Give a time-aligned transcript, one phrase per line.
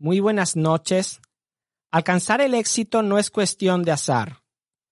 [0.00, 1.20] Muy buenas noches.
[1.90, 4.42] Alcanzar el éxito no es cuestión de azar.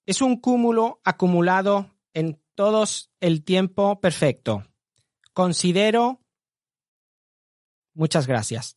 [0.05, 4.65] Es un cúmulo acumulado en todos el tiempo perfecto.
[5.33, 6.21] Considero...
[7.95, 8.77] Muchas gracias.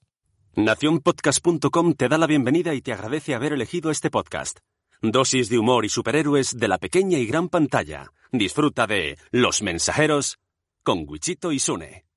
[0.55, 4.59] Naciónpodcast.com te da la bienvenida y te agradece haber elegido este podcast.
[5.01, 8.11] Dosis de humor y superhéroes de la pequeña y gran pantalla.
[8.31, 10.37] Disfruta de Los Mensajeros
[10.83, 12.08] con Wichito y Sune.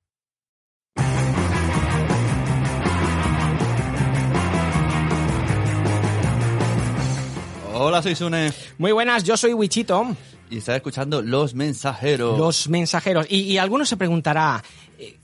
[7.75, 8.53] Hola, soy Sune.
[8.79, 10.15] Muy buenas, yo soy Wichito.
[10.51, 12.39] Y estás escuchando Los Mensajeros.
[12.39, 13.27] Los mensajeros.
[13.31, 14.63] Y, y alguno se preguntará,
[14.99, 15.17] eh,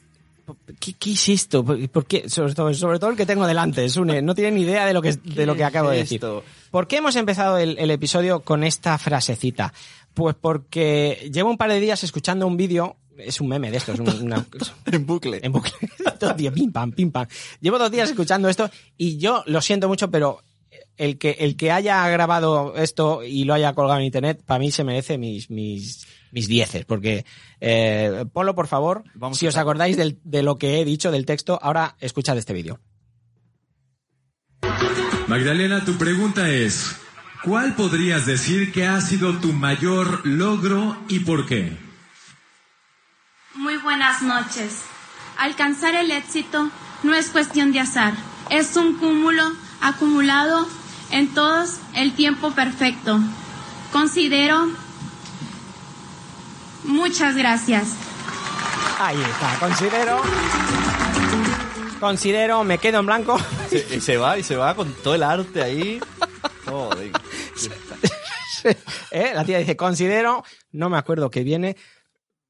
[0.80, 1.62] ¿qué, qué es esto?
[1.64, 2.28] ¿Por qué?
[2.30, 5.02] Sobre, todo, sobre todo el que tengo delante, Sune, no tiene ni idea de lo
[5.02, 6.20] que, de lo que acabo de decir.
[6.70, 9.74] ¿Por qué hemos empezado el, el episodio con esta frasecita?
[10.14, 13.92] Pues porque llevo un par de días escuchando un vídeo, es un meme de esto,
[13.92, 14.46] es un- una,
[14.86, 15.40] En bucle.
[15.42, 15.72] en bucle.
[16.18, 17.26] Todo día, pim pam, pim pam.
[17.60, 20.42] Llevo dos días escuchando esto y yo lo siento mucho, pero
[20.98, 24.70] el que, el que haya grabado esto y lo haya colgado en internet, para mí
[24.70, 27.24] se merece mis, mis, mis dieces, porque,
[27.60, 31.24] eh, ponlo por favor, Vamos si os acordáis del- de lo que he dicho del
[31.24, 32.80] texto, ahora escuchad este vídeo.
[35.26, 36.96] Magdalena, tu pregunta es,
[37.44, 41.76] ¿cuál podrías decir que ha sido tu mayor logro y por qué?
[43.54, 44.82] Muy buenas noches.
[45.38, 46.70] Alcanzar el éxito
[47.02, 48.14] no es cuestión de azar,
[48.50, 49.42] es un cúmulo
[49.80, 50.66] acumulado
[51.10, 53.18] en todos el tiempo perfecto.
[53.92, 54.68] Considero...
[56.84, 57.88] Muchas gracias.
[59.00, 60.20] Ahí está, considero,
[62.00, 63.38] considero, me quedo en blanco.
[63.68, 66.00] Se- y se va, y se va con todo el arte ahí.
[66.64, 67.12] Joder.
[69.10, 69.32] ¿Eh?
[69.34, 70.42] La tía dice, considero,
[70.72, 71.76] no me acuerdo que viene.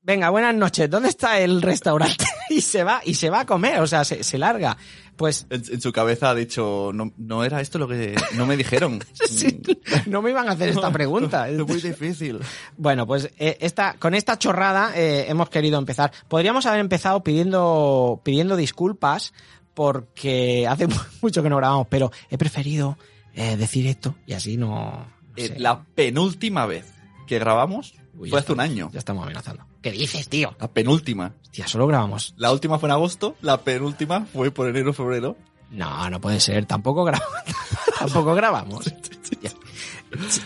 [0.03, 2.25] Venga, buenas noches, ¿dónde está el restaurante?
[2.51, 4.77] y se va, y se va a comer, o sea, se, se larga.
[5.17, 8.57] Pues En, en su cabeza ha dicho, no, no era esto lo que no me
[8.57, 9.01] dijeron.
[9.29, 9.61] sí,
[10.07, 11.49] no me iban a hacer esta pregunta.
[11.49, 12.39] Es muy difícil.
[12.77, 16.13] Bueno, pues eh, esta, con esta chorrada eh, hemos querido empezar.
[16.29, 19.33] Podríamos haber empezado pidiendo, pidiendo disculpas
[19.75, 22.97] porque hace mu- mucho que no grabamos, pero he preferido
[23.35, 24.69] eh, decir esto y así no...
[24.91, 25.59] no Eh, sé.
[25.59, 26.85] La penúltima vez
[27.27, 28.91] que grabamos Uy, fue hace un estamos- año.
[28.93, 29.65] Ya estamos amenazando.
[29.83, 30.57] ¿Qué dices, tío?
[30.61, 31.35] La penúltima.
[31.43, 32.35] Hostia, solo grabamos.
[32.37, 35.37] La última fue en agosto, la penúltima fue por enero febrero.
[35.71, 36.67] No, no puede ser.
[36.67, 37.43] Tampoco grabamos.
[37.99, 38.93] Tampoco grabamos.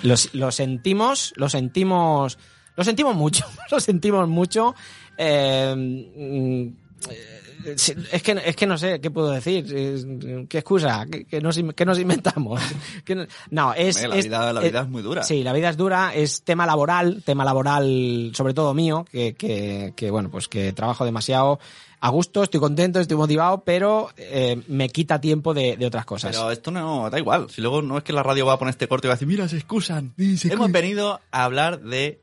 [0.03, 2.39] Lo, lo sentimos, lo sentimos,
[2.77, 3.47] lo sentimos mucho.
[3.71, 4.75] Lo sentimos mucho.
[5.17, 6.83] Eh, mm,
[7.65, 10.47] es que es que no sé qué puedo decir.
[10.49, 11.07] ¿Qué excusa?
[11.11, 12.61] ¿Qué, qué nos, qué nos inventamos?
[13.05, 15.23] ¿Qué no, no, es, la es- vida- la vida es muy dura.
[15.23, 16.15] Sí, la vida es dura.
[16.15, 21.05] Es tema laboral, tema laboral, sobre todo mío, que, que, que bueno, pues que trabajo
[21.05, 21.59] demasiado
[22.05, 26.35] a gusto, estoy contento, estoy motivado, pero eh, me quita tiempo de, de otras cosas.
[26.35, 27.49] Pero esto no, da igual.
[27.49, 29.17] Si luego no es que la radio va a poner este corte y va a
[29.17, 30.13] decir, mira, se excusan.
[30.19, 32.21] Hemos venido a hablar de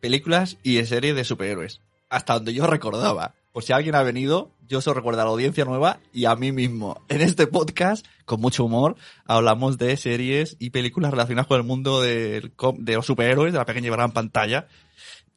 [0.00, 1.80] películas y de series de superhéroes.
[2.08, 3.34] Hasta donde yo recordaba.
[3.52, 6.52] Por si alguien ha venido, yo se recuerda a la audiencia nueva y a mí
[6.52, 7.02] mismo.
[7.08, 12.02] En este podcast, con mucho humor, hablamos de series y películas relacionadas con el mundo
[12.02, 14.68] del de los superhéroes, de la pequeña y gran pantalla.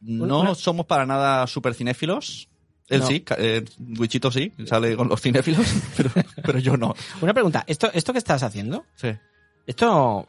[0.02, 2.50] No somos para nada super cinéfilos.
[2.90, 3.08] Él No.
[3.08, 3.64] sí, eh,
[3.98, 5.66] Wichito sí, sale con los cinéfilos,
[5.96, 6.10] pero,
[6.44, 6.94] pero yo no.
[7.22, 8.86] Una pregunta, ¿esto, esto que estás haciendo?
[8.96, 9.08] Sí,
[9.66, 10.28] Esto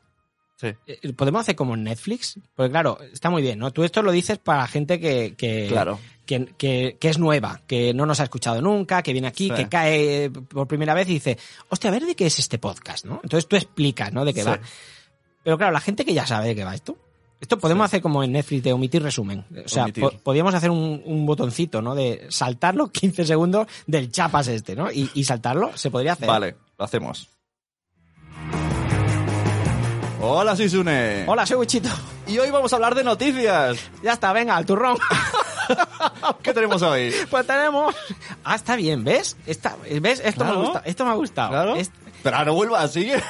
[0.62, 0.68] sí.
[0.86, 3.70] eh, podemos hacer como en Netflix, porque claro, está muy bien, ¿no?
[3.72, 5.98] Tú esto lo dices para gente que, que, Claro.
[6.24, 9.54] que, que- que es nueva, que no nos ha escuchado nunca, que viene aquí, Sí.
[9.54, 11.36] que cae por primera vez y dice,
[11.68, 13.20] hostia, a ver de qué es este podcast, ¿no?
[13.22, 14.24] Entonces tú explicas, ¿no?
[14.24, 14.48] De qué Sí.
[14.48, 14.60] va.
[15.44, 16.96] Pero claro, la gente que ya sabe de qué va esto.
[17.40, 19.44] Esto podemos hacer como en Netflix de omitir resumen.
[19.66, 21.96] O sea, po- podríamos hacer un, un botoncito, ¿no?
[21.96, 24.92] De saltar los 15 segundos del chapas este, ¿no?
[24.92, 26.28] Y, y saltarlo, se podría hacer.
[26.28, 27.28] Vale, lo hacemos.
[30.24, 31.24] Hola, soy Sune.
[31.26, 31.88] Hola, soy Wichito.
[32.28, 33.78] Y hoy vamos a hablar de noticias.
[34.04, 34.96] Ya está, venga, al turrón.
[36.42, 37.12] ¿Qué tenemos hoy?
[37.28, 37.92] Pues tenemos.
[38.44, 39.36] Ah, está bien, ¿ves?
[39.46, 40.20] Está, ¿Ves?
[40.24, 40.58] Esto Claro.
[40.60, 40.82] me gusta.
[40.84, 41.48] Esto me ha gustado.
[41.50, 41.74] Claro.
[41.76, 41.90] Es-
[42.22, 43.10] Pero ahora no vuelva así.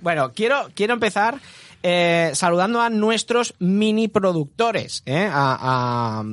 [0.00, 1.40] Bueno, quiero, quiero empezar
[1.82, 5.28] eh, saludando a nuestros mini productores, ¿eh?
[5.32, 6.24] a, a-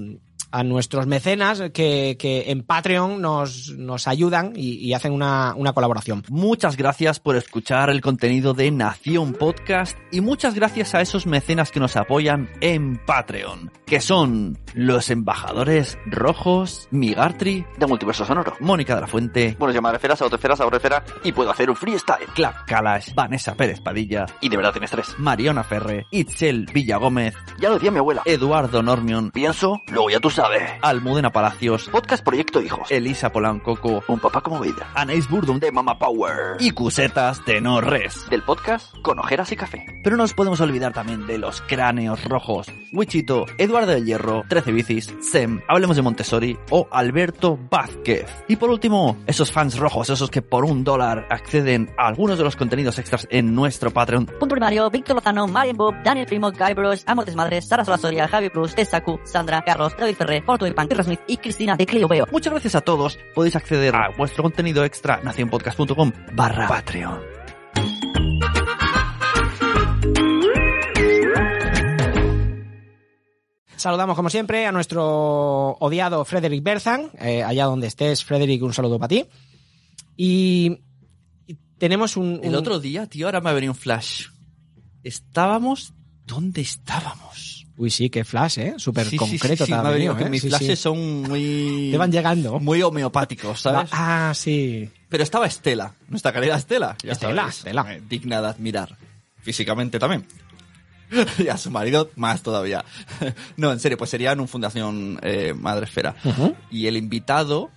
[0.52, 5.74] a nuestros mecenas que, que en Patreon nos, nos ayudan y, y hacen una, una
[5.74, 6.24] colaboración.
[6.30, 11.72] Muchas gracias por escuchar el contenido de Nación Podcast y muchas gracias a esos mecenas
[11.72, 18.54] que nos apoyan en Patreon, que son los embajadores rojos, Migartri, de Multiverso Sonoro.
[18.60, 22.26] Mónica de la Fuente, Bueno, llamaré esferas, autoesferas, ahorrefera y puedo hacer un freestyle.
[22.34, 25.16] Clap Kalash, Vanessa Pérez Padilla, Y de verdad tienes tres.
[25.18, 28.22] Mariona Ferre, Itzel Villagómez, Ya lo decía mi abuela.
[28.26, 30.64] Eduardo Normion, Pienso, luego ya tú sabes.
[30.82, 32.90] Almudena Palacios, Podcast Proyecto Hijos.
[32.92, 34.88] Elisa Polancoco, Un papá como vida.
[34.96, 36.58] Anais Burdum De Mama Power.
[36.60, 38.30] y Cusetas de No Res.
[38.30, 39.86] Del podcast con ojeras y café.
[40.04, 42.68] Pero no nos podemos olvidar también de los cráneos rojos.
[42.92, 48.26] Wichito, Eduardo del Hierro, 13 Bicis, Sem, Hablemos de Montessori o Alberto Vázquez.
[48.48, 52.44] Y por último, esos fans rojos, esos que por un dólar acceden a algunos de
[52.44, 54.26] los contenidos extras en nuestro Patreon.
[54.26, 58.50] Punto primario, Víctor Lozano, Marian Bob, Daniel Primo, Guy Bros, Amor Desmadres, Sara Solasoria, Javi
[58.50, 62.28] Cruz, Tesaku, Sandra, Carlos, David Ferrer, Porto Irpan, Smith y Cristina de Clio Veo.
[62.32, 63.18] Muchas gracias a todos.
[63.34, 67.20] Podéis acceder a vuestro contenido extra nacionpodcast.com barra Patreon.
[73.76, 75.06] Saludamos, como siempre, a nuestro
[75.80, 77.12] odiado Frederick Berzan.
[77.20, 79.26] Eh, allá donde estés, Frederick, un saludo para ti.
[80.18, 80.80] Y,
[81.48, 84.28] y tenemos un, El un- otro día, tío, ahora me ha venido un flash.
[85.04, 85.94] Estábamos...
[86.26, 87.49] ¿Dónde estábamos?
[87.80, 88.74] Uy, sí, qué flash, ¿eh?
[88.78, 90.30] Súper Sí, sí, concreto sí, sí, ha venido, venido, que ¿eh?
[90.30, 90.84] mis Sí, flashes sí.
[90.84, 91.88] son muy...
[91.94, 92.60] Te van llegando.
[92.60, 93.90] Muy homeopáticos, ¿sabes?
[93.94, 94.90] Ah, sí.
[95.08, 96.98] Pero estaba Estela, nuestra querida Estela.
[97.02, 97.86] Ya Estela, Estela.
[97.96, 98.98] eh, digna de admirar.
[99.42, 100.26] Físicamente también.
[101.40, 102.84] y a su marido más todavía.
[103.56, 106.16] no, en serio, pues sería en un Fundación eh, Madre Esfera.
[106.26, 106.56] Ujú.
[106.70, 107.70] Y el invitado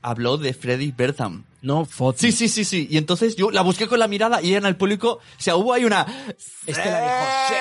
[0.00, 1.44] habló de Freddy Bertham.
[1.60, 2.18] No, foto.
[2.18, 2.88] Sí, sí, sí, sí.
[2.90, 5.74] Y entonces yo la busqué con la mirada y en el público, o sea, hubo
[5.74, 6.06] ahí una...
[6.66, 7.54] Estela dijo, ¡Sí!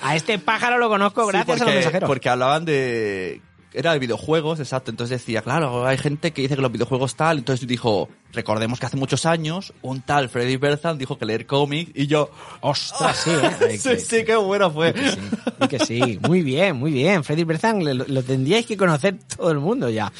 [0.00, 2.08] A este pájaro lo conozco Sí, gracias a los porque- mensajeros.
[2.08, 3.40] Porque hablaban de...
[3.74, 4.90] Era de videojuegos, exacto.
[4.90, 7.36] Entonces decía, claro, hay gente que dice que los videojuegos tal.
[7.38, 11.92] Entonces dijo, recordemos que hace muchos años un tal Freddy Bertham dijo que leer cómics
[11.94, 12.30] y yo...
[12.60, 13.50] Ostras, sí, ¿eh?
[13.68, 14.94] Ay, sí, que- sí, qué bueno fue.
[14.94, 15.18] que sí,
[15.60, 16.18] y que sí.
[16.26, 17.22] Muy bien, muy bien.
[17.22, 20.10] Freddy Berzan lo, lo tendríais que conocer todo el mundo ya.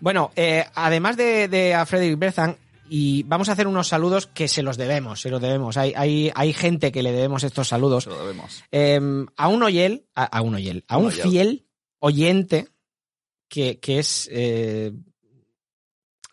[0.00, 2.56] Bueno, eh, además de, de a Freddy Berzan,
[2.88, 5.76] y vamos a hacer unos saludos que se los debemos, se los debemos.
[5.76, 8.06] Hay, hay, hay gente que le debemos estos saludos.
[8.06, 8.62] Lo vemos.
[8.72, 9.00] Eh,
[9.36, 11.28] a un oyel, a, a un oyel, a Un un oyel.
[11.28, 11.66] fiel
[11.98, 12.68] oyente
[13.48, 14.28] que, que es...
[14.32, 14.92] eh,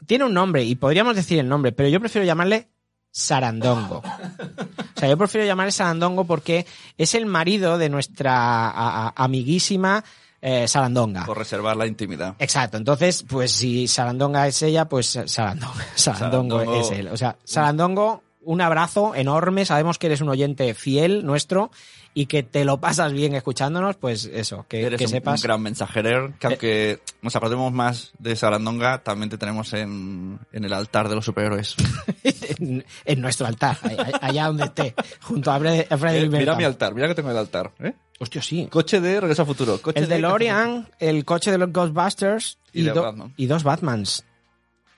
[0.05, 2.67] tiene un nombre y podríamos decir el nombre, pero yo prefiero llamarle
[3.11, 3.97] Sarandongo.
[3.99, 6.65] O sea, yo prefiero llamarle Sarandongo porque
[6.97, 10.03] es el marido de nuestra a- a- amiguísima
[10.45, 11.25] eh, Sarandonga.
[11.25, 12.36] Por reservar la intimidad.
[12.38, 16.81] Exacto, entonces, pues si Sarandonga es ella, pues Sarandongo, Sarandongo Sarandongo.
[16.81, 17.07] es él.
[17.07, 21.72] O sea, Sarandongo, un abrazo enorme, sabemos que eres un oyente fiel nuestro
[22.15, 25.39] y que te lo pasas bien escuchándonos, pues eso, que, Eres que un, sepas.
[25.42, 30.63] un gran mensajerer, que aunque nos acordemos más de Sarandonga, también te tenemos en, en
[30.63, 31.75] el altar de los superhéroes.
[32.24, 33.77] en, en nuestro altar,
[34.21, 37.38] allá donde esté, junto a Freddy, a Eh, mira mi altar, mira que tengo el
[37.38, 37.71] altar.
[37.80, 37.94] ¿eh?
[38.19, 38.68] Hostia, sí.
[38.69, 39.81] Coche de Regreso al Futuro.
[39.81, 43.33] Coche El de DeLorean, el coche de los Ghostbusters Y y, de do- Batman.
[43.38, 44.24] y dos Batmans.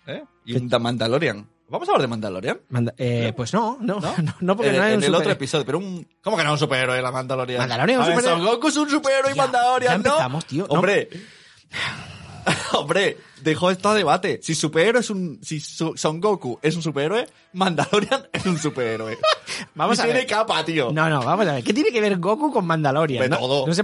[0.06, 0.22] ¿Eh?
[0.46, 1.48] Y un The Mandalorian.
[1.68, 2.60] ¿Vamos a hablar de Mandalorian?
[2.70, 4.36] Manda- eh, pues no, no, no, ¿No?
[4.40, 6.08] no, porque en, no hay en un el otro episodio, pero un...
[6.24, 7.60] ¿Cómo que no es un superhéroe la Mandalorian?
[7.60, 8.38] Mandalorian es un superhéroe.
[8.40, 10.10] Son Goku es un superhéroe y Mandalorian, ya ¿no?
[10.16, 10.68] empezamos, tío.
[10.68, 10.74] No.
[10.76, 11.10] Hombre...
[12.74, 14.40] Hombre, dejó esto a debate.
[14.44, 15.40] Si superhéroe es un...
[15.42, 19.18] Si Son Goku es un superhéroe, Mandalorian es un superhéroe.
[19.74, 20.28] Vamos y a tiene ver.
[20.28, 20.92] capa, tío.
[20.92, 21.64] No, no, vamos a ver.
[21.64, 23.24] ¿Qué tiene que ver Goku con Mandalorian?
[23.24, 23.66] De no, todo.
[23.66, 23.84] no sé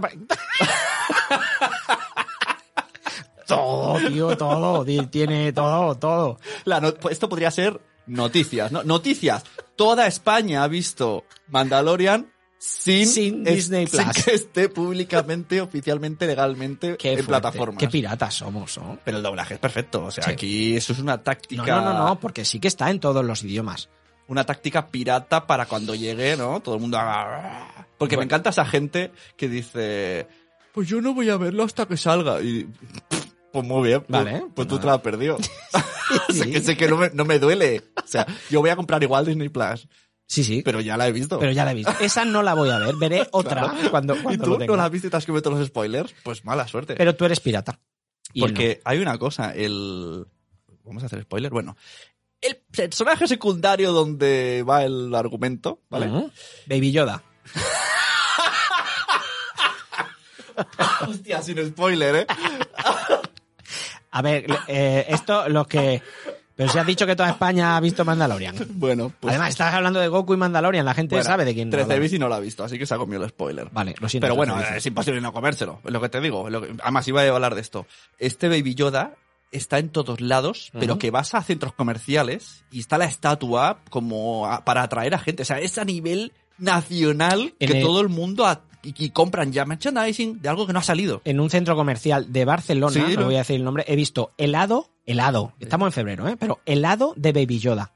[3.55, 4.85] todo, tío, todo.
[4.85, 6.39] Ti- Tiene todo, todo.
[6.65, 8.83] La no- pues esto podría ser noticias, ¿no?
[8.83, 9.43] Noticias.
[9.75, 14.23] Toda España ha visto Mandalorian sin, Sin es- Disney sin Plus.
[14.23, 17.27] que esté públicamente, oficialmente, legalmente Qué en fuerte.
[17.29, 17.77] plataformas.
[17.79, 18.99] Qué piratas somos, ¿no?
[19.03, 20.05] Pero el doblaje es perfecto.
[20.05, 20.31] O sea, Sí.
[20.31, 21.63] aquí eso es una táctica.
[21.65, 23.89] No, no, no, no, porque sí que está en todos los idiomas.
[24.27, 26.59] Una táctica pirata para cuando llegue, ¿no?
[26.61, 27.87] Todo el mundo haga.
[27.97, 30.27] Porque me encanta esa gente que dice.
[30.71, 32.39] Pues yo no voy a verlo hasta que salga.
[32.41, 32.69] Y.
[33.53, 34.01] Pues muy bien.
[34.01, 34.91] pues- Vale, Pues, pues tú te nada.
[34.91, 35.37] lo has perdido.
[36.29, 36.51] O sea, Sí.
[36.51, 37.83] que sé que no me, no me duele.
[38.03, 39.87] O sea, yo voy a comprar igual Disney Plus.
[40.27, 40.61] Sí, sí.
[40.63, 41.39] Pero ya la he visto.
[41.39, 41.93] Pero ya la he visto.
[42.01, 42.95] Esa no la voy a ver.
[42.95, 44.71] Veré otra cuando, ¿Y cuando tú lo tenga.
[44.71, 46.13] no la has visto y te has comido todos los spoilers?
[46.23, 46.95] Pues mala suerte.
[46.95, 47.79] Pero tú eres pirata.
[48.33, 50.25] Y Porque hay una cosa, el...
[50.83, 51.49] Vamos a hacer spoiler.
[51.51, 51.75] Bueno,
[52.41, 55.81] el personaje secundario donde va el argumento.
[55.89, 56.07] ¿vale?
[56.67, 57.23] Baby Yoda.
[61.07, 62.27] Hostia, sin spoiler, ¿eh?
[64.11, 66.01] A ver, eh, esto lo que...
[66.53, 68.55] Pero si has dicho que toda España ha visto Mandalorian.
[68.71, 69.31] Bueno, pues...
[69.31, 70.85] Además, estás hablando de Goku y Mandalorian.
[70.85, 72.01] La gente bueno, sabe de quién 13 hablamos.
[72.03, 73.69] bici no lo ha visto, así que se ha comido el spoiler.
[73.71, 74.25] Vale, lo siento.
[74.25, 74.77] Pero bueno, 13 bici.
[74.77, 76.45] es imposible no comérselo, es lo que te digo.
[76.47, 77.87] es lo que- Además, iba a hablar de esto.
[78.19, 79.15] Este Baby Yoda
[79.51, 84.45] está en todos lados, pero que vas a centros comerciales y está la estatua como
[84.45, 85.43] a- para atraer a gente.
[85.43, 89.09] O sea, es a nivel nacional En que el- todo el mundo a- y, y
[89.11, 91.21] compran ya merchandising de algo que no ha salido.
[91.25, 94.31] en un centro comercial de Barcelona, Sí, no voy a decir el nombre, he visto
[94.37, 96.37] helado, helado, estamos en febrero, ¿eh?
[96.37, 97.93] pero helado de Baby Yoda.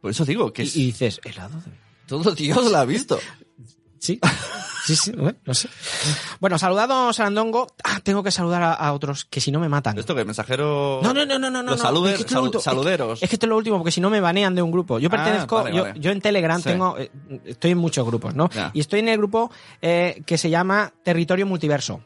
[0.00, 1.72] Por eso digo que Y, es- y dices, ¿helado de
[2.06, 3.18] todo Dios lo ha visto.
[4.00, 4.18] Sí,
[4.86, 5.68] sí, sí, bueno, no sé.
[6.40, 9.98] Bueno, saludado Sarandongo, ah, tengo que saludar a, a otros que si no me matan.
[9.98, 11.00] Esto que mensajero...
[11.02, 11.62] No, no, no, no, no.
[11.62, 11.84] Los no.
[11.84, 13.22] saluder- Es que lo saluderos.
[13.22, 14.98] Es que esto es lo último, porque si no me banean de un grupo.
[14.98, 16.00] Yo Ah, pertenezco, vale, yo, vale.
[16.00, 16.70] yo en Telegram Sí.
[16.70, 17.10] tengo, eh,
[17.44, 18.48] estoy en muchos grupos, ¿no?
[18.50, 18.70] Ya.
[18.72, 19.50] Y estoy en el grupo
[19.82, 22.00] eh, que se llama Territorio Multiverso.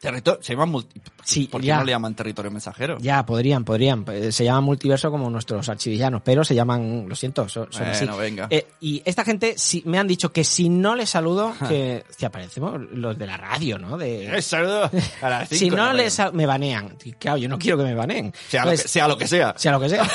[0.00, 0.40] Territorio...
[0.42, 0.66] Se llama...
[0.66, 1.76] multi- Sí, ¿Por qué ya.
[1.78, 2.96] no le llaman territorio mensajero?
[3.00, 4.04] Ya, podrían, podrían.
[4.32, 8.04] Se llaman multiverso como nuestros archivillanos, pero se llaman, lo siento, son, son así.
[8.06, 8.46] Bueno, venga.
[8.48, 12.24] Eh, y esta gente si, me han dicho que si no les saludo, que, que
[12.26, 13.98] aparecemos los de la radio, ¿no?
[13.98, 14.90] De, Eh, saludo
[15.20, 16.30] a las si cinco, no no les venga.
[16.30, 16.96] sa- me banean.
[17.18, 18.32] Claro, yo no quiero que me baneen.
[18.48, 19.54] Sea lo, que, sea lo que sea.
[19.56, 20.08] sea lo que sea.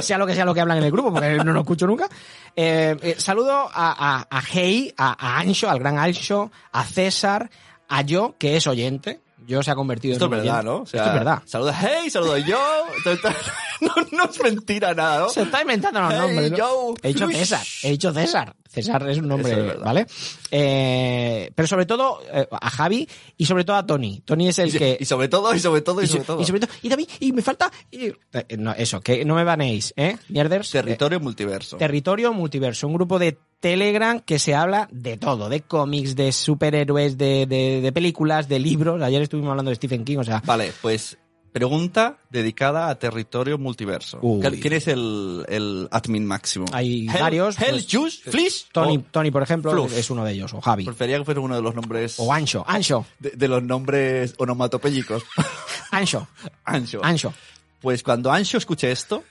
[0.00, 2.08] sea lo que sea lo que hablan en el grupo, porque no lo escucho nunca.
[2.56, 7.50] Eh, eh, saludo a, a, a Hey, a, a Ancho, al gran Ancho, a César,
[7.88, 9.20] a yo, que es oyente.
[9.46, 10.70] Yo se ha convertido Esto en es un verdad, oyente.
[10.78, 10.82] ¿no?
[10.82, 11.42] O sea, Esto es verdad.
[11.44, 12.58] Saluda hey, saludo yo.
[13.82, 15.28] no, no es mentira nada, ¿no?
[15.28, 16.50] Se está inventando los Hey, nombres.
[16.52, 16.56] ¿no?
[16.56, 16.94] yo.
[17.02, 17.28] He dicho.
[17.28, 18.56] César, he dicho César.
[18.70, 19.84] César es un nombre, es verdad.
[19.84, 20.06] ¿vale?
[20.50, 24.20] Eh, pero sobre todo eh, a Javi y sobre todo a Tony.
[24.24, 24.96] Tony es el Y, que...
[24.98, 26.40] y sobre todo, y sobre todo, y, y, so- sobre todo.
[26.40, 27.70] y sobre todo, y David, y me falta...
[27.90, 30.16] y- eh, no, eso, que no me banéis, ¿eh?
[30.28, 30.70] Mierders.
[30.70, 31.76] Territorio multiverso.
[31.76, 33.36] Territorio Multiverso, un grupo de
[33.68, 38.58] Telegram que se habla de todo, de cómics, de superhéroes, de, de, de películas, de
[38.58, 39.00] libros.
[39.00, 41.16] Ayer estuvimos hablando de Stephen King, o sea, Vale, pues
[41.50, 44.18] pregunta dedicada a territorio multiverso.
[44.20, 44.42] Uy.
[44.60, 46.66] ¿Quién es el, el admin máximo?
[46.72, 47.58] hay Hell- varios.
[47.58, 48.66] Hell, pues, Juice, Flish.
[48.70, 49.96] Tony, o- Tony, por ejemplo, Fluff.
[49.96, 50.84] es uno de ellos, o Javi.
[50.84, 52.16] Prefería que fuera uno de los nombres.
[52.18, 55.22] O Ancho, Ancho, De, de los nombres onomatopéyicos.
[55.90, 56.28] Ancho,
[56.64, 57.00] Ancho.
[57.02, 57.32] Ancho.
[57.80, 59.24] Pues cuando Ancho escuche esto,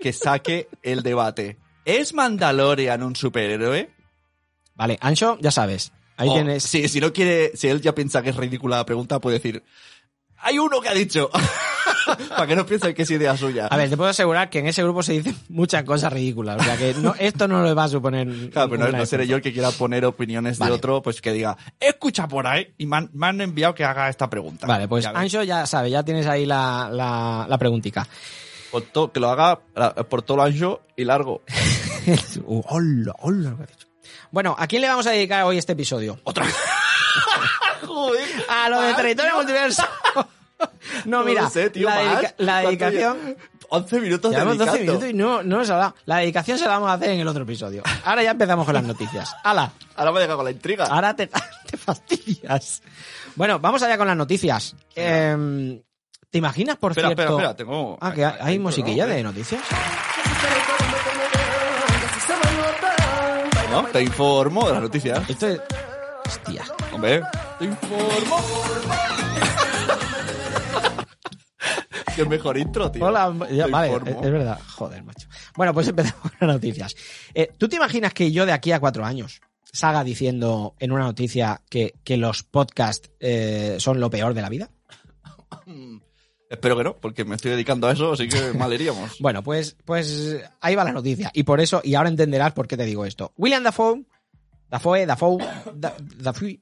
[0.00, 1.58] que saque el debate.
[1.86, 3.88] ¿Es Mandalorian un superhéroe?
[4.74, 5.92] Vale, Ancho, ya sabes.
[6.18, 6.62] Ahí O, tienes.
[6.64, 9.62] Si, si no quiere, si él ya piensa que es ridícula la pregunta, puede decir,
[10.38, 11.30] hay uno que ha dicho.
[12.30, 13.66] Para que no piensen que es idea suya.
[13.66, 16.60] A ver, te puedo asegurar que en ese grupo se dicen muchas cosas ridículas.
[16.60, 18.28] O sea que no, esto no le va a suponer.
[18.52, 20.70] Claro, pero no, no seré yo el que quiera poner opiniones Vale.
[20.72, 23.84] de otro, pues que diga, escucha por ahí, y me han, me han enviado que
[23.84, 24.66] haga esta pregunta.
[24.66, 25.10] Vale, pues Ya.
[25.10, 28.06] Ancho ya sabe, ya tienes ahí la, la, la preguntica.
[28.70, 29.60] Por to- que lo haga
[30.08, 31.42] por todo lo ancho y largo.
[32.44, 33.86] Uh, hola, hola, lo que ha dicho.
[34.30, 36.18] Bueno, ¿a quién le vamos a dedicar hoy este episodio?
[36.24, 36.54] Otra vez.
[37.86, 38.28] Joder.
[38.48, 39.82] A lo de territorio multiverso.
[41.04, 42.04] No, mira, sé, tío, la, más.
[42.04, 43.18] dedica- la ¿Cuánto dedicación.
[43.18, 43.36] lle-
[43.68, 44.92] 11 minutos Llevamos 12 dedicando.
[45.00, 45.94] minutos y no, no hemos hablado.
[46.06, 47.82] La dedicación se la vamos a hacer en el otro episodio.
[48.04, 49.36] Ahora ya empezamos con las noticias.
[49.44, 49.72] ¡Hala!
[49.96, 50.86] Ahora me deja con la intriga.
[50.86, 51.26] Ahora te,
[51.66, 52.82] te fastidias.
[53.34, 54.74] Bueno, vamos allá con las noticias.
[54.94, 55.82] Em,
[56.30, 57.22] ¿Te imaginas, por espera, cierto?
[57.22, 57.98] espera, espera, tengo...
[58.00, 59.60] Ah, que hay, hay musiquilla de noticias.
[63.76, 63.84] ¿No?
[63.88, 65.28] Te informo de las noticias.
[65.28, 65.60] Esto es.
[66.26, 66.64] Hostia.
[66.94, 67.20] Hombre,
[67.58, 68.38] te informo.
[72.16, 73.04] Qué mejor intro, tío.
[73.04, 74.58] Hola, ya, vale, es, es verdad.
[74.76, 75.28] Joder, macho.
[75.56, 76.96] Bueno, pues empezamos con las noticias.
[77.34, 81.04] Eh, ¿Tú te imaginas que yo de aquí a cuatro años salga diciendo en una
[81.04, 84.70] noticia que, que los podcasts eh, son lo peor de la vida?
[86.48, 89.16] Espero que no, porque me estoy dedicando a eso, así que mal iríamos.
[89.20, 91.30] Bueno, pues, pues ahí va la noticia.
[91.34, 93.32] Y por eso, y ahora entenderás por qué te digo esto.
[93.36, 94.04] William Dafoe,
[94.70, 95.38] Dafoe, Dafoe,
[95.74, 96.60] Da- Dafoe,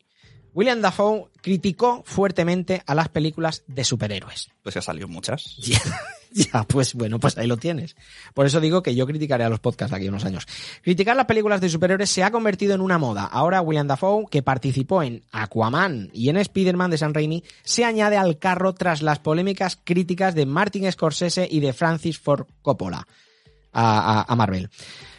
[0.54, 4.48] William Dafoe criticó fuertemente a las películas de superhéroes.
[4.62, 5.56] Pues ya salió muchas.
[6.36, 7.94] Ya, ya, pues bueno, pues ahí lo tienes.
[8.34, 10.46] Por eso digo que yo criticaré a los podcasts aquí unos años.
[10.82, 13.22] Criticar las películas de superhéroes se ha convertido en una moda.
[13.24, 18.16] Ahora William Dafoe, que participó en Aquaman y en Spider-Man de San Raimi, se añade
[18.16, 23.06] al carro tras las polémicas críticas de Martin Scorsese y de Francis Ford Coppola
[23.72, 24.70] a, a- a Marvel.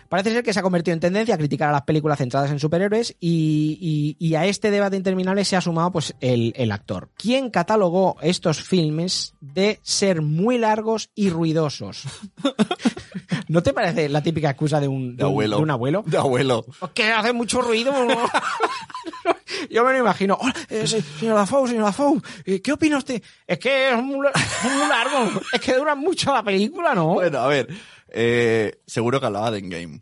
[0.09, 2.59] Parece ser que se ha convertido en tendencia a criticar a las películas centradas en
[2.59, 7.09] superhéroes y, y- y a este debate interminable se ha sumado pues el, el actor,
[7.17, 12.03] quien catalogó estos filmes de ser muy largos y ruidosos.
[13.47, 15.57] ¿No te parece la típica excusa de un, De un- abuelo.
[15.57, 16.03] de un abuelo?
[16.05, 16.65] De abuelo.
[16.93, 17.93] Que hace mucho ruido.
[19.69, 20.37] Yo me lo imagino.
[20.39, 23.21] Hola, eh, se- señor Dafoe, señor Dafoe, eh, ¿qué opina usted?
[23.47, 25.41] Es que es muy, muy largo.
[25.53, 27.15] Es que dura mucho la película, ¿no?
[27.15, 27.67] Bueno, a ver.
[28.15, 30.01] Eh, seguro que hablaba de Endgame.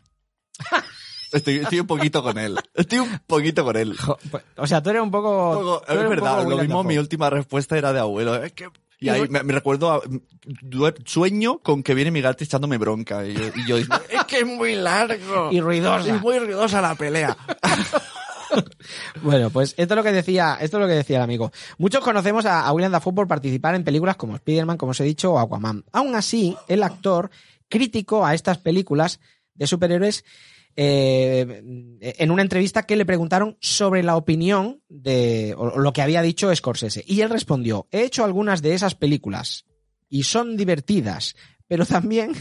[1.32, 2.56] Estoy, estoy un poquito con él.
[2.74, 3.96] Estoy un poquito con él.
[4.30, 5.82] Pues, O sea, tú eres un poco...
[5.88, 8.36] Un es verdad, poco lo mismo mi última respuesta era de abuelo.
[8.36, 8.68] Es que
[9.00, 10.00] Y ahí me, me recuerdo, a-
[11.04, 13.26] sueño con que viene mi gato echándome bronca.
[13.26, 15.50] Y yo, y yo digo, es que es muy largo.
[15.50, 16.14] Y ruidosa.
[16.14, 17.36] Es muy ruidosa la pelea.
[19.22, 21.50] Bueno, pues esto es lo que decía, esto es lo que decía el amigo.
[21.78, 25.32] Muchos conocemos a William Dafoe por participar en películas como Spider-Man, como os he dicho,
[25.32, 25.84] o Aquaman.
[25.92, 27.30] Aún así, el actor
[27.68, 29.20] criticó a estas películas
[29.54, 30.24] de superhéroes
[30.76, 31.62] eh,
[32.00, 36.54] en una entrevista que le preguntaron sobre la opinión de o lo que había dicho
[36.54, 37.04] Scorsese.
[37.06, 39.66] Y él respondió, he hecho algunas de esas películas
[40.08, 41.36] y son divertidas,
[41.68, 42.32] pero también,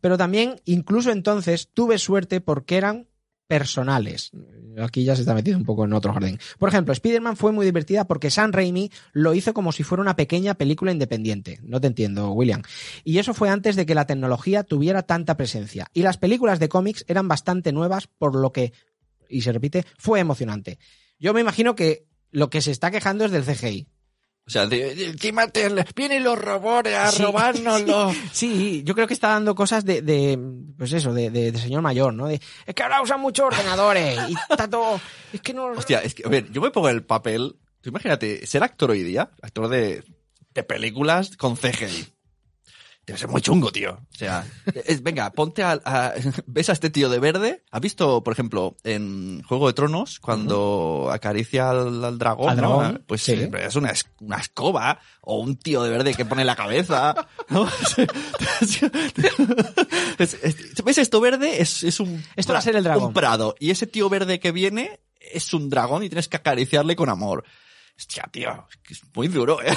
[0.00, 3.09] pero también, incluso entonces, tuve suerte porque eran
[3.50, 4.30] personales.
[4.78, 6.38] Aquí ya se está metiendo un poco en otro jardín.
[6.56, 10.14] Por ejemplo, Spider-Man fue muy divertida porque Sam Raimi lo hizo como si fuera una
[10.14, 11.58] pequeña película independiente.
[11.64, 12.62] No te entiendo, William.
[13.02, 15.88] Y eso fue antes de que la tecnología tuviera tanta presencia.
[15.92, 18.72] Y las películas de cómics eran bastante nuevas, por lo que,
[19.28, 20.78] y se repite, fue emocionante.
[21.18, 23.88] Yo me imagino que lo que se está quejando es del CGI.
[24.46, 27.22] O sea, de- de- encima te- vienen los robots a Sí.
[27.22, 28.12] robárnoslo.
[28.32, 30.38] Sí, yo creo que está dando cosas de, de
[30.76, 32.26] pues eso, de, de- de señor mayor, ¿no?
[32.26, 35.00] De, es que ahora usan muchos ordenadores y está todo,
[35.32, 35.66] es que no...
[35.66, 37.56] Hostia, es que, a ver, yo me pongo el papel.
[37.80, 40.02] Tú imagínate, ser actor hoy día, actor de,
[40.52, 42.08] de películas con CGI.
[43.10, 43.92] Debe ser muy chungo, tío.
[43.94, 44.44] O sea,
[44.84, 46.12] es- venga, ponte a, a-
[46.46, 47.64] ¿Ves a este tío de verde?
[47.70, 52.50] ¿Has visto, por ejemplo, en Juego de Tronos, cuando acaricia al, al dragón?
[52.50, 52.62] Al ¿no?
[52.78, 53.32] dragón, Pues sí.
[53.32, 57.14] eh, es una, una escoba o un tío de verde que pone la cabeza.
[57.48, 57.68] ¿no?
[60.18, 61.60] Es- es- ¿Ves esto verde?
[61.62, 63.08] Es, es un, Esto va a ser el dragón.
[63.08, 63.54] un prado.
[63.58, 67.44] Y ese tío verde que viene es un dragón y tienes que acariciarle con amor.
[67.96, 69.76] Hostia, tío, es muy duro, ¿eh?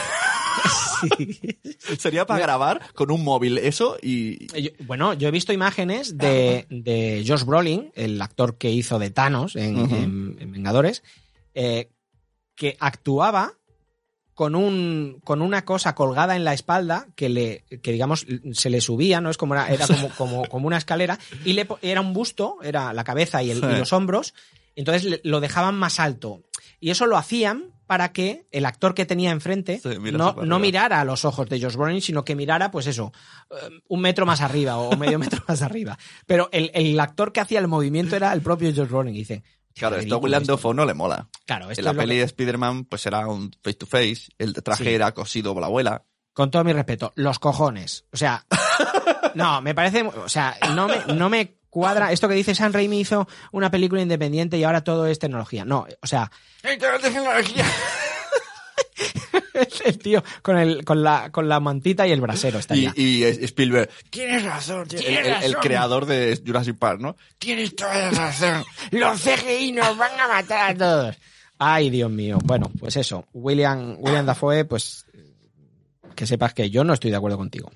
[1.97, 4.47] Sería para grabar con un móvil eso y...
[4.61, 9.09] Yo- bueno, yo he visto imágenes de, de Josh Brolin, el actor que hizo de
[9.09, 11.03] Thanos en, en- en Vengadores,
[11.53, 11.89] eh,
[12.55, 13.53] que actuaba
[14.33, 18.81] con un con una cosa colgada en la espalda que le que digamos se le
[18.81, 22.13] subía no es como era, era como, como como una escalera y le era un
[22.13, 23.67] busto era la cabeza y, el- y Sí.
[23.77, 24.33] los hombros
[24.75, 26.43] entonces lo dejaban más alto
[26.79, 30.59] y eso lo hacían para que el actor que tenía enfrente Sí, mira no, no
[30.59, 33.11] mirara a los ojos de Josh Brolin sino que mirara pues eso
[33.51, 33.55] eh,
[33.87, 37.59] un metro más arriba o medio metro más arriba pero el, el actor que hacía
[37.59, 39.43] el movimiento era el propio Josh Brolin y dice
[39.75, 40.51] Claro, "Qué esto a esto".
[40.53, 41.27] Dafoe no le mola.
[41.47, 43.85] claro esto En la es lo peli que- de Spider-Man pues era un face to
[43.87, 44.89] face, el traje Sí.
[44.91, 46.03] era cosido por la abuela.
[46.33, 48.05] con todo mi respeto, los cojones.
[48.13, 48.45] O sea,
[49.35, 52.99] no, me parece, o sea, no me, no me cuadra esto que dice San Raimi
[52.99, 55.65] hizo una película independiente y ahora todo es tecnología.
[55.65, 56.31] No, o sea,
[59.85, 62.93] el tío con el, con la, con la mantita y el brasero está Y, ya.
[62.95, 64.99] y Spielberg, tienes razón, tío.
[64.99, 67.17] el, el- el creador de Jurassic Park, ¿no?
[67.39, 68.63] Tienes toda la razón.
[68.91, 71.15] Los CGI nos van a matar a todos.
[71.59, 72.39] Ay, Dios mío.
[72.43, 73.25] Bueno, pues eso.
[73.33, 75.05] William, William Dafoe, pues
[76.15, 77.71] que sepas que yo no estoy de acuerdo contigo.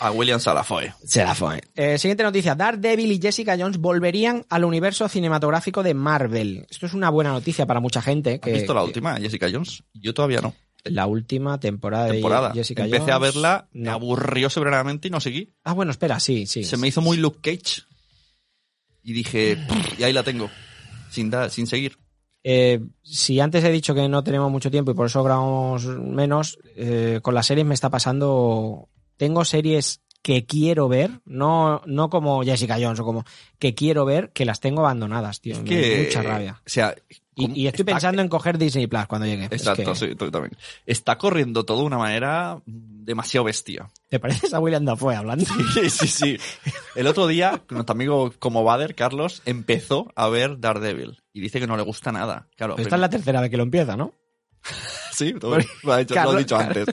[0.00, 0.92] A William Salafoy.
[1.04, 1.60] Se la fue.
[1.74, 2.54] Eh, siguiente noticia.
[2.54, 6.66] Daredevil y Jessica Jones volverían al universo cinematográfico de Marvel.
[6.70, 8.38] Esto es una buena noticia para mucha gente.
[8.42, 9.82] ¿Has visto la que- última, Jessica Jones?
[9.94, 10.54] Yo todavía no.
[10.84, 12.48] La última temporada, Temporada.
[12.48, 13.14] de Jessica Empecé Jones.
[13.14, 15.54] a verla, me aburrió soberanamente y no seguí.
[15.64, 16.64] Ah, bueno, espera, sí, sí.
[16.64, 17.82] Se me hizo muy Luke Cage.
[19.04, 19.56] Y dije,
[19.98, 20.50] y ahí la tengo.
[21.10, 21.98] Sin, dar, sin seguir.
[22.44, 26.58] Eh, si antes he dicho que no tenemos mucho tiempo y por eso grabamos menos,
[26.76, 28.88] eh, con las series me está pasando.
[29.22, 33.24] Tengo series que quiero ver, no, no como Jessica Jones o como
[33.60, 35.52] que quiero ver, que las tengo abandonadas, tío.
[35.52, 36.52] Es Me que, da mucha rabia.
[36.66, 36.94] O sea,
[37.36, 39.44] Y, y estoy está- pensando en coger Disney Plus cuando llegue.
[39.44, 40.56] Es Exacto, que- sí, tú también.
[40.86, 43.88] Está corriendo todo de una manera demasiado bestia.
[44.08, 45.44] ¿Te pareces a William Dafoe hablando?
[45.74, 46.36] Sí, sí, sí.
[46.96, 51.22] El otro día, nuestro amigo como Bader, Carlos, empezó a ver Daredevil.
[51.32, 52.48] Y dice que no le gusta nada.
[52.56, 54.14] Claro, Esta es la tercera vez que lo empieza, ¿no?
[55.12, 56.86] Sí, lo, lo ha dicho- lo he dicho antes.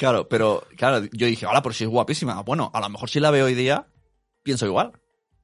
[0.00, 2.40] Claro, pero claro, yo dije, hola, pero si es guapísima.
[2.40, 3.86] Bueno, a lo mejor si la veo hoy día,
[4.42, 4.92] pienso igual.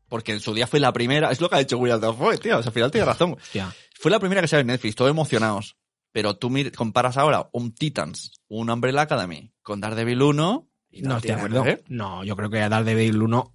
[0.09, 2.57] Porque en su día fue la primera, es lo que ha dicho William Dafoe, tío,
[2.57, 3.33] o sea, al final tiene razón.
[3.35, 3.71] Hostia.
[4.01, 5.77] Fue la primera que salió en Netflix, todos emocionados.
[6.11, 11.33] Pero tú comparas ahora un Titans, un Umbrella Academy, con Daredevil 1 y No, estoy
[11.33, 11.85] de tiene que ver.
[11.89, 13.53] No, yo creo que Daredevil 1.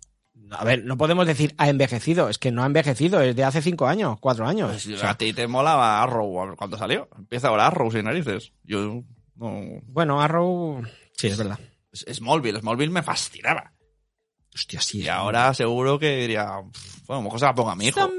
[0.51, 3.63] A ver, no podemos decir ha envejecido, es que no ha envejecido, es de hace
[3.63, 4.69] cinco años, cuatro años.
[4.69, 7.09] Pues, O sea, a ti te molaba Arrow cuando salió.
[7.17, 8.53] Empieza ahora Arrow sin narices.
[8.63, 9.01] Yo
[9.41, 9.81] no.
[9.87, 10.81] bueno, Arrow.
[11.17, 11.59] Sí, es verdad.
[11.91, 13.73] Es- Smallville, Smallville me fascinaba.
[14.53, 14.99] Hostia, sí.
[15.01, 17.87] Y ahora seguro que diría, "Pff, bueno, a lo mejor se la ponga a mi
[17.87, 17.99] hijo.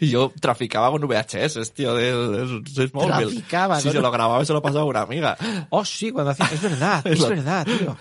[0.00, 3.30] Y yo traficaba con VHS, tío, de, de- de Smallville.
[3.32, 3.92] Traficaba, Sí, ¿no?
[3.92, 5.36] se lo grababa y se lo pasaba a una amiga.
[5.70, 6.46] Oh, sí, cuando hacía.
[6.52, 7.96] Es verdad, Es verdad, tío.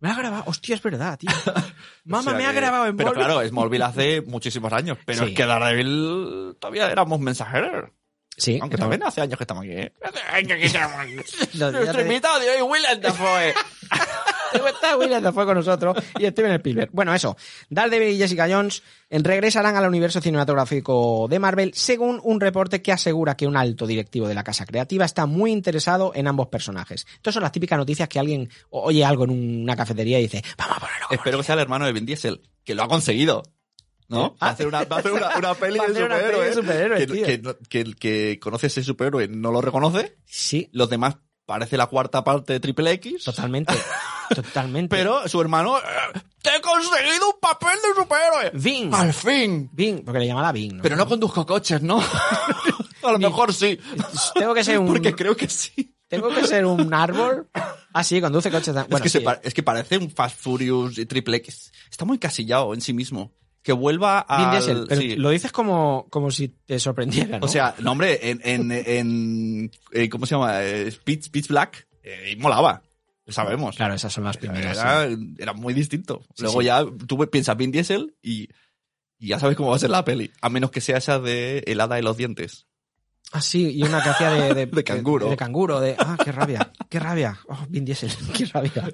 [0.00, 0.44] Me ha grabado.
[0.46, 1.30] Hostia, es verdad, tío.
[2.04, 4.98] Mamá, O sea me ha grabado en Pero claro, Smallville hace muchísimos años.
[5.04, 5.30] Pero Sí.
[5.32, 7.90] es que Daredevil todavía éramos mensajeros.
[8.40, 9.92] Sí, Aunque estamos- también hace años que estamos aquí, ¿eh?
[11.54, 13.54] Nuestro de- invitado de hoy, Willem Dafoe.
[14.52, 16.90] Está William Dafoe con nosotros y Steven Spielberg.
[16.92, 17.36] Bueno, eso.
[17.68, 23.36] Daredevil y Jessica Jones regresarán al universo cinematográfico de Marvel según un reporte que asegura
[23.36, 27.06] que un alto directivo de la casa creativa está muy interesado en ambos personajes.
[27.14, 30.78] Estas son las típicas noticias que alguien oye algo en una cafetería y dice, vamos
[30.78, 31.06] a ponerlo.
[31.12, 33.44] Espero que sea el hermano de Vin Diesel, que lo ha conseguido.
[34.10, 34.36] ¿No?
[34.42, 37.06] Va a hacer una, va a hacer una, una peli a de superhéroes.
[37.06, 40.16] que, que, que el que conoce ese superhéroe no lo reconoce.
[40.26, 43.24] Sí, Los demás parece la cuarta parte de Triple X.
[43.24, 43.74] totalmente.
[44.34, 44.94] totalmente.
[44.96, 45.82] Pero su hermano, "Eh,
[46.42, 48.50] te he conseguido un papel de superhéroe.
[48.54, 48.94] Vin.
[48.94, 49.68] Al fin.
[49.72, 50.76] Vin, porque le llamaba Vin.
[50.76, 50.82] ¿no?
[50.82, 52.00] Pero no conduzco coches, ¿no?
[53.02, 53.78] A lo mejor sí.
[54.34, 54.86] Tengo que ser un...
[54.86, 55.94] Porque creo que sí.
[56.06, 57.48] Tengo que ser un árbol.
[57.92, 58.74] Ah, sí, conduce coches.
[58.74, 59.24] Bueno, es, que sí.
[59.42, 61.72] es que parece un Fast Furious y Triple X.
[61.90, 63.32] Está muy casillado en sí mismo.
[63.62, 64.38] Que vuelva a.
[64.38, 67.44] Vin Diesel, pero lo dices como, como si te sorprendiera, ¿no?
[67.44, 68.40] O sea, no, hombre, en.
[68.44, 70.62] en, en eh, ¿Cómo se llama?
[70.62, 71.86] Eh, Pitch, Pitch Black.
[72.02, 72.82] eh, molaba.
[73.26, 73.76] Lo sabemos.
[73.76, 74.78] claro, esas son las primeras.
[74.78, 75.34] Era, sí.
[75.38, 76.22] era muy distinto.
[76.34, 78.48] Sí, Luego ya tú piensas Vin Diesel y,
[79.18, 80.32] y ya sabes cómo va a ser la peli.
[80.40, 82.66] A menos que sea esa de El hada de los dientes.
[83.32, 85.30] Ah, sí, y una que hacía de, de, De canguro.
[85.30, 85.94] De, canguro, de.
[85.98, 87.38] Ah, qué rabia, qué rabia.
[87.46, 88.92] Oh, Vin Diesel, qué rabia.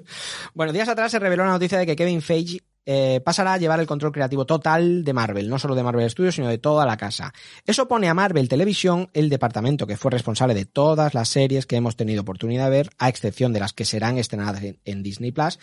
[0.53, 3.81] Bueno, días atrás se reveló la noticia de que Kevin Feige eh, pasará a llevar
[3.81, 6.95] el control creativo total de Marvel, no solo de Marvel Studios, sino de toda la
[6.95, 7.33] casa.
[7.65, 11.75] Eso pone a Marvel Televisión, el departamento que fue responsable de todas las series que
[11.75, 15.59] hemos tenido oportunidad de ver, a excepción de las que serán estrenadas en, Disney Plus,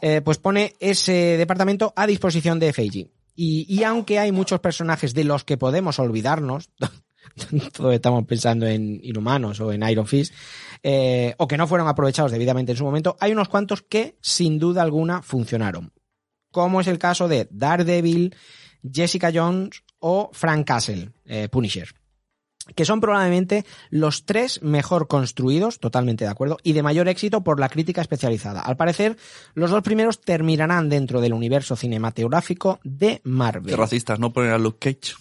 [0.00, 3.10] eh, pues pone ese departamento a disposición de Feige.
[3.36, 6.70] Y, y aunque hay muchos personajes de los que podemos olvidarnos,
[7.76, 10.32] todos estamos pensando en Inhumanos o en Iron Fist,
[10.82, 14.58] eh, o que no fueron aprovechados debidamente en su momento, hay unos cuantos que sin
[14.58, 15.92] duda alguna funcionaron.
[16.54, 18.36] Como es el caso de Daredevil,
[18.88, 21.88] Jessica Jones o Frank Castle, eh, Punisher.
[22.76, 27.58] Que son probablemente los tres mejor construidos, totalmente de acuerdo, y de mayor éxito por
[27.58, 28.60] la crítica especializada.
[28.60, 29.16] Al parecer,
[29.54, 33.72] los dos primeros terminarán dentro del universo cinematográfico de Marvel.
[33.72, 35.16] Qué racistas, no poner a Luke Cage.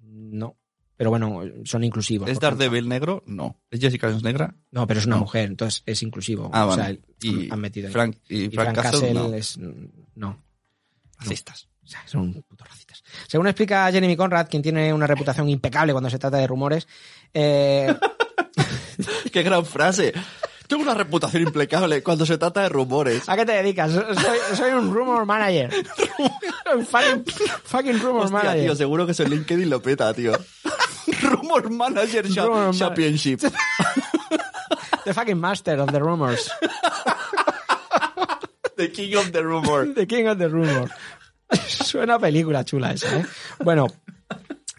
[0.00, 0.56] No.
[1.00, 2.28] Pero bueno, son inclusivos.
[2.28, 2.38] ¿Es.
[2.40, 3.22] Daredevil negro?
[3.24, 3.58] No.
[3.70, 4.54] ¿Es Jessica Jones negra?
[4.70, 5.22] No, pero es una No.
[5.22, 6.50] mujer, entonces es inclusivo.
[6.52, 7.00] Ah, o vale.
[7.18, 7.92] sea, Y han metido ahí.
[7.94, 9.32] Frank, y Y Frank, Frank Castle, no.
[9.32, 9.58] es.
[10.14, 10.42] No.
[11.18, 11.68] Racistas.
[11.82, 13.02] O sea, son putos racistas.
[13.28, 16.86] Según explica Jeremy Conrad, quien tiene una reputación impecable cuando se trata de rumores,
[17.32, 17.94] eh,
[19.32, 20.12] Qué gran frase.
[20.70, 23.28] Tengo una reputación impecable cuando se trata de rumores.
[23.28, 23.90] ¿a qué te dedicas?
[23.92, 25.68] Soy, soy un rumor manager.
[26.72, 27.24] Un fucking,
[27.64, 28.62] fucking rumor Hostia, manager.
[28.62, 30.32] tío, seguro que en LinkedIn lo peta, tío.
[31.22, 33.40] Rumor Manager Rumor Championship.
[35.04, 36.48] The fucking master of the rumors.
[38.76, 39.92] The King of the Rumor.
[39.92, 40.88] The king of the rumor.
[41.66, 43.26] Suena película chula esa, ¿eh?
[43.64, 43.88] Bueno,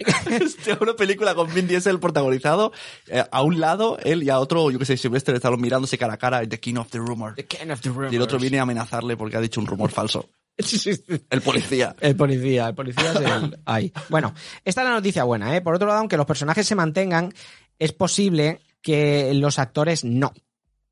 [0.82, 2.72] una película con Vin Diesel protagonizado.
[3.08, 6.14] eh, a un lado, él y a otro, yo que sé, Silvestre, están mirándose cara
[6.14, 6.48] a cara.
[6.48, 7.36] The King of the Rumor.
[7.36, 8.14] The king of the rumors.
[8.14, 10.30] Y el otro viene a amenazarle porque ha dicho un rumor falso.
[11.30, 11.96] El policía.
[12.02, 13.58] El policía, el policía es el...
[13.66, 13.92] Ahí.
[14.10, 14.34] Bueno,
[14.64, 15.62] esta es la noticia buena, ¿eh?
[15.62, 17.34] Por otro lado, aunque los personajes se mantengan,
[17.80, 20.34] es posible que los actores no.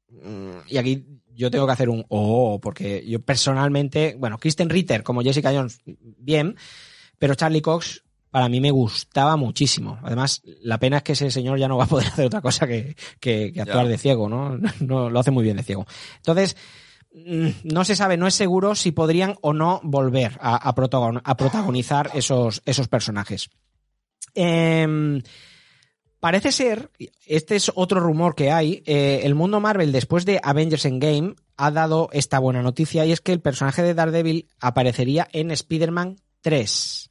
[0.10, 5.04] Mm, Y aquí yo tengo que hacer un oh, porque yo personalmente, bueno, Kristen Ritter
[5.04, 6.56] como Jessica Jones, bien,
[7.20, 10.00] pero Charlie Cox para mí me gustaba muchísimo.
[10.04, 12.68] Además, la pena es que ese señor ya no va a poder hacer otra cosa
[12.68, 13.90] que, que- que actuar Ya.
[13.92, 14.58] de ciego, ¿no?
[14.80, 15.86] No lo hace muy bien de ciego.
[16.18, 16.56] Entonces,
[17.14, 21.22] mm, no se sabe, no es seguro si podrían o no volver a, a protagon-
[21.24, 23.50] a protagonizar esos, esos personajes.
[24.36, 25.22] Em,
[26.20, 26.92] parece ser,
[27.26, 31.72] este es otro rumor que hay, eh, el mundo Marvel después de Avengers Endgame ha
[31.72, 37.09] dado esta buena noticia y es que el personaje de Daredevil aparecería en Spider-Man 3.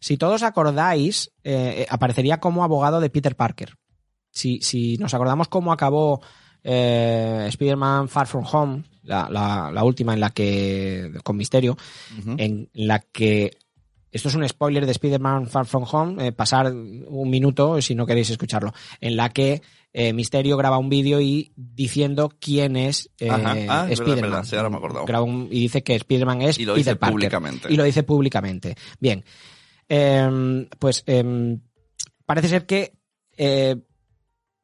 [0.00, 3.74] Si todos acordáis, eh, aparecería como abogado de Peter Parker.
[4.30, 6.20] Si, si nos acordamos cómo acabó
[6.62, 11.76] eh, Spider-Man Far From Home, la, la- la última en la que, con Misterio,
[12.38, 13.50] en la que
[14.10, 18.06] esto es un spoiler de Spider-Man Far From Home, eh, pasar un minuto si no
[18.06, 19.60] queréis escucharlo, en la que
[19.92, 23.28] eh, Misterio graba un vídeo y diciendo quién es eh.
[23.30, 24.44] Ah, Spider-Man.
[24.44, 25.04] sí, ahora me he acordado.
[25.04, 27.12] Graba un- y dice que Spider-Man es Y lo Peter dice Parker.
[27.14, 27.72] públicamente.
[27.72, 28.76] Y lo dice públicamente.
[28.98, 29.24] Bien.
[29.96, 31.60] Em, pues em,
[32.26, 32.94] parece ser que
[33.36, 33.76] eh,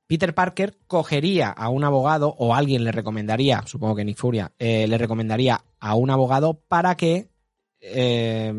[0.09, 4.89] Peter Parker cogería a un abogado o alguien le recomendaría, supongo que Nick Furia, eh,
[4.89, 7.29] le recomendaría a un abogado para que
[7.81, 8.53] eh,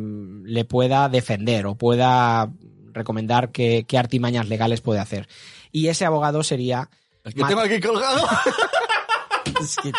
[0.46, 2.50] le pueda defender o pueda
[2.94, 5.28] recomendar qué, qué artimañas legales puede hacer.
[5.74, 6.90] Y ese abogado sería...
[7.26, 8.26] Es que Matt- tengo aquí colgado.
[9.60, 9.92] Es que,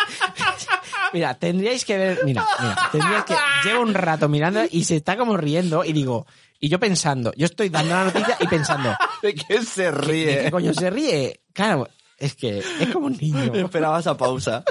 [1.13, 5.17] Mira, tendríais que ver, mira, mira, tendríais que, llevo un rato mirando y se está
[5.17, 6.25] como riendo y digo,
[6.59, 9.91] y yo pensando, yo estoy dando la noticia y pensando, ¿De qué se ¿de qué
[9.91, 10.51] ríe?
[10.51, 11.41] coño se ríe?
[11.53, 13.53] Claro, es que es como un niño.
[13.53, 14.63] Esperaba esa pausa.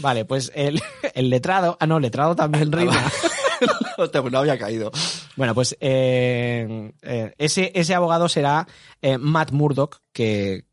[0.00, 0.80] Vale, pues el,
[1.14, 3.10] el letrado, ah no, letrado también rima.
[3.96, 4.92] Hostia, pues no había caído.
[5.36, 8.68] Bueno, pues eh, eh, ese, ese abogado será
[9.02, 10.64] eh, Matt Murdock, que,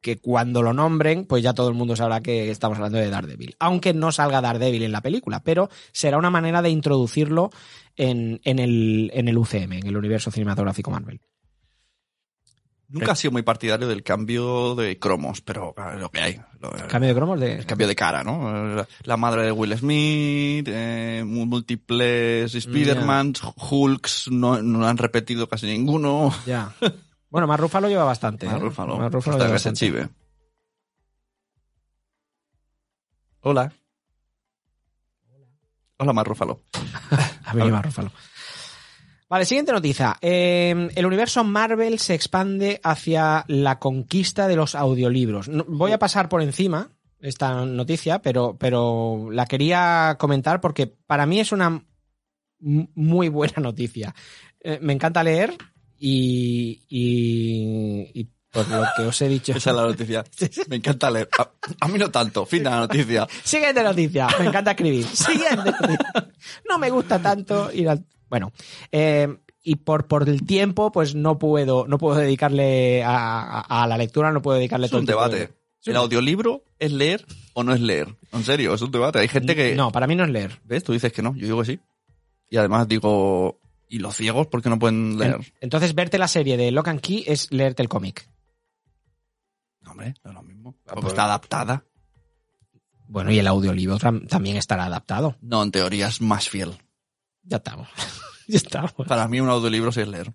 [0.00, 3.56] que cuando lo nombren, pues ya todo el mundo sabrá que estamos hablando de Daredevil.
[3.58, 7.50] Aunque no salga Daredevil en la película, pero será una manera de introducirlo
[7.96, 11.20] en, en, el, en el UCM, en el universo cinematográfico Marvel.
[12.90, 16.40] Nunca he sido muy partidario del cambio de cromos, pero lo que hay.
[16.58, 17.56] Lo- Cambio de cromos de...
[17.56, 18.86] el cambio de cara, ¿no?
[19.02, 23.34] La, madre de Will Smith, eh, múltiples Spider-Man,
[23.70, 26.32] Hulks, no, no han repetido casi ninguno.
[26.46, 26.72] Ya.
[27.30, 28.46] Bueno, Mar Ruffalo lleva bastante.
[28.46, 28.48] ¿eh?
[28.48, 28.96] Mark Ruffalo.
[28.98, 29.78] Mark Ruffalo Hasta lleva que se bastante.
[29.78, 30.08] chive.
[33.40, 33.72] Hola.
[35.98, 36.62] Hola, Mar Ruffalo.
[37.44, 38.12] Ha venido Mark Ruffalo.
[39.30, 40.16] Vale, siguiente noticia.
[40.20, 45.48] Eh, el universo Marvel se expande hacia la conquista de los audiolibros.
[45.48, 51.24] No- voy a pasar por encima esta noticia, pero, pero la quería comentar porque para
[51.26, 51.82] mí es una
[52.60, 54.14] muy buena noticia.
[54.60, 55.56] Eh, me encanta leer
[55.98, 59.52] y, y, y por lo que os he dicho.
[59.52, 60.24] Esa es la noticia.
[60.68, 61.28] Me encanta leer.
[61.38, 62.46] A, a mí no tanto.
[62.46, 63.26] Fin de la noticia.
[63.44, 64.28] Siguiente noticia.
[64.38, 65.04] Me encanta escribir.
[65.12, 66.28] Siguiente noticia.
[66.68, 68.04] No me gusta tanto ir al...
[68.28, 68.52] Bueno,
[68.92, 69.28] eh,
[69.62, 73.96] y por, por el tiempo, pues no puedo, no puedo dedicarle a, a- a la
[73.98, 75.36] lectura, no puedo dedicarle Es todo un el debate.
[75.36, 78.14] de- ¿El audiolibro es leer o no es leer?
[78.32, 79.20] En serio, es un debate.
[79.20, 79.74] Hay gente que...
[79.74, 80.60] No, para mí no es leer.
[80.64, 80.84] ¿Ves?
[80.84, 81.34] Tú dices que no.
[81.34, 81.80] Yo digo que sí.
[82.50, 83.57] Y además digo...
[83.88, 85.36] ¿Y los ciegos por qué no pueden leer?
[85.36, 88.28] En- Entonces, verte la serie de Lock and Key es leerte el cómic.
[89.80, 90.74] No, hombre, no es lo mismo.
[90.80, 91.84] Ah, Porque pues- está adaptada.
[93.10, 95.36] Bueno, y el audiolibro tam- también estará adaptado.
[95.40, 96.76] No, en teoría es más fiel.
[97.42, 97.88] Ya estamos.
[98.48, 98.92] ya estamos.
[98.92, 100.28] Para mí un audiolibro sí es leer.
[100.28, 100.34] O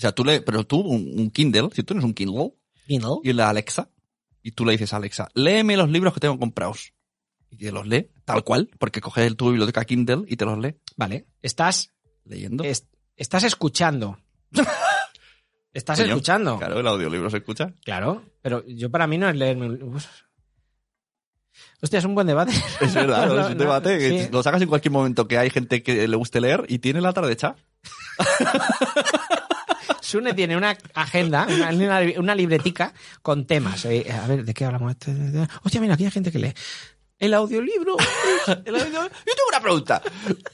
[0.00, 2.52] sea, tú le, pero tú, un, un Kindle, si tú tienes un Kindle,
[2.86, 3.16] Kindle.
[3.24, 3.90] y la Alexa,
[4.42, 6.92] y tú le dices a Alexa, léeme los libros que tengo comprados.
[7.50, 10.58] Y te los lee, tal cual, porque coges el, tu biblioteca Kindle y te los
[10.58, 11.26] lee Vale.
[11.40, 11.90] Estás,
[12.28, 12.64] leyendo.
[12.64, 12.86] es-
[13.16, 14.18] estás escuchando.
[15.74, 16.58] Estás Coño, escuchando.
[16.58, 17.72] Claro, el audiolibro se escucha.
[17.84, 19.98] Claro, pero yo para mí no es leerme un...
[21.82, 22.52] Hostia, es un buen debate.
[22.80, 23.34] Es verdad, ¿no?
[23.34, 23.98] No, es un no, debate.
[23.98, 24.28] que sí.
[24.32, 27.12] Lo sacas en cualquier momento que hay gente que le guste leer y tiene la
[27.12, 27.54] tarde hecha.
[30.00, 33.84] Sune tiene una agenda, una, una, una libretica con temas.
[33.84, 34.92] Eh, a ver, ¿de qué hablamos?
[34.92, 36.54] Este- Hostia, mira, aquí hay gente que lee.
[37.18, 37.96] El audiolibro.
[38.64, 40.02] El audio- Yo tengo una pregunta.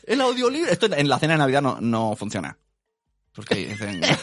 [0.05, 2.57] El audiolibro, esto en la cena de Navidad no, no funciona.
[3.35, 4.17] Porque dicen, tío.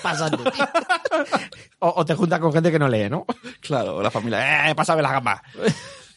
[1.79, 3.25] O, o te juntas con gente que no lee, ¿no?
[3.59, 5.41] claro, la familia, eh, pásame las gambas.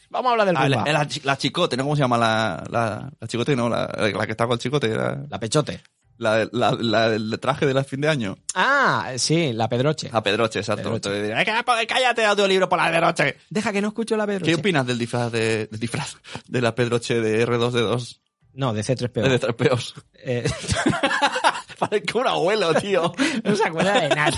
[0.09, 0.83] Vamos a hablar del Ah, Pumba.
[0.93, 1.83] la, la la chicote, ¿no?
[1.83, 3.55] ¿Cómo se llama la, la, la chicote?
[3.55, 4.89] No, la, la que está con el chicote.
[4.95, 5.81] La, La pechote.
[6.17, 8.37] La, la- la- el traje de la fin de año.
[8.53, 10.09] Ah, sí, la pedroche.
[10.11, 10.83] A Pedroche, exacto.
[10.93, 11.31] Pedroche.
[11.41, 13.37] "Eh, cá- cállate, audiolibro por la Pedroche.
[13.49, 14.51] Deja que no escucho la pedroche.
[14.51, 16.15] ¿Qué opinas del disfraz de, del disfraz
[16.47, 18.19] de la Pedroche de R2D2?
[18.53, 19.27] No, de C3PO.
[19.27, 19.95] De tres peos.
[20.13, 20.49] Eh,
[21.79, 23.13] Parezco un abuelo, tío.
[23.43, 24.31] no se acuerda de nada.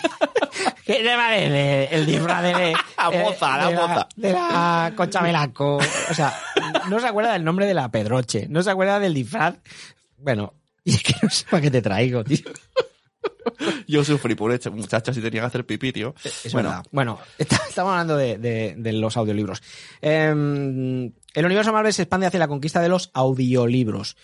[0.86, 2.74] ¿Qué le parece el disfraz de...
[2.98, 4.08] La moza, la moza.
[4.16, 5.76] De la Concha Velasco.
[5.78, 6.34] O sea,
[6.90, 8.48] no se acuerda del nombre de la Pedroche.
[8.50, 9.56] No se acuerda del disfraz.
[10.18, 10.54] Bueno,
[10.88, 12.40] y es que no sé para qué te traigo, tío.
[13.88, 16.14] Yo sufrí por este muchacho si tenía que hacer pipí, tío.
[16.24, 16.86] Es bueno, verdad.
[16.92, 19.62] Bueno, está- estamos hablando de, de- de los audiolibros.
[20.02, 24.16] Em, el universo Marvel se expande hacia la conquista de los audiolibros.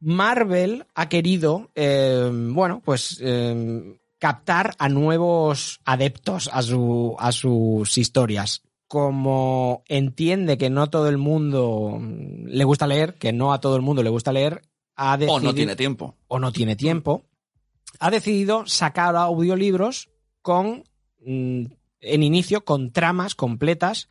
[0.00, 7.98] Marvel ha querido, em, bueno, pues em, captar a nuevos adeptos a, su, a sus
[7.98, 8.62] historias.
[8.86, 13.82] Como entiende que no todo el mundo le gusta leer, que no a todo el
[13.82, 14.62] mundo le gusta leer,
[15.02, 16.14] ha o no tiene tiempo.
[16.28, 17.24] o no tiene tiempo,
[17.98, 20.10] ha decidido sacar audiolibros
[20.42, 20.84] con
[21.24, 21.64] mm,
[22.02, 24.08] en inicio con tramas completas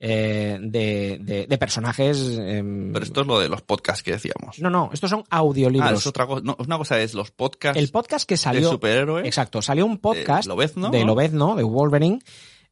[0.00, 2.36] eh, de, de- de personajes.
[2.38, 4.58] em, Pero esto es lo de los podcasts que decíamos.
[4.58, 5.92] No, no, estos son ah, audiolibros.
[6.00, 6.42] es otra cosa.
[6.44, 8.70] No, una cosa es los podcasts El podcast que de salió.
[8.70, 9.24] superhéroes.
[9.26, 11.06] Exacto, salió un podcast de Lobezno, de ¿no?
[11.06, 12.24] Lobezno, de Wolverine, eh,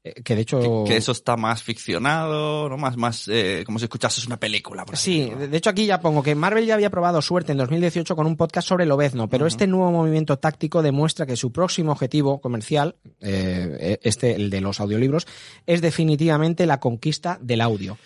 [0.03, 0.85] que de hecho.
[0.85, 2.77] Que, que eso está más ficcionado, ¿no?
[2.77, 4.85] Más, más, eh, como si escuchases una película.
[4.85, 8.17] por Sí, de hecho aquí ya pongo que Marvel ya había probado suerte en 2018
[8.17, 12.41] con un podcast sobre Lobezno, pero este nuevo movimiento táctico demuestra que su próximo objetivo
[12.41, 15.27] comercial, eh, este, el de los audiolibros,
[15.67, 17.97] es definitivamente la conquista del audio.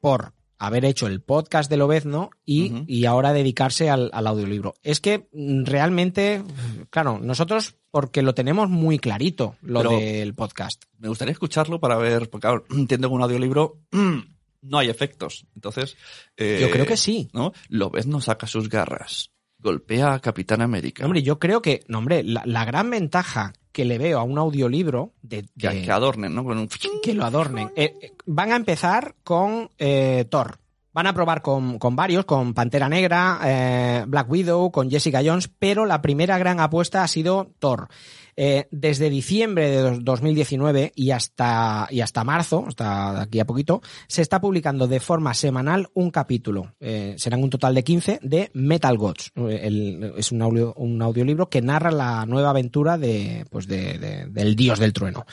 [0.00, 0.34] Por
[0.66, 4.74] haber hecho el podcast de Lobezno y, y ahora dedicarse al, al audiolibro.
[4.84, 6.42] Es que mm, realmente,
[6.90, 10.84] claro, nosotros porque lo tenemos muy clarito, lo Pero- del podcast.
[10.98, 14.18] Me gustaría escucharlo para ver, porque claro, entiendo que un audiolibro mm,
[14.62, 15.44] no hay efectos.
[15.56, 15.96] Entonces.
[16.36, 17.28] eh, Yo creo que sí.
[17.32, 17.52] ¿No?
[17.68, 19.31] Lobezno saca sus garras.
[19.62, 21.04] Golpea a Capitán América.
[21.04, 24.36] Hombre, yo creo que, no, hombre, la, la gran ventaja que le veo a un
[24.38, 26.44] audiolibro de, que, de- que adornen, ¿no?
[26.44, 26.68] Con un...
[27.02, 27.70] que lo adornen.
[27.76, 30.58] Eh, eh, van a empezar con eh, Thor.
[30.94, 35.48] Van a probar con, con varios, con Pantera Negra, eh, Black Widow, con Jessica Jones,
[35.58, 37.88] pero la primera gran apuesta ha sido Thor.
[38.34, 43.82] Eh, desde diciembre de dos- 2019 y hasta, y hasta marzo, hasta aquí a poquito,
[44.08, 46.74] se está publicando de forma semanal un capítulo.
[46.80, 49.32] Eh, serán un total de 15 de Metal Gods.
[49.36, 53.98] Eh, el- es un, audio, un audiolibro que narra la nueva aventura de, pues de-
[53.98, 55.26] de- del dios del trueno.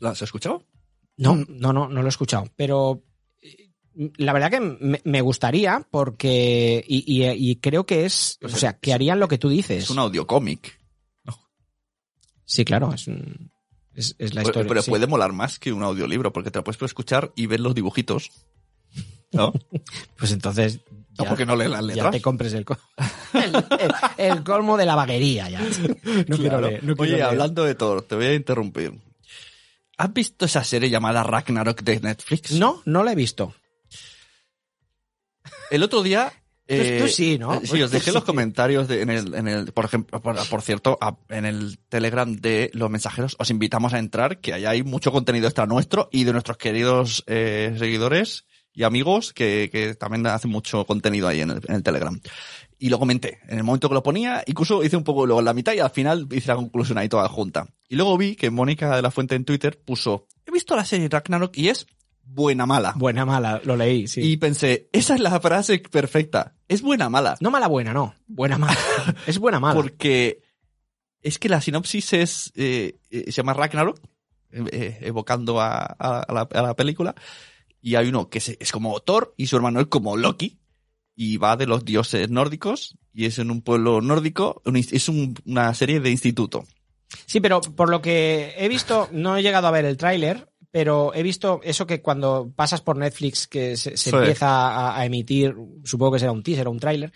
[0.00, 0.62] ¿Lo has escuchado?
[1.16, 2.46] No, no, no, no lo he escuchado.
[2.56, 3.02] Pero
[4.18, 6.84] la verdad que me, me gustaría porque.
[6.86, 8.38] Y, y- y creo que es.
[8.42, 9.84] O sea, que harían lo que tú dices.
[9.84, 10.78] Es un audiocómic.
[12.46, 13.50] Sí, claro, es, un-
[13.94, 14.68] es, es la historia.
[14.68, 14.90] pero sí.
[14.90, 18.30] puede molar más que un audiolibro, porque te lo puedes escuchar y ver los dibujitos.
[19.32, 19.52] ¿No?
[20.18, 20.80] Pues entonces.
[21.18, 22.78] No, ya- porque no lee las Ya te compres el, co-
[23.34, 25.60] el, el- el colmo de la vaguería ya.
[26.28, 27.22] No quiero leer, no quiero Oye, leer.
[27.24, 28.92] hablando de Thor, te voy a interrumpir.
[29.98, 32.52] ¿Has visto esa serie llamada Ragnarok de Netflix?
[32.52, 33.54] No, no la he visto.
[35.70, 36.32] El otro día.
[36.66, 37.54] Tú- tú sí, ¿no?
[37.54, 40.62] eh, Sí, os dejé los comentarios de- en, el, en el, por ejemplo, por, por
[40.62, 43.36] cierto, a- en el Telegram de los mensajeros.
[43.38, 47.22] Os invitamos a entrar, que ahí hay mucho contenido extra nuestro y de nuestros queridos
[47.28, 51.82] eh, seguidores y amigos que, que también hacen mucho contenido ahí en el, en el
[51.82, 52.20] Telegram.
[52.78, 53.38] Y lo comenté.
[53.48, 55.78] En el momento que lo ponía, incluso hice un poco luego en la mitad y
[55.78, 57.68] al final hice la conclusión ahí toda junta.
[57.88, 61.08] Y luego vi que Mónica de la Fuente en Twitter puso, he visto la serie
[61.08, 61.86] Ragnarok y es
[62.26, 62.92] buena mala.
[62.96, 64.20] Buena, mala, lo leí, sí.
[64.20, 66.54] Y pensé, esa es la frase perfecta.
[66.68, 67.36] Es buena mala.
[67.40, 68.14] No mala, buena, no.
[68.26, 68.76] Buena, mala.
[69.26, 69.74] es buena, mala.
[69.80, 70.42] Porque
[71.22, 73.98] es que la sinopsis es eh, eh, se llama Ragnarok,
[74.52, 77.14] eh, evocando a, a- a la, a la película.
[77.80, 80.58] Y hay uno que es como Thor y su hermano es como Loki.
[81.18, 82.98] Y va de los dioses nórdicos.
[83.14, 84.60] Y es en un pueblo nórdico.
[84.74, 86.66] es un- una serie de instituto.
[87.24, 91.14] Sí, pero por lo que he visto, no he llegado a ver el tráiler, pero
[91.14, 94.14] he visto eso que cuando pasas por Netflix que se, se Sí.
[94.14, 97.12] empieza a, a emitir, supongo que será un teaser o un tráiler,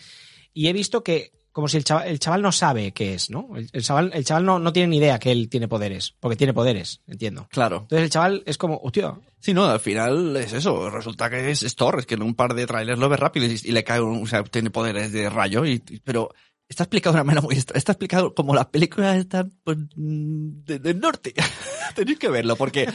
[0.54, 3.48] y he visto que como si el chaval, el chaval no sabe qué es, ¿no?
[3.54, 6.36] El, el chaval, el chaval no, no tiene ni idea que él tiene poderes, porque
[6.36, 7.48] tiene poderes, entiendo.
[7.50, 7.80] Claro.
[7.82, 10.88] Entonces el chaval es como, hostia, Sí, no, al final es eso.
[10.88, 13.44] Resulta que es, es Thor, es que en un par de trailers lo ves rápido
[13.46, 16.30] y, y le cae un, o sea, tiene poderes de rayo y, y- pero
[16.68, 17.76] está explicado de una manera muy extra.
[17.76, 21.34] Está explicado como las películas están pues, mm, de- del norte.
[21.96, 22.86] Tenéis que verlo porque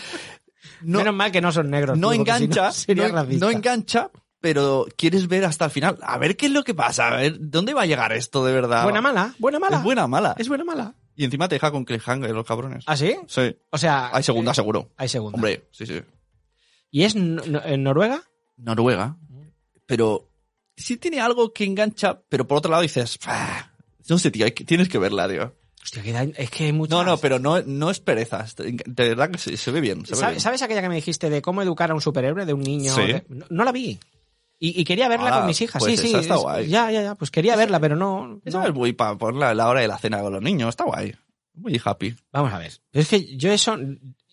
[0.82, 1.98] no, menos mal que no son negros.
[1.98, 2.72] no tío, porque si engancha,
[3.40, 5.98] no, engancha, pero quieres ver hasta el final.
[6.02, 8.54] A ver qué es lo que pasa, a ver dónde va a llegar esto de
[8.54, 8.84] verdad.
[8.84, 9.78] Buena mala, buena mala.
[9.78, 10.36] Es buena mala.
[10.38, 10.96] Es buena mala.
[11.16, 12.84] Y encima te deja con cliffhanger los cabrones.
[12.88, 13.16] ¿Ah, sí?
[13.28, 13.56] Sí.
[13.70, 14.10] O sea...
[14.14, 14.92] Hay segunda, eh, seguro.
[14.98, 15.36] Hay segunda.
[15.36, 16.02] Hombre, sí, sí.
[16.92, 18.22] ¿Y es en Noruega?
[18.58, 19.18] Noruega,
[19.86, 20.30] pero
[20.76, 23.72] sí tiene algo que engancha, pero por otro lado dices, "Ah,
[24.10, 25.56] no sé, tío, tienes que verla, tío.
[25.86, 26.98] Hostia, que da- es que hay muchas...
[26.98, 30.04] No, no, pero no, no es pereza, de verdad que se, se ve bien.
[30.06, 30.42] Se ve ¿Sabes, bien.
[30.42, 32.94] sabes aquella que me dijiste de cómo educar a un superhéroe, de un niño?
[32.94, 33.02] Sí.
[33.04, 34.00] De- No, no la vi.
[34.58, 35.80] Y, y quería verla Ah, con mis hijas.
[35.84, 36.16] pues sí, sí.
[36.16, 36.68] está es- guay.
[36.68, 37.16] Ya, ya, ya.
[37.16, 38.42] Pues quería verla, pero no.
[38.46, 38.68] Esa no.
[38.68, 41.14] es muy para ponerla a la hora de la cena con los niños, está guay.
[41.54, 42.16] Muy happy.
[42.32, 42.72] Vamos a ver.
[42.92, 43.78] Es que yo eso.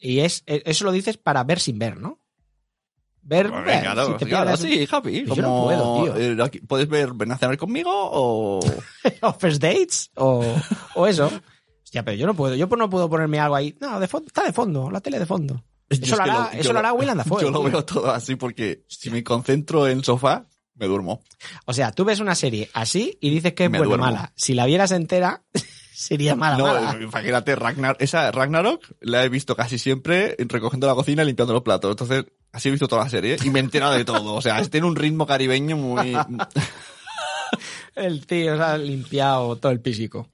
[0.01, 2.19] Y es eso lo dices para ver sin ver, ¿no?
[3.23, 3.51] Ver.
[3.51, 5.25] Pues ver, venga, no, si te claro, sí, happy.
[5.27, 6.17] Yo no puedo, tío.
[6.17, 8.59] eh, ¿Puedes ver Ven a cenar conmigo o...?
[9.23, 10.45] o first dates o,
[10.95, 11.31] o eso.
[11.85, 12.55] Hostia, pero yo no puedo.
[12.55, 13.77] Yo no puedo ponerme algo ahí.
[13.81, 15.63] No, de fondo, está de fondo, la tele de fondo.
[15.89, 16.95] Eso es lo hará, yo eso lo hará.
[17.41, 17.71] Yo lo tío.
[17.71, 21.23] veo todo así porque si me concentro en el sofá, me duermo.
[21.67, 24.33] O sea, tú ves una serie así y dices que es buena mala.
[24.35, 25.43] Si la vieras entera,
[25.95, 26.99] sería mala, no, mala.
[27.03, 31.63] imagínate, Ragnar, esa Ragnarok la he visto casi siempre recogiendo la cocina y limpiando los
[31.63, 31.91] platos.
[31.91, 34.35] Entonces, así he visto toda la serie y me he enterado de todo.
[34.35, 36.17] O sea, tiene un ritmo caribeño muy...
[37.95, 40.31] El tío se ha limpiado todo el písico.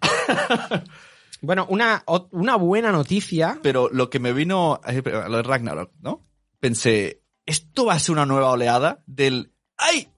[1.41, 3.59] bueno, una, una buena noticia.
[3.63, 6.25] Pero lo que me vino, eh, lo de Ragnarok, ¿no?
[6.61, 9.53] Pensé, esto va a ser una nueva oleada del...
[9.77, 10.09] ¡Ay!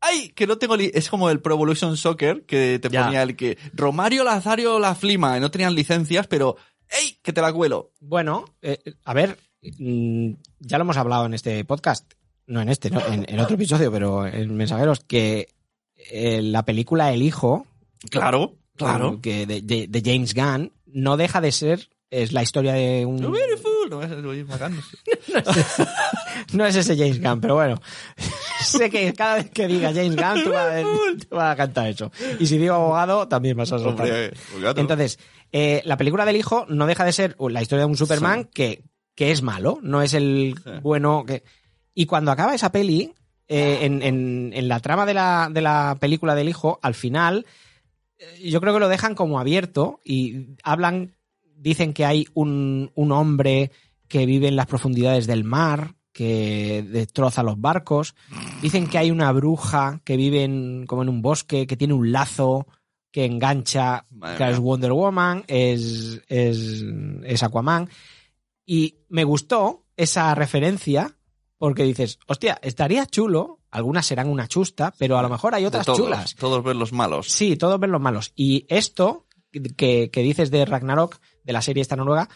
[0.00, 0.30] ¡Ay!
[0.30, 0.74] Que no tengo...
[0.76, 3.04] Es como el Pro Evolution Soccer, que te Ya.
[3.04, 3.58] ponía el que...
[3.72, 6.56] Romario Lazario La Flima, y no tenían licencias, pero...
[6.88, 7.18] ¡Ey!
[7.22, 7.92] Que te la cuelo.
[8.00, 12.12] Bueno, eh, a ver, ya lo hemos hablado en este podcast,
[12.46, 13.04] no en este, ¿no?
[13.06, 15.48] en, en otro episodio, pero en Mensajeros, que
[16.10, 17.66] eh, la película El Hijo,
[18.10, 19.20] Claro, claro.
[19.20, 23.16] que de, de- de James Gunn, no deja de ser, es la historia de un...
[23.20, 23.30] No,
[26.52, 27.80] no es ese James Gunn, pero bueno.
[28.64, 32.10] sé que cada vez que diga James Gunn, tú vas, a- vas a cantar eso.
[32.38, 34.32] Y si digo abogado, también vas a soltar.
[34.76, 35.18] Entonces,
[35.52, 38.82] eh, la película del hijo no deja de ser la historia de un Superman que,
[39.18, 40.70] que es malo, no es el Sí.
[40.80, 41.42] bueno que.
[41.92, 43.12] Y cuando acaba esa peli,
[43.48, 47.44] eh, en, en- en la trama de la, de la película del hijo, al final,
[48.20, 51.16] eh, yo creo que lo dejan como abierto y hablan,
[51.56, 53.72] dicen que hay un, un hombre
[54.06, 58.14] que vive en las profundidades del mar, que destroza los barcos.
[58.62, 62.12] Dicen que hay una bruja que vive en- como en un bosque, que tiene un
[62.12, 62.68] lazo
[63.10, 64.58] que engancha, Madre que es.
[64.60, 66.84] Wonder Woman, es, es,
[67.24, 67.88] es Aquaman.
[68.70, 71.16] Y me gustó esa referencia
[71.56, 75.86] porque dices, hostia, estaría chulo, algunas serán una chusta, pero a lo mejor hay otras
[75.86, 76.34] todos, chulas.
[76.34, 77.30] Todos ven los malos.
[77.30, 78.32] Sí, todos ven los malos.
[78.36, 79.26] Y esto
[79.78, 82.28] que, que dices de Ragnarok, de la serie esta noruega,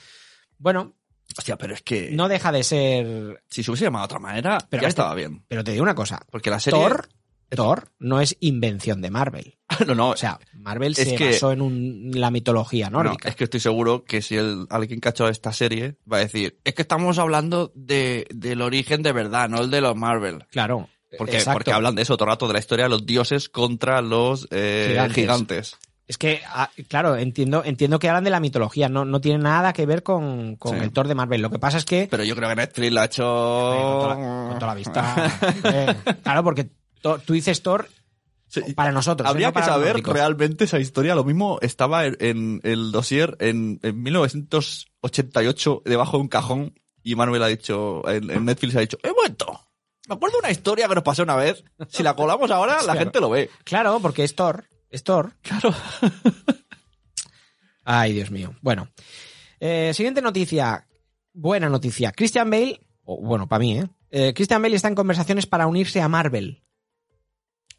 [0.56, 0.94] bueno,
[1.36, 3.44] Hostia, pero es que no deja de ser...
[3.50, 5.44] si se hubiese llamado de otra manera, Pero ya este- estaba bien.
[5.48, 6.80] Pero te digo una cosa, Porque la serie...
[6.80, 7.08] Thor,
[7.56, 9.56] Thor no es invención de Marvel.
[9.86, 13.28] no, no, O sea, Marvel se que- basó en un- la mitología no, nórdica.
[13.28, 16.74] es que estoy seguro que si el, alguien cachó esta serie va a decir, es
[16.74, 20.44] que estamos hablando de, del origen de verdad, no el de los Marvel.
[20.50, 20.88] Claro.
[21.18, 21.58] Porque, exacto.
[21.58, 24.48] porque hablan de eso todo el rato, de la historia de los dioses contra los
[24.50, 25.14] eh, Gigantes.
[25.14, 25.76] gigantes.
[26.08, 29.72] Es que, ah, claro, entiendo, entiendo que hablan de la mitología, no, no tiene nada
[29.72, 30.82] que ver con, con Sí.
[30.84, 31.40] el Thor de Marvel.
[31.42, 33.22] Lo que pasa es que Pero yo creo que Netflix lo ha hecho...
[33.24, 34.14] con, toda la,
[34.48, 35.40] con toda la vista.
[35.64, 36.68] eh, claro, porque
[37.02, 37.88] tú dices Thor
[38.48, 39.26] Sí, para nosotros.
[39.26, 39.30] ¿eh?
[39.30, 41.14] Habría no que para saber realmente esa historia.
[41.14, 47.14] Lo mismo estaba en, en el dossier en, en 1988 debajo de un cajón y
[47.14, 49.58] Manuel ha dicho, en, en Netflix ha dicho, he vuelto.
[50.06, 51.64] Me acuerdo de una historia que nos pasó una vez.
[51.88, 52.98] Si la colamos ahora, la Claro.
[53.00, 53.48] gente lo ve.
[53.64, 54.64] Claro, porque es Thor.
[54.90, 55.32] Es Thor.
[55.40, 55.74] Claro.
[57.84, 58.54] Ay, Dios mío.
[58.60, 58.88] Bueno.
[59.60, 60.86] Eh, siguiente noticia.
[61.32, 62.12] Buena noticia.
[62.12, 63.88] Christian Bale, o bueno, para mí, ¿eh?
[64.10, 66.61] Eh, Christian Bale está en conversaciones para unirse a Marvel.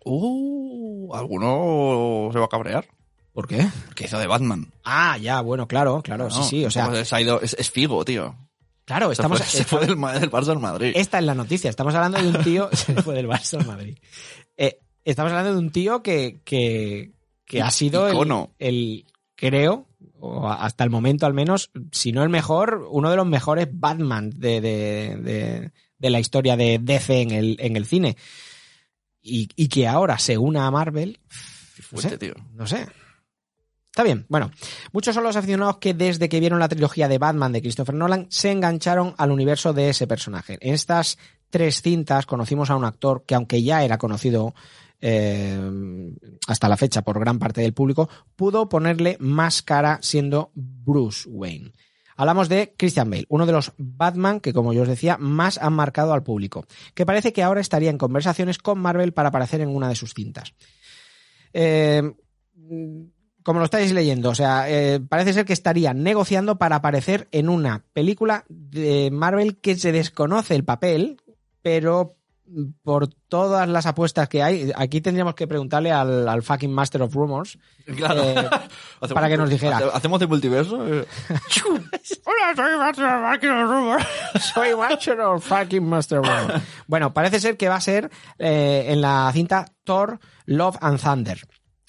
[0.06, 2.86] Uh, ¿alguno se va a cabrear?
[3.34, 3.68] ¿Por qué?
[3.88, 4.72] Porque hizo de Batman.
[4.84, 6.66] Ah, ya, bueno, claro, claro, sí, No, sí.
[6.66, 8.36] O sea, se ha ido- es, es Figo, tío.
[8.86, 9.40] claro, estamos.
[9.40, 10.92] se fue, se fue del, del Barça al Madrid.
[10.96, 11.70] Esta es la noticia.
[11.70, 12.70] Estamos hablando de un tío.
[12.74, 13.98] se fue del Barça al Madrid.
[14.56, 17.12] Eh, estamos hablando de un tío que, que,
[17.46, 18.08] que ha sido
[18.60, 19.88] el, creo,
[20.20, 24.30] o hasta el momento al menos, si no el mejor, uno de los mejores Batman
[24.30, 28.16] de, de, de, de la historia de DC en el, en el cine.
[29.24, 31.20] Y, y que ahora se una a Marvel.
[31.92, 32.34] No sé, tío.
[32.54, 32.86] no sé.
[33.94, 34.26] Está bien.
[34.28, 34.50] Bueno,
[34.92, 38.26] muchos son los aficionados que desde que vieron la trilogía de Batman de Christopher Nolan
[38.30, 40.58] se engancharon al universo de ese personaje.
[40.62, 41.20] En estas
[41.52, 44.56] tres cintas conocimos a un actor que aunque ya era conocido
[45.00, 45.60] eh,
[46.48, 51.72] hasta la fecha por gran parte del público, pudo ponerle más cara siendo Bruce Wayne.
[52.24, 55.74] Hablamos de Christian Bale, uno de los Batman que, como yo os decía, más han
[55.74, 59.68] marcado al público, que parece que ahora estaría en conversaciones con Marvel para aparecer en
[59.68, 60.54] una de sus cintas.
[61.52, 62.14] Eh,
[63.44, 67.50] como lo estáis leyendo, o sea, eh, parece ser que estaría negociando para aparecer en
[67.50, 71.18] una película de Marvel que se desconoce el papel,
[71.62, 72.16] pero
[72.84, 77.14] por todas las apuestas que hay, aquí tendríamos que preguntarle al, al fucking Master of
[77.16, 77.58] Rumors
[77.96, 78.22] Claro.
[78.24, 78.50] eh,
[79.14, 79.78] para que nos dijera.
[79.78, 80.86] hace- ¿Hacemos de multiverso?
[80.88, 81.06] Eh,
[82.26, 84.06] Hola, soy Master of fucking Rumors.
[84.54, 86.64] soy Master of fucking Master of Rumors.
[86.88, 91.40] Bueno, parece ser que va a ser eh, en la cinta Thor, Love and Thunder.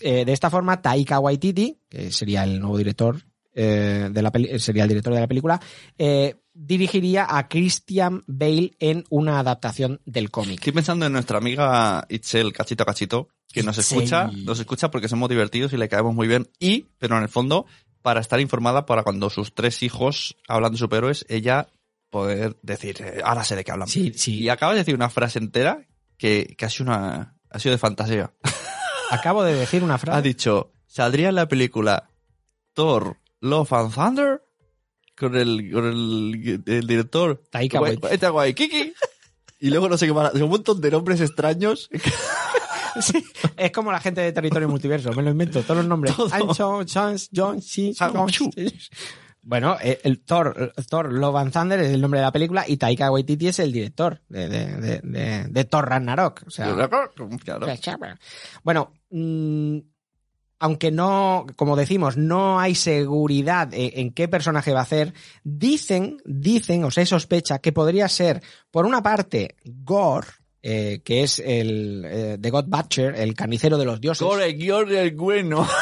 [0.01, 3.17] Eh, de esta forma, Taika Waititi, que sería el nuevo director
[3.55, 5.61] eh, de la peli- sería el director de la película,
[5.97, 10.59] eh, dirigiría a Christian Bale en una adaptación del cómic.
[10.61, 13.99] Estoy pensando en nuestra amiga Itzel Cachito a Cachito, que nos Itzel.
[13.99, 16.49] escucha, nos escucha porque somos divertidos y le caemos muy bien.
[16.59, 17.67] Y, pero en el fondo,
[18.03, 21.69] para estar informada para cuando sus tres hijos hablan de superhéroes, ella
[22.11, 23.89] poder decir, eh, ahora sé de qué hablan.
[23.89, 24.39] Sí, sí.
[24.41, 25.85] Y acabas de decir una frase entera
[26.17, 28.33] que, que ha sido una, ha sido de fantasía.
[29.11, 30.23] Acabo de decir una Ha frase.
[30.23, 32.09] dicho, ¿saldría en la película
[32.73, 34.44] Thor, Love and Thunder?
[35.17, 38.27] Con el, con el, el director Taika Wai- Waititi.
[38.27, 38.95] Waititi.
[39.61, 41.89] Y luego no sé qué más, un montón de nombres extraños.
[43.01, 43.25] Sí,
[43.57, 46.15] es como la gente de Territorio Multiverso, me lo invento, todos los nombres.
[46.31, 47.93] Ancho, Chance, John, sí.
[49.43, 52.77] Bueno, eh, el Thor, Thor Love and Thunder es el nombre de la película y
[52.77, 56.45] Taika Waititi es el director de, de, de, de, de Thor Ragnarok.
[56.47, 58.15] O sea, Claro.
[58.63, 59.79] bueno, mm,
[60.59, 66.19] aunque no, como decimos, no hay seguridad en, en qué personaje va a hacer, dicen,
[66.25, 70.29] dicen, o se sospecha que podría ser, por una parte, Gore,
[70.67, 74.27] eh, que es el eh, The God Butcher, el carnicero de los dioses.
[74.27, 75.69] Gore, el guion del bueno.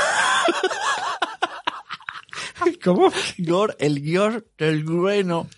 [2.84, 3.12] ¿Cómo?
[3.38, 5.48] Gore, el guion del bueno.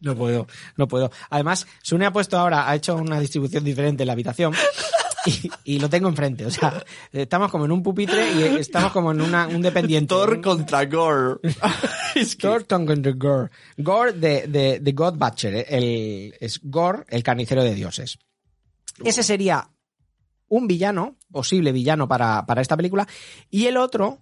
[0.00, 1.12] No puedo, no puedo.
[1.30, 4.52] Además, Sune ha puesto ahora, ha hecho una distribución diferente en la habitación.
[5.26, 6.46] Y, y lo tengo enfrente.
[6.46, 10.08] O sea, estamos como en un pupitre y estamos como en una, un dependiente.
[10.08, 11.40] Thor contra Gore.
[12.14, 13.50] es que- Thor contra Gore.
[13.78, 15.54] Gore de, de, de God Butcher.
[15.54, 18.18] eh, El, es Gore, el carnicero de dioses.
[19.04, 19.68] Ese sería
[20.48, 23.08] un villano, posible villano para, para esta película.
[23.50, 24.18] Y el otro,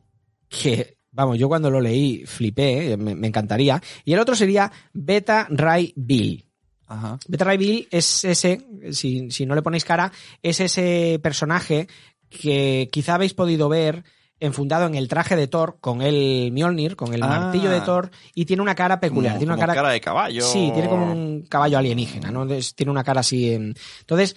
[0.49, 3.83] que, vamos, yo cuando lo leí flipé, eh, me, me encantaría.
[4.05, 6.49] Y el otro sería Beta Ray Bill.
[6.93, 7.19] Ajá.
[7.29, 8.61] Beta Ray Bill es ese,
[8.93, 10.13] si, si no le ponéis cara,
[10.43, 11.87] es ese personaje
[12.29, 14.05] que quizá habéis podido ver
[14.41, 17.29] enfundado en el traje de Thor con el Mjolnir, con el Ah.
[17.29, 19.35] martillo de Thor, y tiene una cara peculiar.
[19.35, 20.43] Como- tiene una como cara, de caballo.
[20.43, 22.43] Sí, tiene como un caballo alienígena, ¿no?
[22.43, 23.53] Entonces, tiene una cara así.
[23.53, 24.35] en- Entonces,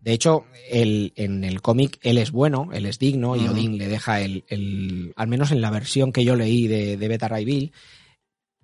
[0.00, 3.46] de hecho, en el cómic él es bueno, él es digno, y.
[3.46, 7.08] Odín le deja el, el- al menos en la versión que yo leí de, de
[7.08, 7.72] Beta Ray Bill.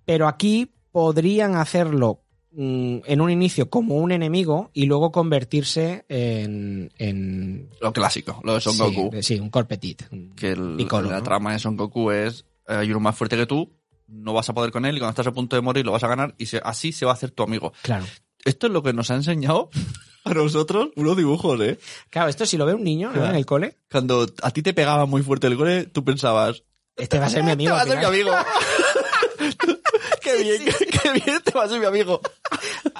[0.03, 2.23] Pero aquí podrían hacerlo
[2.55, 6.91] en un inicio como un enemigo y luego convertirse en.
[6.97, 9.09] en Lo clásico, lo de Son sí, Goku.
[9.11, 10.03] de- Sí, un Corpetit.
[10.35, 11.23] Que el- Piccolo, la ¿no?
[11.23, 13.71] trama de Son Goku es eh, hay uno más fuerte que tú,
[14.07, 16.03] no vas a poder con él y cuando estás a punto de morir lo vas
[16.03, 17.71] a ganar y se- así se va a hacer tu amigo.
[17.83, 18.05] Claro.
[18.45, 19.69] Esto es lo que nos ha enseñado
[20.23, 21.77] a nosotros unos dibujos, ¿eh?
[22.09, 23.25] Claro, esto si lo ve un niño ¿no?
[23.25, 26.63] En el cole, Cuando a ti te pegaba muy fuerte el gole, tú pensabas,
[26.95, 27.69] este va a ser mi amigo.
[27.73, 28.31] te va a ser mi amigo.
[30.21, 30.63] qué bien,
[31.03, 32.21] qué bien te va a ser mi amigo.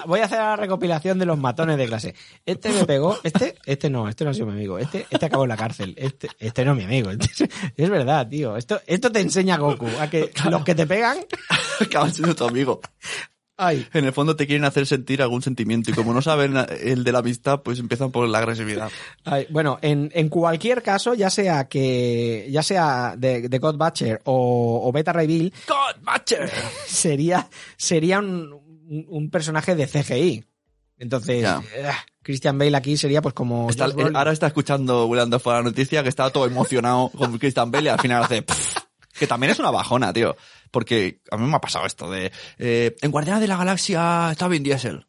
[0.06, 2.16] Voy a hacer la recopilación de los matones de clase.
[2.46, 5.44] Este me pegó, este, este no, este no ha sido mi amigo, este, este acabó
[5.44, 7.12] en la cárcel, este, este no es mi amigo.
[7.12, 8.58] Este- es verdad, tío.
[8.58, 11.18] Esto, esto te enseña Goku, a que los que te pegan,
[11.80, 12.82] Acaban siendo tu amigo.
[13.60, 17.04] Ay, En el fondo te quieren hacer sentir algún sentimiento y como no saben el
[17.04, 18.90] de la amistad, pues empiezan por la agresividad.
[19.26, 19.46] ay.
[19.50, 24.82] bueno, en, en cualquier caso, ya sea que, ya sea de, de God Butcher o,
[24.88, 26.50] o Beta Bill, God Butcher.
[26.88, 27.48] sería,
[27.78, 30.46] sería un, personaje de CGI.
[30.98, 31.46] Entonces,
[31.76, 31.92] eh,
[32.24, 33.70] Christian Bale aquí sería pues como...
[33.70, 37.86] Está- ahora está escuchando William Dafoe la noticia que estaba todo emocionado con Christian Bale
[37.86, 38.42] y al final hace...
[38.42, 38.78] "Pff",
[39.18, 40.36] que también es una bajona, tío.
[40.72, 42.32] Porque a mí me ha pasado esto de...
[42.58, 45.06] eh, en Guardianes de la Galaxia está Vin Diesel.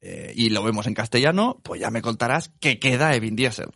[0.00, 3.70] Eh, y lo vemos en castellano, pues ya me contarás qué queda de Vin Diesel.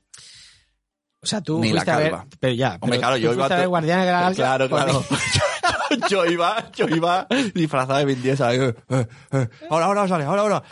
[1.23, 2.27] O sea, tú Ni la fuiste a ver- calva.
[2.39, 5.05] pero ya, Hombre, pero claro, tú yo iba a ver de la Galaxia Claro, claro.
[5.89, 8.61] porque- yo iba, yo iba disfrazado de Vin Diesel.
[8.63, 10.63] eh, eh, eh, ahora, ahora sale, ahora, ahora.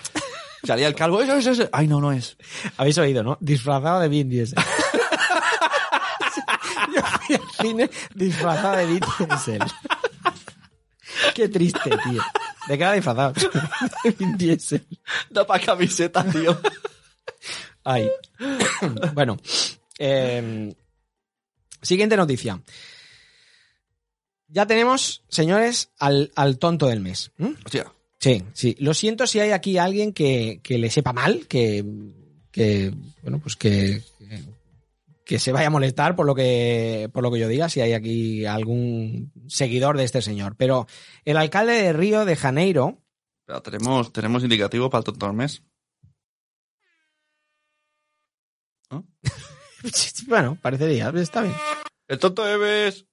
[0.64, 1.68] Salía el calvo, eso, eso, eso.
[1.72, 2.36] Ay, no, no es.
[2.78, 3.36] Habéis oído, ¿no?
[3.40, 4.58] Disfrazado de Vin Diesel.
[6.94, 9.60] Yo fui al cine disfrazado de Vin Diesel.
[11.34, 12.22] Qué triste, tío.
[12.68, 13.34] ¿De qué era disfrazado?
[14.18, 14.86] Vin Diesel.
[15.30, 16.58] Da pa' camiseta, tío.
[17.84, 18.10] Ay.
[19.14, 19.36] Bueno.
[19.98, 20.74] eh,
[21.82, 22.60] siguiente noticia.
[24.48, 27.30] Ya tenemos, señores, al, al tonto del mes.
[28.18, 28.76] Sí, sí.
[28.80, 31.84] Lo siento si hay aquí alguien que, que le sepa mal, que,
[32.50, 32.92] que
[33.22, 34.02] bueno, pues que,
[35.28, 37.92] que, se vaya a molestar por lo que, por lo que yo diga, si hay
[37.92, 40.56] aquí algún seguidor de este señor.
[40.56, 40.86] Pero
[41.24, 43.02] el alcalde de Río de Janeiro,
[43.44, 45.62] Pero tenemos, tenemos indicativo para el tonto del mes.
[48.90, 49.06] ¿No?
[50.28, 51.54] bueno, parecería, está bien.
[52.08, 53.07] El tonto de mes.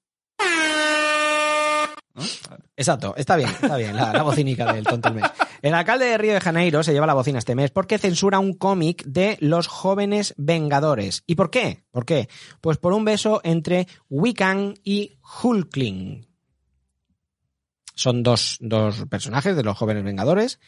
[2.77, 5.31] Exacto, está bien, está bien, la, la bocinica del tonto del mes.
[5.61, 8.53] El alcalde de Río de Janeiro se lleva la bocina este mes porque censura un
[8.53, 11.23] cómic de los jóvenes vengadores.
[11.27, 11.83] ¿Y por qué?
[11.91, 12.29] ¿Por qué?
[12.61, 16.25] Pues por un beso entre Wiccan y Hulkling.
[17.95, 20.59] Son dos, dos personajes de los jóvenes vengadores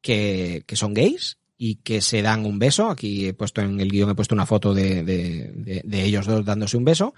[0.00, 2.88] que, que son gays y que se dan un beso.
[2.88, 6.76] Aquí he puesto en el guion, he puesto una foto de- de ellos dos dándose
[6.76, 7.14] un beso.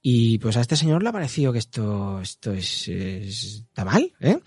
[0.00, 4.12] Y pues a este señor le ha parecido que esto, esto es, es- está mal,
[4.20, 4.38] ¿eh?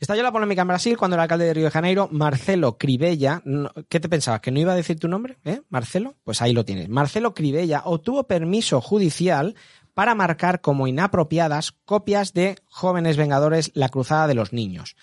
[0.00, 3.42] Estalló la polémica en Brasil cuando el alcalde de Río de Janeiro, Marcelo Cribella,
[3.88, 4.40] ¿qué te pensabas?
[4.40, 5.38] ¿Que no iba a decir tu nombre?
[5.44, 5.62] ¿Eh?
[5.70, 6.16] ¿Marcelo?
[6.24, 6.88] Pues ahí lo tienes.
[6.88, 9.54] Marcelo Cribella obtuvo permiso judicial
[9.94, 14.96] para marcar como inapropiadas copias de Jóvenes Vengadores La Cruzada de los Niños.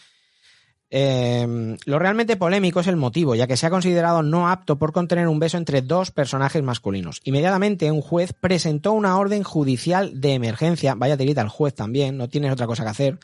[0.93, 4.91] Eh, lo realmente polémico es el motivo, ya que se ha considerado no apto por
[4.91, 7.21] contener un beso entre dos personajes masculinos.
[7.23, 12.27] Inmediatamente un juez presentó una orden judicial de emergencia, vaya tirita el juez también, no
[12.27, 13.19] tienes otra cosa que hacer,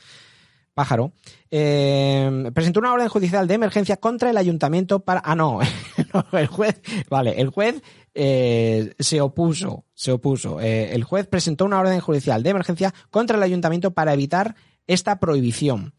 [0.74, 1.12] pájaro,
[1.52, 5.22] eh, presentó una orden judicial de emergencia contra el ayuntamiento para...
[5.26, 5.60] Ah, no,
[6.14, 7.82] no, el juez, vale, el juez
[8.14, 10.62] eh, se opuso, se opuso.
[10.62, 14.56] Eh, el juez presentó una orden judicial de emergencia contra el ayuntamiento para evitar
[14.86, 15.94] esta prohibición.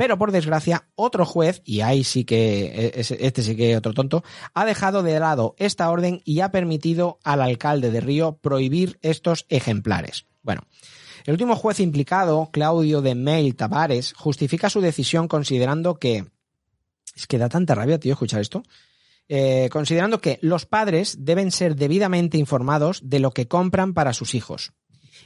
[0.00, 4.24] Pero por desgracia, otro juez, y ahí sí que, ese- este sí que otro tonto,
[4.54, 9.44] ha dejado de lado esta orden y ha permitido al alcalde de Río prohibir estos
[9.50, 10.24] ejemplares.
[10.42, 10.62] Bueno,
[11.26, 16.24] el último juez implicado, Claudio de Meil Tavares, justifica su decisión considerando que.
[17.14, 18.62] Es que da tanta rabia, tío, escuchar esto.
[19.28, 24.34] eh, considerando que los padres deben ser debidamente informados de lo que compran para sus
[24.34, 24.72] hijos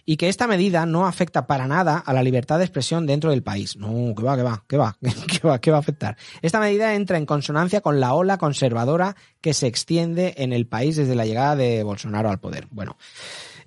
[0.06, 3.42] y que esta medida no afecta para nada a la libertad de expresión dentro del
[3.42, 3.76] país.
[3.76, 4.96] No, que va, que va, que va,
[5.40, 6.16] que va, que va a afectar.
[6.42, 10.96] Esta medida entra en consonancia con la ola conservadora que se extiende en el país
[10.96, 12.66] desde la llegada de Bolsonaro al poder.
[12.70, 12.96] Bueno,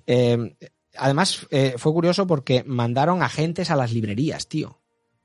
[0.06, 0.54] eh,
[0.96, 4.78] además eh, fue curioso porque mandaron agentes a las librerías, tío,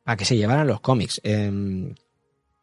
[0.04, 1.22] para que se llevaran los cómics.
[1.24, 1.94] Eh,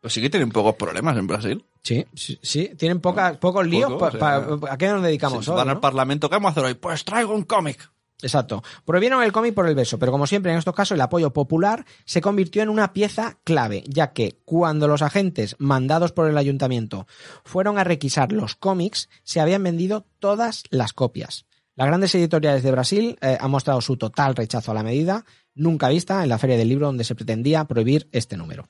[0.00, 1.64] Pues sí que tienen pocos problemas en Brasil.
[1.82, 3.90] Sí, sí, sí, tienen poca- pocos líos.
[3.92, 5.56] Poco, pa- o sea, pa- ¿A qué nos dedicamos hoy?
[5.56, 5.72] van no?
[5.74, 6.74] al Parlamento, ¿qué vamos a hacer hoy?
[6.74, 7.90] Pues traigo un cómic.
[8.22, 8.62] Exacto.
[8.84, 11.84] Prohibieron el cómic por el beso, pero como siempre en estos casos el apoyo popular
[12.04, 17.06] se convirtió en una pieza clave, ya que cuando los agentes mandados por el ayuntamiento
[17.44, 21.46] fueron a requisar los cómics, se habían vendido todas las copias.
[21.76, 25.88] Las grandes editoriales de Brasil eh, han mostrado su total rechazo a la medida, nunca
[25.88, 28.68] vista en la Feria del Libro donde se pretendía prohibir este número.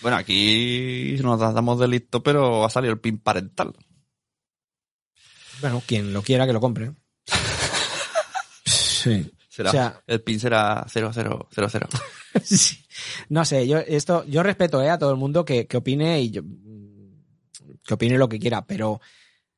[0.00, 3.74] Bueno, aquí nos damos de listo, pero ha salido el pin parental.
[5.60, 6.92] Bueno, quien lo quiera que lo compre.
[9.02, 9.30] Sí.
[9.48, 11.86] Será, O sea- el pin será 0000.
[12.42, 12.76] Sí.
[13.28, 16.30] No sé, yo esto, yo respeto eh, a todo el mundo que, que opine y
[16.30, 16.42] yo,
[17.84, 19.00] que opine lo que quiera, pero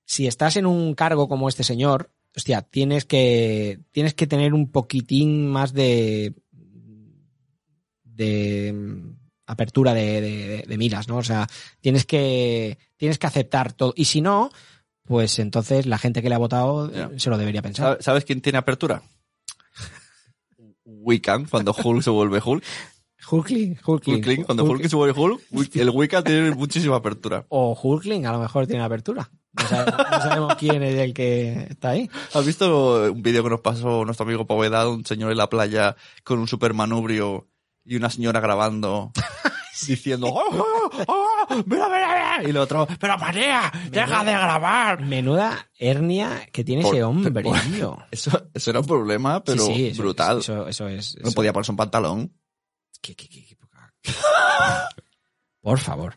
[0.05, 4.73] si estás en un cargo como este señor, hostia, tienes que, tienes que tener un
[4.73, 6.35] poquitín más de,
[8.05, 9.17] de mm,
[9.47, 11.19] apertura de, de- de miras, ¿no?
[11.19, 11.47] O sea,
[11.81, 13.93] tienes que, tienes que aceptar todo.
[13.97, 14.51] Y si no,
[15.05, 17.11] pues entonces la gente que le ha votado Ya.
[17.19, 17.87] se lo debería pensar.
[17.87, 19.03] ¿Sabe- ¿Sabes quién tiene apertura?
[20.85, 22.63] Wiccan, cuando Hulk se vuelve Hulk.
[23.31, 24.17] Hulkling, Hulkling.
[24.17, 25.41] Hulkling, cuando Hulk- se vuelve Hulk,
[25.77, 27.47] el Wiccan tiene muchísima apertura.
[27.49, 29.31] O Hulkling, a lo mejor tiene apertura.
[29.55, 32.11] No sabemos, no sabemos quién es el que está ahí.
[32.35, 35.97] ¿Has visto un vídeo que nos pasó nuestro amigo Povedado, un señor en la playa
[36.25, 37.47] con un super manubrio
[37.85, 39.13] y una señora grabando
[39.87, 42.41] diciendo ¡Oh, oh, oh, mira, mira, mira!
[42.45, 45.03] y el otro ¡Pero María, deja de grabar!
[45.03, 47.99] Menuda hernia que tiene Por- ese hombre, por- tío.
[48.11, 50.39] Eso, eso era un problema, pero Sí, sí, eso- brutal.
[50.39, 51.17] Eso, eso es.
[51.23, 52.33] no podía ponerse un pantalón.
[53.01, 53.93] qué- qué- qué- qué poca-
[55.61, 56.17] Por favor.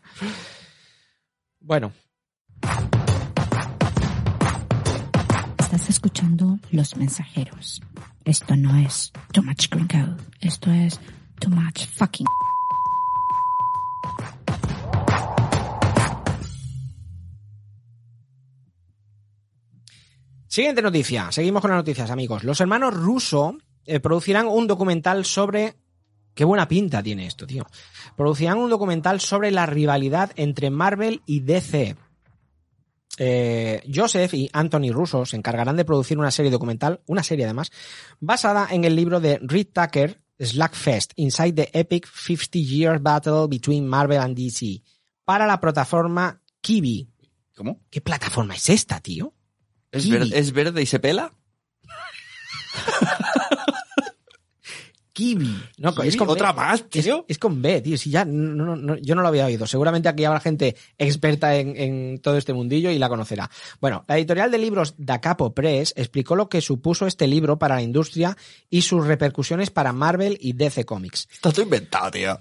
[1.60, 1.92] Bueno,
[5.58, 7.80] Estás escuchando Los Mensajeros.
[8.24, 10.16] Esto no es Too Much Green Code.
[10.40, 10.98] Esto es
[11.40, 12.26] Too Much Fucking.
[20.58, 21.30] Siguiente noticia.
[21.30, 22.42] Seguimos con las noticias, amigos.
[22.42, 25.76] Los hermanos Russo eh, producirán un documental sobre.
[26.34, 27.64] Qué buena pinta tiene esto, tío.
[28.16, 31.94] Producirán un documental sobre la rivalidad entre Marvel y DC.
[33.18, 37.70] Eh, Joseph y Anthony Russo se encargarán de producir una serie documental, una serie además,
[38.18, 43.86] basada en el libro de Reed Tucker, Slackfest, Inside the Epic 50 Year Battle Between
[43.88, 44.82] Marvel and DC,
[45.24, 47.08] para la plataforma Kiwi.
[47.56, 47.80] ¿Cómo?
[47.90, 49.34] ¿Qué plataforma es esta, tío?
[49.90, 51.32] ¿Es, ver- ¿Es verde y se pela?
[55.18, 55.62] Kiwi.
[55.78, 56.56] No, Kiwi, es con ¿Otra B.
[56.60, 57.24] más, Es, tío?
[57.26, 57.98] es con B, tío.
[57.98, 59.66] Si ya no, no, no, yo no lo había oído.
[59.66, 63.50] Seguramente aquí habrá gente experta en, en todo este mundillo y la conocerá.
[63.80, 67.74] Bueno, la editorial de libros Da Capo Press explicó lo que supuso este libro para
[67.74, 68.36] la industria
[68.70, 71.26] y sus repercusiones para Marvel y DC Comics.
[71.32, 72.38] Está todo inventado, tío.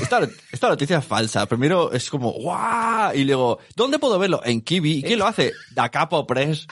[0.00, 0.20] Esta,
[0.52, 1.46] esta noticia es falsa.
[1.46, 3.14] Primero es como, ¡guau!
[3.16, 4.42] Y luego, ¿dónde puedo verlo?
[4.44, 4.98] En Kiwi.
[4.98, 5.52] ¿Y quién lo hace?
[5.74, 6.66] Da Capo Press.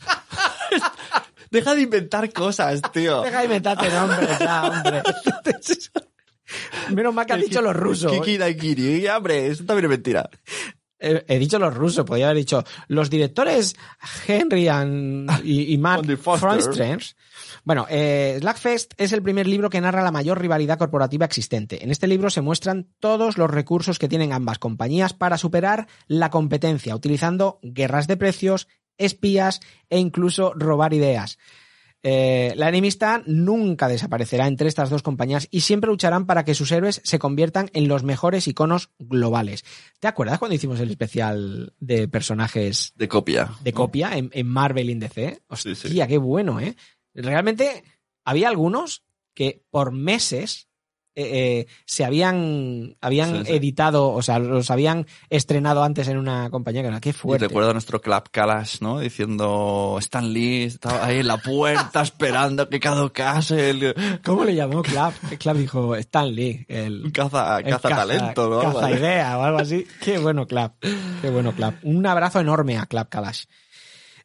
[1.50, 3.22] Deja de inventar cosas, tío.
[3.24, 5.02] Deja de inventarte nombres ya, hombre.
[6.94, 8.10] Menos mal que has dicho los rusos.
[8.12, 9.06] Kiki Daikiri.
[9.08, 10.30] Hombre, eso también es mentira.
[11.00, 13.76] He, he dicho los rusos, podría haber dicho los directores
[14.26, 16.04] Henry and- y, y Mark.
[16.18, 17.16] Frontsters.
[17.64, 21.84] Bueno, eh, Slackfest es el primer libro que narra la mayor rivalidad corporativa existente.
[21.84, 26.30] En este libro se muestran todos los recursos que tienen ambas compañías para superar la
[26.30, 28.68] competencia, utilizando guerras de precios,
[28.98, 31.38] espías e incluso robar ideas.
[32.04, 36.70] Eh, la enemistad nunca desaparecerá entre estas dos compañías y siempre lucharán para que sus
[36.70, 39.64] héroes se conviertan en los mejores iconos globales.
[39.98, 43.50] ¿Te acuerdas cuando hicimos el especial de personajes De copia.
[43.62, 45.40] de copia en, en Marvel in DC?
[45.48, 46.00] Hostia, Sí, sí.
[46.08, 46.76] qué bueno, ¿eh?
[47.14, 47.82] Realmente
[48.24, 49.02] había algunos
[49.34, 50.67] que por meses
[51.18, 53.52] eh, eh, se habían, habían Sí, sí.
[53.54, 57.46] editado, o sea, los habían estrenado antes en una compañía que era qué Y fuerte.
[57.48, 59.00] recuerdo a nuestro Clap Kalash, ¿no?
[59.00, 63.94] Diciendo, Stan Lee estaba ahí en la puerta esperando que caducase el
[64.24, 65.14] ¿Cómo le llamó Clap?
[65.38, 68.72] Clap dijo Stan Lee, el, caza, el caza talento, ¿no?
[68.72, 69.86] Caza idea o algo así.
[70.00, 70.74] Qué bueno, Clap.
[71.20, 71.74] Qué bueno, Clap.
[71.84, 73.44] Un abrazo enorme a Clap Kalash.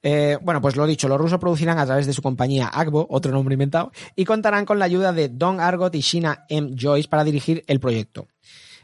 [0.06, 3.32] Eh, bueno, pues lo dicho, los rusos producirán a través de su compañía Agbo, otro
[3.32, 6.76] nombre inventado, y contarán con la ayuda de Don Argot y Sheena M.
[6.78, 8.28] Joyce para dirigir el proyecto.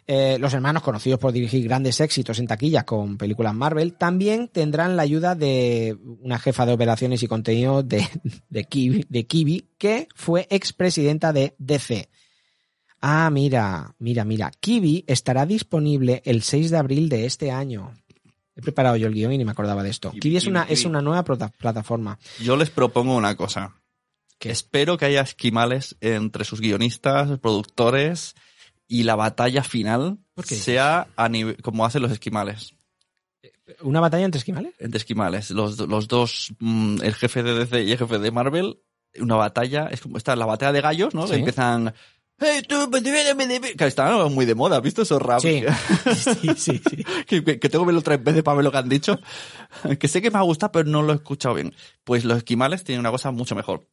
[0.07, 4.95] eh, los hermanos, conocidos por dirigir grandes éxitos en taquilla con películas Marvel, también tendrán
[4.95, 8.07] la ayuda de una jefa de operaciones y contenido de,
[8.49, 8.63] de
[9.25, 12.09] Kiwi, que fue expresidenta de DC.
[13.01, 14.51] Ah, mira, mira, mira.
[14.59, 17.93] Kiwi estará disponible el 6 de abril de este año.
[18.59, 20.11] He preparado yo el guion y ni me acordaba de esto.
[20.11, 22.19] Kiwi es una, es una nueva plata- plataforma.
[22.41, 23.73] Yo les propongo una cosa.
[24.37, 24.49] ¿Qué?
[24.51, 28.35] Espero que haya esquimales entre sus guionistas, productores
[28.87, 30.55] y la batalla final ¿Por qué?
[30.55, 32.73] sea a nivel, como hacen los esquimales.
[33.81, 34.73] ¿Una batalla entre esquimales?
[34.79, 35.51] Entre esquimales.
[35.51, 38.79] Los, los dos, mm, el jefe de DC y el jefe de Marvel,
[39.19, 41.23] una batalla, es como está la batalla de gallos, ¿no?
[41.27, 41.33] Sí.
[41.33, 41.93] Que empiezan.
[42.39, 42.89] ¡Hey, tú!
[42.91, 43.75] me debe- me debe-".
[43.75, 45.41] Que están muy de moda, ¿has visto esos raps?
[45.43, 45.63] Sí.
[46.15, 47.03] sí, sí, sí.
[47.27, 49.19] que, que- tengo que verlo tres veces para ver lo que han dicho.
[49.99, 51.73] que sé que me ha gustado, pero no lo he escuchado bien.
[52.03, 53.87] Pues los esquimales tienen una cosa mucho mejor.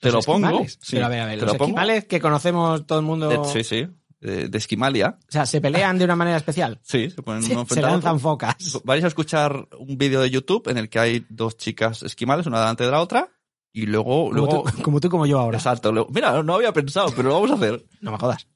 [0.00, 0.46] Te lo pongo.
[0.46, 0.78] esquimales.
[0.80, 1.64] sí, Pero a ver, a ver, los lo pongo.
[1.70, 3.28] esquimales que conocemos todo el mundo.
[3.28, 3.88] De- sí, sí.
[4.20, 5.16] De, de Esquimalia.
[5.28, 6.80] O sea, se pelean de una manera especial.
[6.82, 8.56] Sí, se ponen Se, uno se lanzan focas.
[8.84, 12.58] Vais a escuchar un vídeo de YouTube en el que hay dos chicas esquimales, una
[12.58, 13.28] delante de la otra,
[13.72, 14.24] y luego...
[14.28, 15.58] Como luego tú, como tú, como yo ahora.
[15.58, 15.92] Exacto.
[15.92, 17.84] luego- mira, no había pensado, pero lo vamos a hacer.
[18.00, 18.46] No me jodas.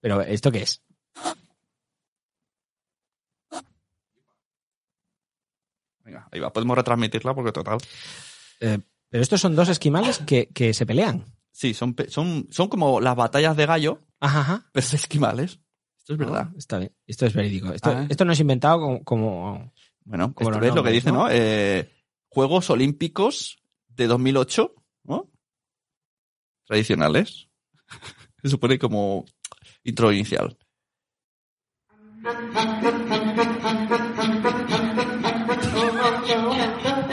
[0.00, 0.82] Pero, ¿esto qué es?
[6.04, 6.52] Venga, ahí va.
[6.52, 7.78] Podemos retransmitirla porque total...
[8.60, 8.78] Eh,
[9.08, 11.24] pero estos son dos esquimales que, que se pelean.
[11.52, 14.66] Sí, son, son, son como las batallas de gallo, Ajá, ajá.
[14.72, 15.60] pero esquimales.
[15.98, 16.48] Esto es verdad.
[16.50, 16.92] Ah, está bien.
[17.06, 17.72] Esto es verídico.
[17.72, 18.06] Esto, Ah.
[18.08, 19.04] esto no es inventado como...
[19.04, 19.72] como-
[20.04, 21.24] Bueno, Como esto los es lo que dice, ¿no?
[21.24, 21.28] ¿no?
[21.30, 21.90] Eh,
[22.28, 23.58] Juegos Olímpicos
[23.96, 24.74] de 2008,
[25.04, 25.30] ¿no?
[26.66, 27.48] Tradicionales.
[28.42, 29.24] Se supone como
[29.82, 30.56] intro inicial.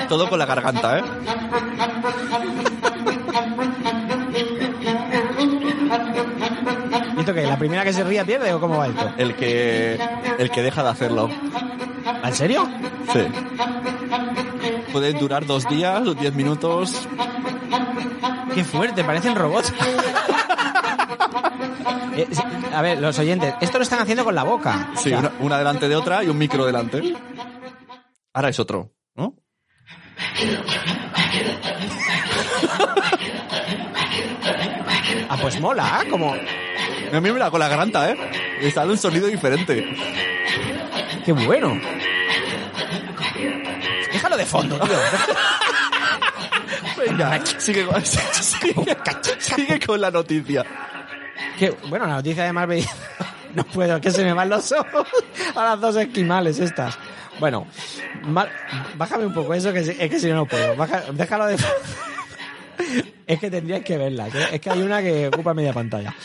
[0.09, 1.03] Todo con la garganta, ¿eh?
[7.15, 7.43] ¿Y esto qué?
[7.43, 9.13] ¿La primera que se ría pierde o cómo va esto?
[9.17, 9.99] El que,
[10.37, 11.29] el que deja de hacerlo.
[12.23, 12.67] ¿En serio?
[13.11, 13.19] Sí.
[14.91, 17.07] Pueden durar dos días o diez minutos.
[18.53, 19.73] Qué fuerte, parecen robots.
[22.15, 24.89] Eh, sí, a ver, los oyentes, esto lo están haciendo con la boca.
[24.93, 27.15] O Sí, sea, una, una delante de otra y un micro delante.
[28.33, 29.33] Ahora es otro, ¿no?
[35.29, 36.09] Ah, pues mola, ¿eh?
[36.09, 36.33] Como...
[36.33, 38.17] A mí me la con la garganta, ¿eh?
[38.61, 39.95] Y sale un sonido diferente.
[41.25, 41.79] Qué bueno.
[44.23, 44.95] Déjalo de fondo, tío.
[46.97, 48.95] Venga, sigue con, sigue,
[49.39, 50.63] sigue con la noticia.
[51.89, 52.85] Bueno, la noticia de Marvel...
[53.53, 55.05] No puedo, que se me van los ojos
[55.55, 56.97] a las dos esquimales estas.
[57.39, 57.67] Bueno,
[58.23, 58.49] Mar-
[58.97, 60.75] bájame un poco eso, que si- es que si no, no puedo.
[60.75, 61.57] Baja- déjalo de...
[63.27, 64.33] Es que tendrías que verlas.
[64.33, 64.47] ¿eh?
[64.53, 66.15] Es que hay una que ocupa media pantalla.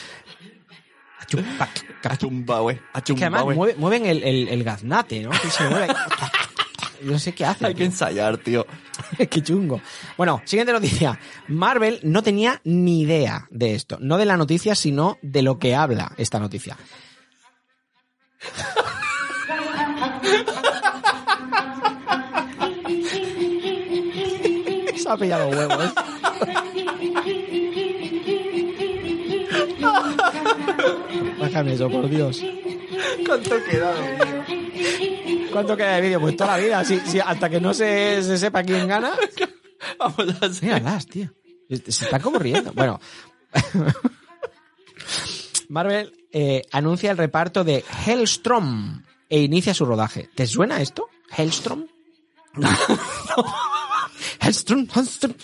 [1.20, 1.68] Achumpa,
[2.05, 3.55] Achumbawe, Es que además achumbawe.
[3.55, 5.28] mueve- mueven el, el, el gaznate, ¿no?
[5.30, 5.88] Que se mueve.
[7.03, 7.66] Yo no sé qué hace.
[7.66, 8.66] Hay que ensayar, tío.
[9.30, 9.80] Qué chungo.
[10.16, 11.18] Bueno, siguiente noticia.
[11.46, 13.99] Marvel no tenía ni idea de esto.
[14.01, 16.76] No de la noticia, sino de lo que habla esta noticia.
[24.96, 25.92] Se ha pillado huevos.
[31.38, 32.42] Bájame eso, por Dios.
[33.26, 33.94] ¿Cuánto queda?
[35.53, 36.20] ¿Cuánto queda de vídeo?
[36.20, 36.84] Pues toda la vida.
[36.84, 39.12] Si, si hasta que no se, se sepa quién gana.
[39.99, 40.64] Vamos a hacer.
[40.64, 41.30] Míralas, tío.
[41.68, 42.72] Se están como riendo.
[42.72, 43.01] Bueno.
[45.68, 50.30] Marvel eh, anuncia el reparto de Hellstrom e inicia su rodaje.
[50.34, 51.09] ¿Te suena esto?
[51.36, 51.86] ¿Hellstrom?
[54.40, 55.34] Hellstrom, Hellstrom,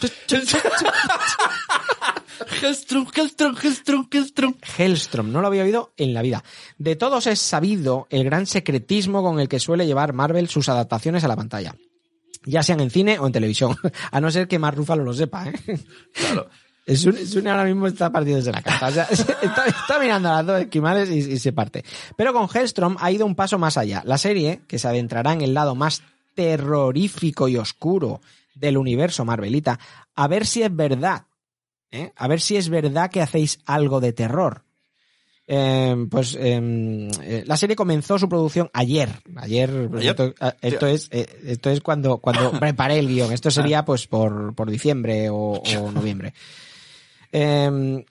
[2.62, 4.54] Hellstrom, Hellstrom, Hellstrom, Hellstrom.
[4.78, 6.44] Hellstrom, no lo había oído en la vida.
[6.78, 11.24] De todos es sabido el gran secretismo con el que suele llevar Marvel sus adaptaciones
[11.24, 11.74] a la pantalla.
[12.44, 13.76] Ya sean en cine o en televisión.
[14.10, 15.80] A no ser que Mark Ruffalo lo sepa, ¿eh?
[16.12, 16.48] Claro.
[16.86, 19.08] Sune Sune ahora mismo está partiéndose la cabeza.
[19.10, 21.82] O sea, está, está mirando a las dos esquimales y, y se parte.
[22.16, 24.02] Pero con Hellstrom ha ido un paso más allá.
[24.04, 26.02] La serie, que se adentrará en el lado más
[26.34, 28.20] terrorífico y oscuro
[28.54, 29.78] del universo Marvelita,
[30.14, 31.24] a ver si es verdad.
[31.94, 32.12] ¿Eh?
[32.16, 34.64] A ver si es verdad que hacéis algo de terror.
[35.46, 36.58] Eh, pues eh,
[37.22, 39.10] eh, la serie comenzó su producción ayer.
[39.36, 40.10] Ayer, pues, Ayer.
[40.10, 43.32] esto, esto es eh, esto es cuando cuando preparé el guion.
[43.32, 46.32] Esto sería pues por, por diciembre o, o noviembre.
[47.30, 48.04] Eh,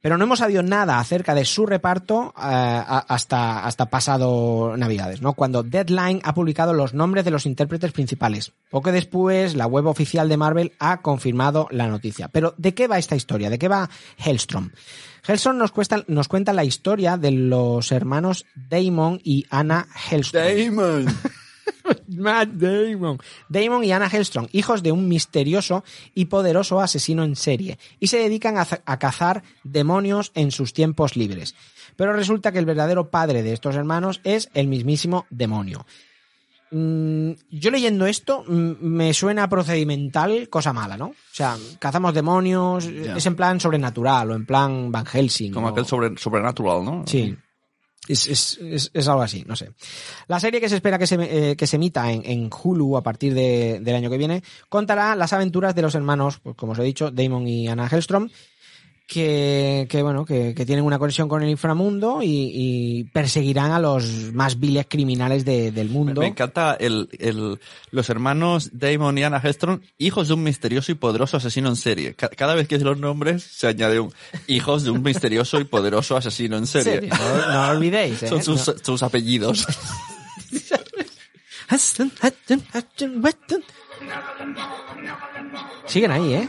[0.00, 5.32] Pero no hemos sabido nada acerca de su reparto eh, hasta, hasta pasado Navidades, ¿no?
[5.32, 8.52] Cuando Deadline ha publicado los nombres de los intérpretes principales.
[8.70, 12.28] Poco después, la web oficial de Marvel ha confirmado la noticia.
[12.28, 13.50] Pero, ¿de qué va esta historia?
[13.50, 13.90] ¿De qué va
[14.24, 14.70] Hellstrom?
[15.26, 20.44] Hellstrom nos, cuesta- nos cuenta la historia de los hermanos Damon y Anna Hellstrom.
[20.44, 21.06] Damon.
[22.08, 23.18] Matt Damon.
[23.48, 25.84] Damon y Anna Hellstrom, hijos de un misterioso
[26.14, 30.72] y poderoso asesino en serie, y se dedican a, za- a cazar demonios en sus
[30.72, 31.54] tiempos libres.
[31.96, 35.84] Pero resulta que el verdadero padre de estos hermanos es el mismísimo demonio.
[36.70, 41.06] Mm, yo leyendo esto mm, me suena procedimental cosa mala, ¿no?
[41.06, 45.50] O sea, cazamos demonios, es en plan sobrenatural o en plan Van Helsing.
[45.52, 47.04] Como o- aquel sobre, sobrenatural, ¿no?
[47.06, 47.34] Sí.
[48.06, 49.70] Es, es- es- algo así, no sé.
[50.28, 51.16] La serie que se espera que se,
[51.50, 55.14] eh, que se emita en, en Hulu a partir de- del año que viene contará
[55.14, 58.28] las aventuras de los hermanos, pues, como os he dicho, Damon y Anna Hellstrom,
[59.08, 63.78] que, que, bueno, que, que tienen una conexión con el inframundo y, y perseguirán a
[63.80, 64.04] los
[64.34, 66.20] más viles criminales de- del mundo.
[66.20, 67.58] me encanta el, el,
[67.90, 72.12] los hermanos Damon y Anna Hellstrom, hijos de un misterioso y poderoso asesino en serie.
[72.14, 74.12] Ca- cada vez que dice los nombres se añade un
[74.46, 77.08] hijos de un misterioso y poderoso asesino en serie.
[77.08, 78.28] No, no olvidéis, ¿eh?
[78.28, 78.74] Son sus, No.
[78.82, 79.66] sus apellidos.
[85.86, 86.48] Siguen ahí, ¿eh?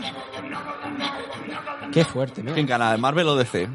[1.92, 2.54] Qué fuerte, ¿no?
[2.54, 3.68] ¿Quién gana, Marvel o DC?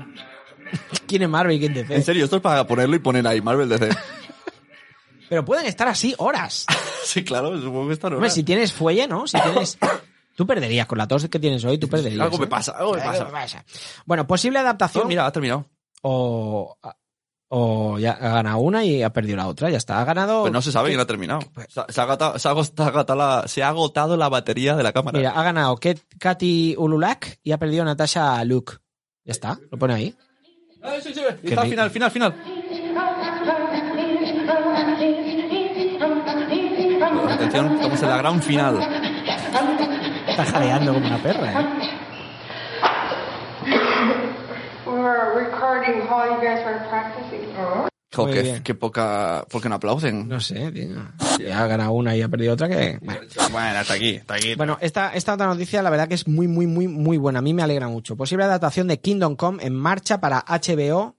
[1.07, 1.95] ¿Quién es Marvel y quién DC?
[1.95, 3.91] En serio, esto es para ponerlo y poner ahí, Marvel DC.
[5.29, 6.67] Pero pueden estar así horas.
[7.05, 9.27] sí, claro, supongo que está Hombre, si tienes fuelle, ¿no?
[9.27, 9.79] Si tienes...
[10.37, 12.21] Tú perderías con la tos que tienes hoy, tú perderías.
[12.21, 13.65] Algo me pasa, algo me pasa.
[14.05, 15.05] Bueno, posible adaptación.
[15.05, 15.67] Oh, mira, ha terminado.
[16.03, 16.77] O,
[17.57, 19.71] o ya ha ganado una y ha perdido la otra.
[19.71, 20.01] Ya está.
[20.01, 20.41] Ha ganado.
[20.43, 21.41] Pues no se sabe quién ha terminado.
[21.69, 24.83] Se ha, se ha agotado, se ha agotado la, se ha agotado la batería de
[24.83, 25.19] la cámara.
[25.19, 28.75] Mira, ha ganado Ket- Katy Ululak y ha perdido Natasha Luke.
[29.25, 29.59] Ya está.
[29.71, 30.17] Lo pone ahí.
[30.83, 32.35] Ah, sí, sí, Está final, final, final.
[37.31, 38.79] Atención, estamos en la gran final.
[40.29, 41.94] Está jadeando como una perra, ¿eh?
[45.05, 47.53] We're recording how you guys were practicing.
[48.11, 48.63] Jo, Muy qué, bien.
[48.63, 50.27] qué poca, ¿por qué no aplauden?
[50.27, 50.97] No sé, tío.
[51.37, 52.99] Si ha ganado una y ha perdido otra, que.
[53.03, 53.21] Bueno.
[53.53, 54.55] Bueno, hasta aquí, hasta aquí.
[54.55, 57.41] Bueno, esta, esta otra noticia, la verdad que es muy, muy, muy, muy buena.
[57.41, 58.17] A mí me alegra mucho.
[58.17, 61.19] Posible adaptación de Kingdom Come en marcha para HBO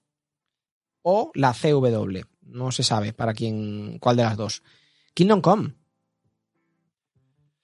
[1.02, 2.22] o la CW.
[2.42, 4.62] No se sabe para quién, cuál de las dos.
[5.14, 5.74] Kingdom Come.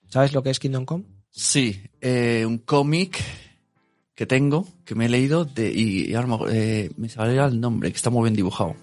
[0.08, 1.04] ¿Sabes lo que es Kingdom Come?
[1.32, 3.18] Sí, eh, un cómic
[4.14, 7.60] que tengo, que me he leído, de, y, y ahora me, eh, me salió el
[7.60, 8.74] nombre, que está muy bien dibujado.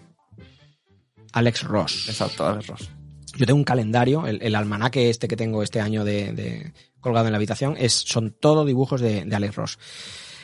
[1.34, 2.08] Alex Ross.
[2.10, 2.90] Exacto, Alex Ross.
[3.38, 7.28] Yo tengo un calendario, el, el almanaque este que tengo este año de, de- colgado
[7.28, 9.80] en la habitación, es, son todo dibujos de, de Alex Ross.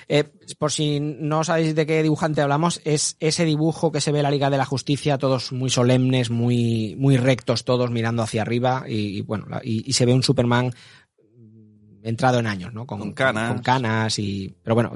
[0.08, 0.24] Eh,
[0.60, 4.24] por si no sabéis de qué dibujante hablamos, es ese dibujo que se ve en
[4.24, 8.86] la Liga de la Justicia, todos muy solemnes, muy, muy rectos, todos mirando hacia arriba,
[8.88, 10.72] y, y bueno, y se ve un Superman
[12.06, 12.86] entrado en años, ¿no?
[12.86, 13.54] Con canas.
[13.54, 14.56] Con canas y.
[14.64, 14.94] Pero bueno.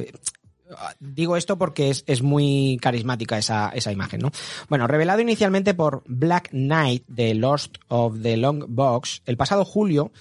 [0.99, 4.31] Digo esto porque es, es muy carismática esa, esa imagen, ¿no?
[4.69, 10.11] Bueno, revelado inicialmente por Black Knight de Lost of the Long Box, el pasado julio,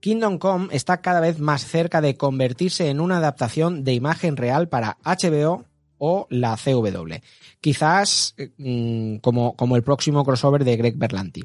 [0.00, 4.68] Kingdom Come está cada vez más cerca de convertirse en una adaptación de imagen real
[4.68, 5.66] para HBO
[5.98, 7.16] o la CW.
[7.60, 11.44] Quizás eh, mm, como, como el próximo crossover de Greg Berlanti.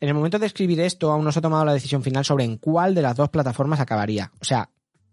[0.00, 2.44] En el momento de escribir esto, aún no se ha tomado la decisión final sobre
[2.44, 4.32] en cuál de las dos plataformas acabaría.
[4.40, 4.70] O sea,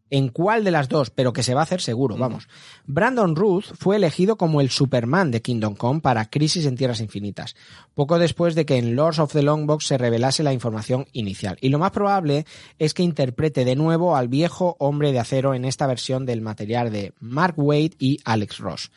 [0.09, 2.47] en cuál de las dos, pero que se va a hacer seguro, vamos.
[2.86, 7.55] Brandon Ruth fue elegido como el Superman de Kingdom Come para Crisis en Tierras Infinitas,
[7.93, 11.57] poco después de que en Lords of the Longbox se revelase la información inicial.
[11.61, 12.45] Y lo más probable
[12.80, 16.91] es que interprete de nuevo al viejo hombre de acero en esta versión del material
[16.91, 18.91] de Mark Waid y Alex Ross.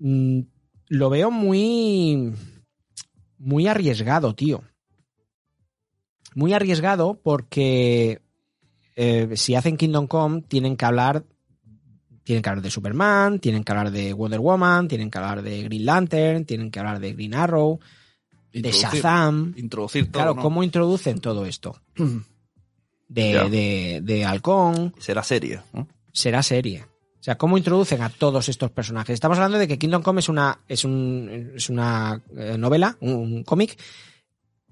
[0.00, 0.40] Mm,
[0.88, 2.32] lo veo muy.
[3.38, 4.62] muy arriesgado, tío.
[6.34, 8.20] Muy arriesgado porque
[8.96, 11.24] eh, si hacen Kingdom Come tienen que hablar
[12.22, 15.62] tienen que hablar de Superman, tienen que hablar de Wonder Woman, tienen que hablar de
[15.64, 17.80] Green Lantern, tienen que hablar de Green Arrow,
[18.52, 19.52] de Shazam.
[19.56, 20.42] Introducir todo, Claro, ¿no?
[20.42, 21.80] ¿cómo introducen todo esto?
[23.08, 25.88] De, de, de Halcón, Será serie, ¿no?
[26.12, 26.86] será serie.
[27.20, 29.12] O sea, ¿cómo introducen a todos estos personajes?
[29.12, 33.12] Estamos hablando de que Kingdom Come es una, es un, es una eh, novela, un,
[33.12, 33.78] un cómic,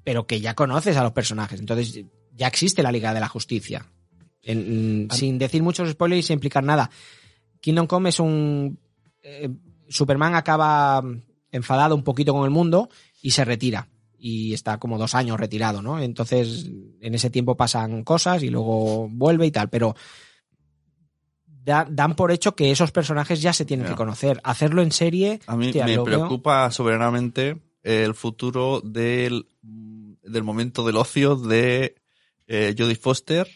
[0.03, 1.61] pero que ya conoces a los personajes.
[1.61, 2.01] Entonces,
[2.35, 3.85] ya existe la Liga de la Justicia.
[4.43, 6.91] En- mm, sin decir muchos spoilers y sin implicar nada.
[7.61, 8.79] Kingdom Come es un.
[9.23, 9.51] eh,
[9.91, 11.03] Superman acaba
[11.53, 12.89] enfadado un poquito con el mundo
[13.21, 13.89] y se retira.
[14.19, 16.01] Y está como dos años retirado, ¿no?
[16.01, 16.67] Entonces,
[17.01, 19.69] en ese tiempo pasan cosas y luego vuelve y tal.
[19.69, 19.95] Pero
[21.69, 24.41] da- dan por hecho que esos personajes ya se tienen que conocer.
[24.43, 30.85] Hacerlo en serie, A mí hostia, me veo- preocupa soberanamente el futuro del, del momento
[30.85, 31.95] del ocio de
[32.47, 33.47] eh, Jodie Foster,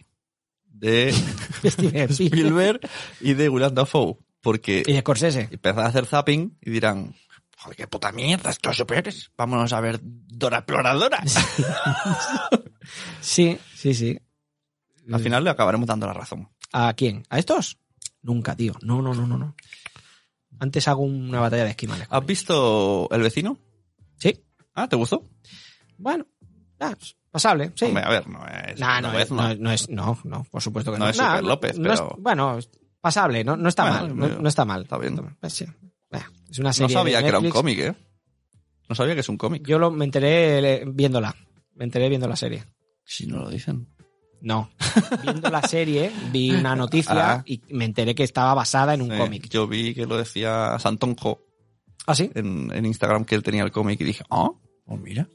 [0.67, 1.09] de
[2.11, 2.81] Spielberg
[3.21, 4.17] y de William Dafoe.
[4.41, 5.49] Porque Y de Scorsese.
[5.53, 7.15] empezarán a hacer zapping y dirán,
[7.59, 9.31] joder, qué puta mierda, estos superhéroes.
[9.37, 11.23] Vámonos a ver Dora Exploradora.
[13.21, 14.19] Sí, sí, sí.
[15.13, 16.49] Al final le acabaremos dando la razón.
[16.73, 17.23] ¿A quién?
[17.31, 17.79] ¿A estos?
[18.23, 18.75] Nunca, tío.
[18.83, 19.55] No, no, no, no, no.
[20.61, 22.07] Antes hago una batalla de esquimales.
[22.11, 23.59] ¿Has visto El vecino?
[24.19, 24.45] Sí.
[24.75, 25.29] Ah, ¿te gustó?
[25.99, 26.27] Bueno,
[26.81, 26.95] ah,
[27.31, 27.87] pasable, sí.
[27.87, 28.79] Hombre, a ver, no es...
[28.81, 31.05] Nah, no, es, no, no es, no, no, por supuesto que no.
[31.07, 32.59] No es Nah, Super López, no es- pero- bueno,
[33.01, 34.83] pasable, no, no está Bueno, mal, no, no está mal.
[34.83, 35.17] Está bien.
[35.41, 35.67] Pues sí.
[36.51, 37.95] Es una No serie sabía de que era un cómic, ¿eh?
[38.89, 39.67] No sabía que es un cómic.
[39.67, 41.35] Yo lo, me enteré viéndola.
[41.75, 42.65] Me enteré viendo la serie.
[43.05, 43.89] Si no lo dicen.
[44.43, 44.71] No.
[45.23, 47.43] Viendo la serie, vi una noticia Ah.
[47.47, 49.49] y me enteré que estaba basada en un Sí, cómic.
[49.49, 51.41] Yo vi que lo decía Santonjo
[52.07, 52.31] ¿Ah, sí?
[52.35, 54.51] en, en Instagram que él tenía el cómic y dije, ah,
[54.87, 55.29] oh, mira,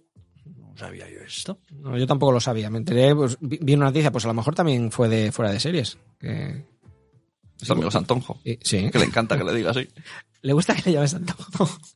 [0.45, 1.59] no sabía yo esto.
[1.71, 2.69] No, yo tampoco lo sabía.
[2.69, 5.59] Me enteré, pues, vi, una noticia, pues a lo mejor también fue de fuera de
[5.61, 5.97] series.
[6.19, 6.65] Que,
[7.61, 8.39] Es amigo Santonjo.
[8.61, 8.89] sí.
[8.91, 9.87] Que le encanta que le diga así.
[10.41, 11.35] Le gusta que le llames Santo.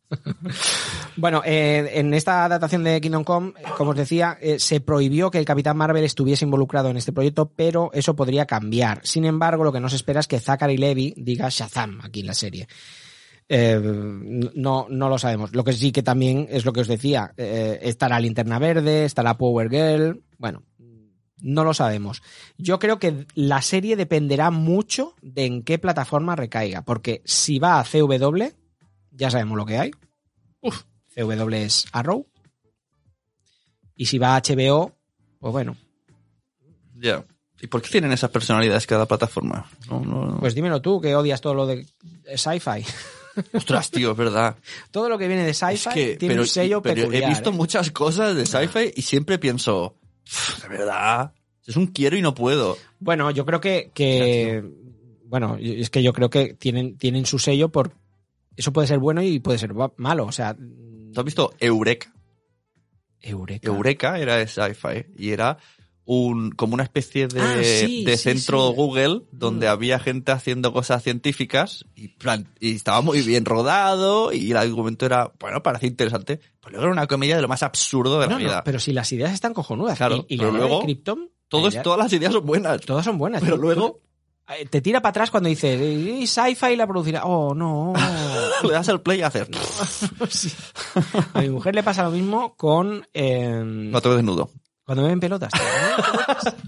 [1.16, 5.30] bueno, eh, en esta adaptación de Kingdom Come, eh, como os decía, eh, se prohibió
[5.30, 9.02] que el Capitán Marvel estuviese involucrado en este proyecto, pero eso podría cambiar.
[9.04, 12.28] Sin embargo, lo que no se espera es que Zachary Levy diga Shazam aquí en
[12.28, 12.68] la serie.
[13.48, 13.80] Eh,
[14.56, 15.54] no, no lo sabemos.
[15.54, 17.34] Lo que sí que también es lo que os decía.
[17.38, 20.24] eh, estará Linterna Verde, estará Power Girl.
[20.38, 20.64] Bueno,
[21.42, 22.22] no lo sabemos.
[22.58, 26.82] Yo creo que la serie dependerá mucho de en qué plataforma recaiga.
[26.84, 28.44] Porque si va a CW,
[29.12, 29.92] ya sabemos lo que hay.
[30.62, 30.84] Uf,
[31.16, 32.28] CW es Arrow.
[33.96, 34.96] Y si va a HBO,
[35.40, 35.76] pues bueno,
[36.96, 37.26] Ya.
[37.64, 39.70] ¿Y por qué tienen esas personalidades cada plataforma?
[39.88, 40.40] No, no, no.
[40.40, 41.86] pues dímelo tú, que odias todo lo de
[42.36, 42.84] sci-fi.
[43.54, 44.56] Ostras, tío, es verdad.
[44.90, 47.24] Todo lo que viene de Es sci-fi que, tiene pero, un sello pero peculiar.
[47.24, 47.54] he visto ¿eh?
[47.54, 50.01] muchas cosas de sci-fi y siempre pienso, "Pff,
[50.62, 51.34] de verdad,
[51.66, 52.78] es un quiero y no puedo.
[53.00, 54.64] Bueno, yo creo que, que
[55.26, 57.94] bueno, es que yo creo que tienen, tienen su sello por
[58.56, 60.26] eso puede ser bueno y puede ser malo.
[60.26, 62.14] O sea, ¿Tú has visto Eureka?
[63.20, 63.68] Eureka.
[63.68, 65.58] Eureka era de sci-fi y era
[66.14, 68.76] un como una especie de, Ah, sí, de sí, centro sí.
[68.76, 74.52] Google donde había gente haciendo cosas científicas y, plan- y estaba muy bien rodado y
[74.52, 76.42] el argumento era, bueno, parecía interesante.
[76.60, 78.64] Pero luego era una comedia de lo más absurdo de la No, no, vida.
[78.66, 79.98] pero si las ideas están cojonudas.
[79.98, 82.82] Claro, y, y pero luego Krypton, todas las ideas son buenas.
[82.82, 83.42] todas son buenas.
[83.42, 84.02] Pero luego
[84.70, 87.24] te tira para atrás cuando dices, "Y sci-fi la producirá.
[87.24, 87.94] Oh, no.
[88.64, 89.48] le das el play y haces
[90.30, 90.52] Sí.
[91.34, 94.50] A mi mujer le pasa lo mismo con eh, cuatro desnudo.
[94.92, 95.52] Cuando me ven pelotas.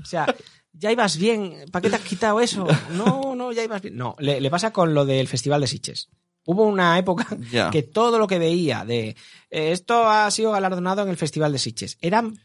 [0.01, 0.33] O sea,
[0.71, 1.65] ya ibas bien.
[1.71, 2.65] ¿Para qué te has quitado eso?
[2.91, 3.97] No, no, ya ibas bien.
[3.97, 6.07] No, le, le pasa con lo del Festival de Sitges.
[6.45, 7.27] Hubo una época
[7.71, 9.09] que todo lo que veía de
[9.49, 12.39] eh, esto ha sido galardonado en el Festival de Sitges eran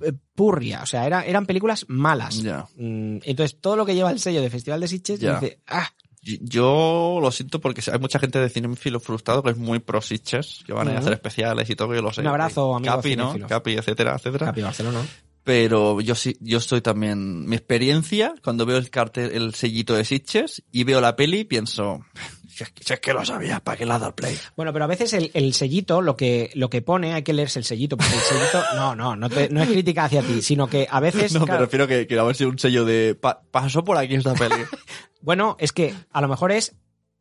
[0.00, 2.42] eh, purria, o sea, era- eran películas malas.
[2.76, 5.38] Mm, Entonces, todo lo que lleva el sello de Festival de Sitges Ya.
[5.38, 5.88] dice, ah,
[6.22, 10.62] Yo lo siento porque hay mucha gente de cinéfilo frustrado que es muy pro Sitges,
[10.64, 12.20] que van a ir a hacer especiales y todo, que yo lo sé.
[12.20, 13.36] Un abrazo, amigo Capi, ¿no?
[13.48, 14.46] Capi, etcétera, etcétera.
[14.46, 15.04] Capi Barcelona.
[15.44, 20.04] Pero yo sí, yo estoy también, mi experiencia, cuando veo el cartel, el sellito de
[20.04, 22.04] Sitges y veo la peli, pienso,
[22.48, 24.38] si es, que- si es que lo sabías, ¿para qué le has dado play?
[24.54, 27.58] Bueno, pero a veces el, el sellito, lo que, lo que pone, hay que leerse
[27.58, 30.68] el sellito, porque el sellito, no, no, no, te- no es crítica hacia ti, sino
[30.68, 33.16] que a veces, No, me claro, refiero que, que a ver si un sello de,
[33.16, 34.54] "Pa- pasó por aquí esta peli.
[35.22, 36.74] bueno, es que a lo mejor es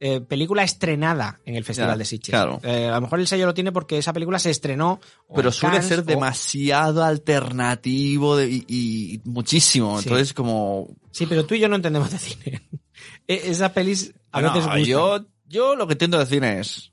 [0.03, 2.29] eh, película estrenada en el Festival Ya, de Sitges.
[2.31, 2.59] claro.
[2.63, 4.99] Eh, a lo mejor el sello lo tiene porque esa película se estrenó.
[5.35, 9.99] Pero suele Cannes, ser o- demasiado alternativo de- y, y muchísimo.
[10.01, 10.07] Sí.
[10.09, 12.67] Entonces, como, Sí, pero tú y yo no entendemos de cine.
[13.27, 14.83] E- Esas pelis a veces gustan.
[14.83, 16.91] yo, yo lo que entiendo de cine es,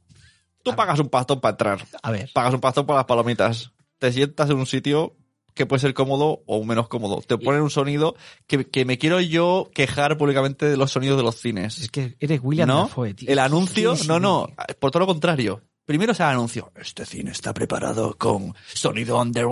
[0.63, 4.13] tú pagas un pastón para entrar, A ver, pagas un pastón para las palomitas, te
[4.13, 5.17] sientas en un sitio
[5.59, 8.15] que puede ser cómodo o menos cómodo, te ponen un sonido
[8.47, 11.79] que, que me quiero yo quejar públicamente de los sonidos de los cines.
[11.81, 12.83] es que eres William ¿No?
[12.83, 13.29] Dafoe, tío.
[13.29, 14.47] El anuncio, Sí, sí, no, no,
[14.79, 15.61] por todo lo contrario.
[15.85, 16.71] Primero es el anuncio.
[16.77, 19.47] Este cine está preparado con sonido under.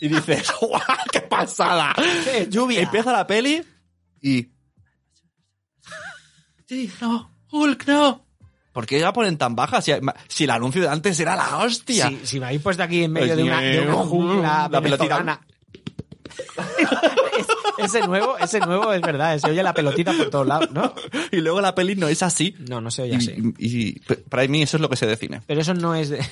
[0.00, 0.80] Y dices, ¡guau!
[1.10, 1.94] ¡Qué pasada!
[2.26, 2.82] Eh, lluvia.
[2.82, 3.62] Empieza la peli
[4.20, 4.48] y.
[6.66, 8.26] Sí, no, Hulk, no.
[8.72, 9.82] ¿Por qué la ponen tan baja?
[9.82, 9.92] Si,
[10.28, 12.08] si el anuncio de antes era la hostia.
[12.08, 15.40] Si, si me habéis puesto aquí en medio de una, de una jungla La pelotita.
[17.38, 17.46] Es-
[17.78, 20.94] ese nuevo, ese nuevo es verdad, se oye la pelotita por todos lados, ¿no?
[21.32, 22.54] Y luego la peli no es así.
[22.68, 23.34] No, no se oye Y, así.
[23.58, 23.92] y- y
[24.28, 25.40] para mí eso es lo que se define.
[25.46, 26.24] Pero eso no es de-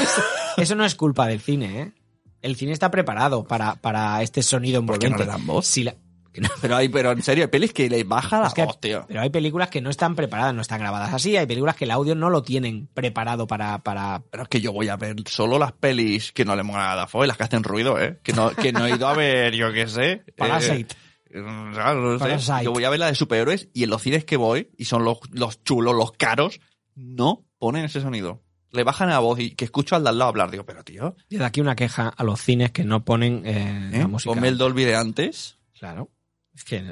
[0.56, 1.92] eso no es culpa del cine, ¿eh?
[2.42, 5.26] El cine está preparado para, para este sonido ¿Por qué envolvente.
[5.26, 5.66] no le dan voz?
[5.66, 5.94] Si la-
[6.60, 9.04] Pero hay, pero en serio, hay pelis que le baja la Es que- voz, tío.
[9.08, 11.36] Pero hay películas que no están preparadas, no están grabadas así.
[11.36, 13.78] Hay películas que el audio no lo tienen preparado para.
[13.78, 14.22] para...
[14.30, 16.96] Pero es que yo voy a ver solo las pelis que no le mola a
[16.96, 18.20] Dafoe, las que hacen ruido, ¿eh?
[18.22, 20.24] Que no, que no he ido a ver, yo qué sé.
[20.36, 20.94] Parasite.
[21.30, 22.64] Eh, no sé.
[22.64, 25.04] Yo voy a ver la de superhéroes y en los cines que voy, y son
[25.04, 26.60] los, los chulos, los caros,
[26.94, 28.42] no ponen ese sonido.
[28.70, 30.50] Le bajan la voz y que escucho al de al lado hablar.
[30.50, 33.90] Digo, pero tío, Y de aquí una queja a los cines que no ponen eh,
[33.92, 33.98] ¿eh?
[34.00, 34.34] la música.
[34.34, 35.58] ponme el Dolby de antes.
[35.78, 36.10] Claro.
[36.56, 36.82] Es que.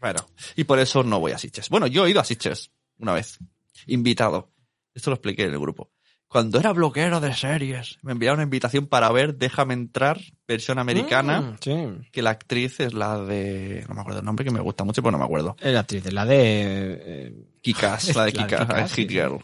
[0.00, 0.20] Bueno,
[0.56, 1.68] y por eso no voy a Sitges.
[1.68, 3.38] Bueno, yo he ido a Sitges una vez,
[3.86, 4.52] invitado.
[4.94, 5.90] Esto lo expliqué en el grupo.
[6.28, 11.40] Cuando era bloquero de series, me enviaron una invitación para ver Déjame entrar, versión americana,
[11.40, 12.08] Mm, sí.
[12.12, 13.84] que la actriz es la de...
[13.88, 15.56] No me acuerdo el nombre, que me gusta mucho, pero no me acuerdo.
[15.62, 16.38] La actriz, es la de.
[16.42, 19.14] eh, Kikas, la de La de Kikas, Hit sí.
[19.14, 19.38] Girl.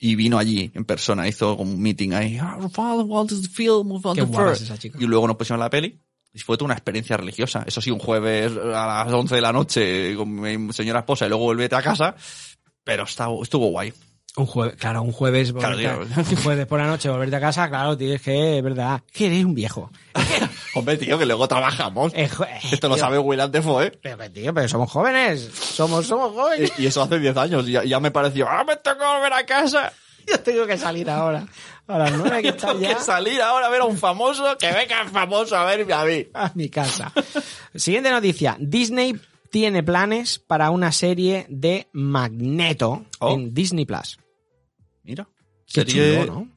[0.00, 2.36] Y vino allí en persona, hizo un meeting ahí.
[2.40, 4.98] "Ah, Father, what is the film Qué the first?" es esa chica.
[5.00, 6.00] Y luego nos pusieron la peli.
[6.44, 7.64] Fue toda una experiencia religiosa.
[7.66, 11.28] Eso sí, un jueves a las 11 de la noche con mi señora esposa y
[11.28, 12.14] luego volvete a casa.
[12.84, 13.92] Pero estaba, estuvo guay.
[14.36, 16.16] Un jueves, claro, un jueves, Claro, volverte tío.
[16.16, 19.26] a- un jueves por la noche, volverte a casa, claro, tienes que, es verdad, que
[19.26, 19.90] eres un viejo.
[20.74, 22.12] Hombre, tío, que luego trabajamos.
[22.14, 22.30] Eh,
[22.70, 23.90] Esto lo tío, sabe Willard Defoe.
[24.00, 26.72] Pero, que, tío, pero somos jóvenes, somos, somos jóvenes.
[26.78, 27.68] Y, y eso hace 10 años.
[27.68, 29.92] Y ya, ya me pareció, ah, me toca volver a casa.
[30.30, 31.46] Yo tengo que salir ahora.
[31.86, 34.56] A las nueve que está Tengo ya que salir ahora a ver a un famoso,
[34.58, 36.26] que venga el famoso a verme a mí.
[36.34, 37.12] a mi casa.
[37.74, 38.56] Siguiente noticia.
[38.60, 39.18] Disney
[39.50, 43.32] tiene planes para una serie de Magneto Oh.
[43.34, 44.18] en Disney Plus.
[45.04, 45.26] Mira.
[45.66, 46.48] Qué serie chulo, ¿no?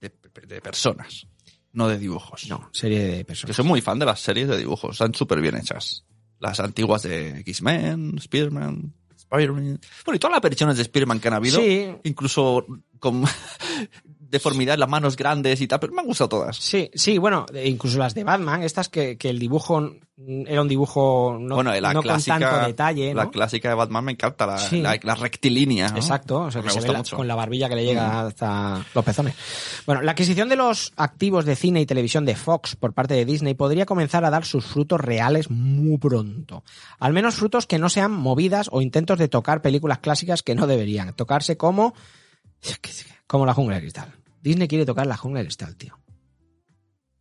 [0.00, 0.12] de,
[0.46, 1.26] de personas,
[1.72, 2.48] no de dibujos.
[2.48, 3.56] No, serie de Yo personas.
[3.56, 6.04] soy muy fan de las series de dibujos, están súper bien hechas.
[6.38, 8.94] Las antiguas de X-Men, Spider-Man,
[9.30, 9.80] Spider-Man.
[10.04, 11.88] Bueno, y todas las versiones de Spider-Man que han habido, Sí.
[12.04, 12.66] incluso
[12.98, 13.24] con
[14.30, 16.56] deformidad, las manos grandes y tal, pero me han gustado todas.
[16.56, 20.60] Sí, sí, bueno, e incluso las de Batman, estas que, que el dibujo mm, era
[20.62, 23.22] un dibujo no, bueno, la no clásica, con tanto detalle, ¿no?
[23.22, 24.82] la clásica de Batman me encanta, la, Sí.
[24.82, 25.88] la, la rectilínea.
[25.88, 25.96] ¿no?
[25.96, 27.16] Exacto, o sea, que me se gusta ve mucho.
[27.16, 27.18] Mm.
[27.18, 29.34] con la barbilla que le llega hasta los pezones.
[29.86, 33.24] Bueno, la adquisición de los activos de cine y televisión de Fox por parte de
[33.24, 36.64] Disney podría comenzar a dar sus frutos reales muy pronto.
[36.98, 40.66] Al menos frutos que no sean movidas o intentos de tocar películas clásicas que no
[40.66, 41.94] deberían tocarse como
[43.26, 44.14] como la jungla de cristal.
[44.42, 45.98] Disney quiere tocar la jungla de cristal, tío.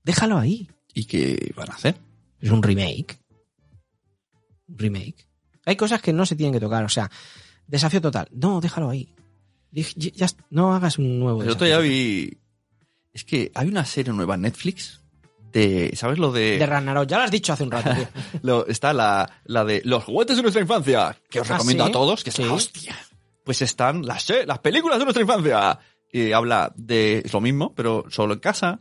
[0.03, 0.70] Déjalo ahí.
[0.93, 1.97] ¿Y qué van a hacer?
[2.39, 3.20] Es un remake.
[4.68, 5.28] Un remake.
[5.65, 7.09] Hay cosas que no se tienen que tocar, o sea,
[7.68, 8.28] desafío total.
[8.32, 9.13] No, déjalo ahí.
[9.72, 12.38] Ya- ya no hagas un nuevo El otro día vi...
[13.13, 15.01] Es que hay una serie nueva en Netflix
[15.51, 15.91] de...
[15.95, 16.57] ¿Sabes lo de...?
[16.57, 18.07] De Ragnarok, ya lo has dicho hace un rato, tío.
[18.43, 21.89] Lo- está la, la de los juguetes de nuestra infancia, que os recomiendo ¿sí?
[21.89, 22.43] a todos, que es Sí.
[22.43, 22.95] hostia.
[23.43, 25.80] Pues están las, se- las películas de nuestra infancia.
[26.12, 28.80] Y habla de es lo mismo, pero solo en casa.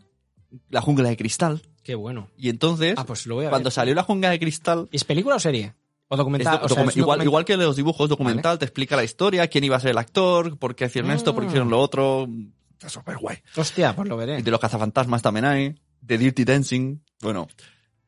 [0.71, 1.63] La jungla de cristal.
[1.83, 2.29] Qué bueno.
[2.37, 3.73] Y entonces, Ah, pues lo voy a cuando ver.
[3.73, 5.75] salió la jungla de cristal, ¿Es película o serie?
[6.09, 6.61] ¿O documental?
[6.61, 9.77] do- O sea, igual, igual que los dibujos documental, te explica la historia, quién iba
[9.77, 12.29] a ser el actor, por qué hicieron esto, por qué hicieron lo otro.
[12.73, 13.39] Está súper guay.
[13.57, 14.43] Hostia, pues lo Y veré.
[14.43, 16.99] de los cazafantasmas también hay, de Dirty Dancing.
[17.21, 17.49] Bueno,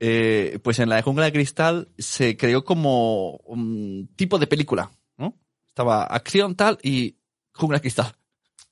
[0.00, 4.90] eh, pues en la de Jungla de Cristal se creó como un tipo de película,
[5.16, 5.34] ¿no?
[5.66, 7.16] Estaba acción tal y
[7.54, 8.12] Jungla de Cristal.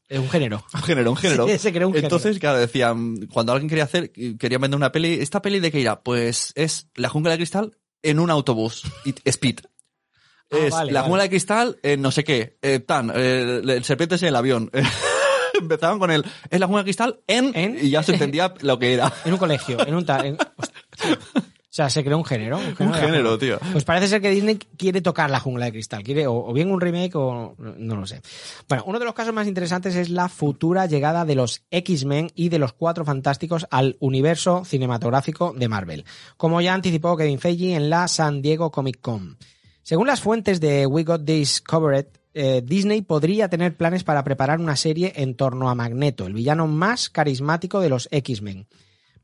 [0.09, 0.65] Es un género.
[0.73, 1.47] Un género, un género.
[1.49, 2.07] Sí, se creó un género.
[2.07, 5.81] Entonces, claro, decían, cuando alguien quería hacer, quería vender una peli, ¿esta peli de qué
[5.81, 6.01] irá?
[6.03, 8.83] Pues es La Jungla de Cristal en un autobús.
[9.25, 9.61] Speed.
[10.49, 11.09] Ah, es vale, La vale.
[11.11, 12.57] Jungla de Cristal en no sé qué.
[12.63, 14.71] eh, tan, eh, el serpiente es en el avión.
[15.61, 18.79] Empezaban con el, es La Jungla de Cristal en, En- y ya se entendía lo
[18.79, 19.13] que era.
[19.25, 20.25] En un colegio, en un tal.
[20.25, 20.39] en-
[21.77, 22.59] sea, se creó un género.
[22.59, 23.59] Un género, Un tío.
[23.73, 26.03] Pues parece ser que Disney quiere tocar la jungla de cristal.
[26.03, 28.23] Quiere o, o bien un remake o no lo sé.
[28.69, 32.49] Bueno, uno de los casos más interesantes es la futura llegada de los X-Men y
[32.49, 36.05] de los Cuatro Fantásticos al universo cinematográfico de Marvel.
[36.37, 39.37] Como ya anticipó Kevin Feige en la San Diego Comic Con.
[39.83, 44.61] Según las fuentes de We Got This Covered, eh, Disney podría tener planes para preparar
[44.61, 48.67] una serie en torno a Magneto, el villano más carismático de los X-Men.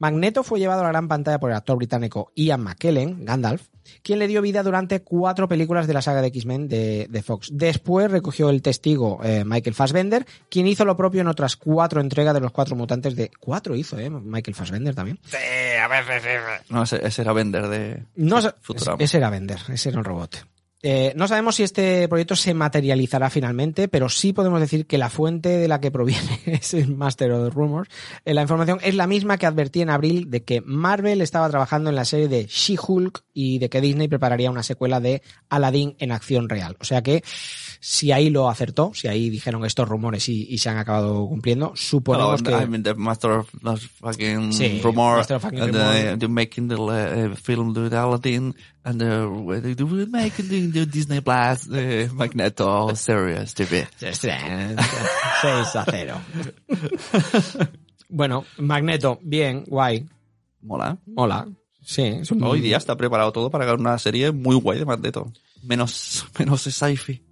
[0.02, 3.68] Magneto fue llevado a la gran pantalla por el actor británico Ian McKellen, Gandalf,
[4.02, 7.50] quien le dio vida durante cuatro películas de la saga de X-Men de, de Fox.
[7.52, 12.34] Después recogió el testigo eh, Michael Fassbender, quien hizo lo propio en otras cuatro entregas
[12.34, 13.30] de los cuatro mutantes de...
[13.38, 14.10] Cuatro hizo, ¿eh?
[14.10, 15.20] Michael Fassbender también.
[16.68, 18.96] No, ese, ese era Bender de No, Futurama.
[18.98, 20.44] ese era Bender, ese era un robot.
[20.84, 25.10] Eh, no sabemos si este proyecto se materializará finalmente, pero sí podemos decir que la
[25.10, 27.88] fuente de la que proviene es el Master of the Rumors.
[28.24, 31.90] Eh, la información es la misma que advertí en abril de que Marvel estaba trabajando
[31.90, 36.10] en la serie de She-Hulk y de que Disney prepararía una secuela de Aladdin en
[36.10, 36.76] acción real.
[36.80, 37.22] O sea que
[37.80, 41.72] si ahí lo acertó, si ahí dijeron estos rumores y, y se han acabado cumpliendo,
[41.76, 42.50] suponemos que...
[42.50, 46.14] I mean, the master of the fucking Sí, rumor, master of fucking and rumor.
[46.14, 48.54] uh, they're making the uh, film with Aladdin,
[48.84, 53.86] and uh, they do making the, the Disney Plus uh, Magneto series TV.
[53.96, 54.24] 6
[55.76, 56.20] a 0.
[58.08, 60.06] bueno, Magneto, bien, guay,
[60.62, 60.98] Mola.
[61.06, 61.48] mola.
[61.84, 62.42] Sí, es un...
[62.44, 65.32] Hoy día está preparado todo para una serie muy guay de Magneto.
[65.62, 67.22] Menos, menos sci-fi.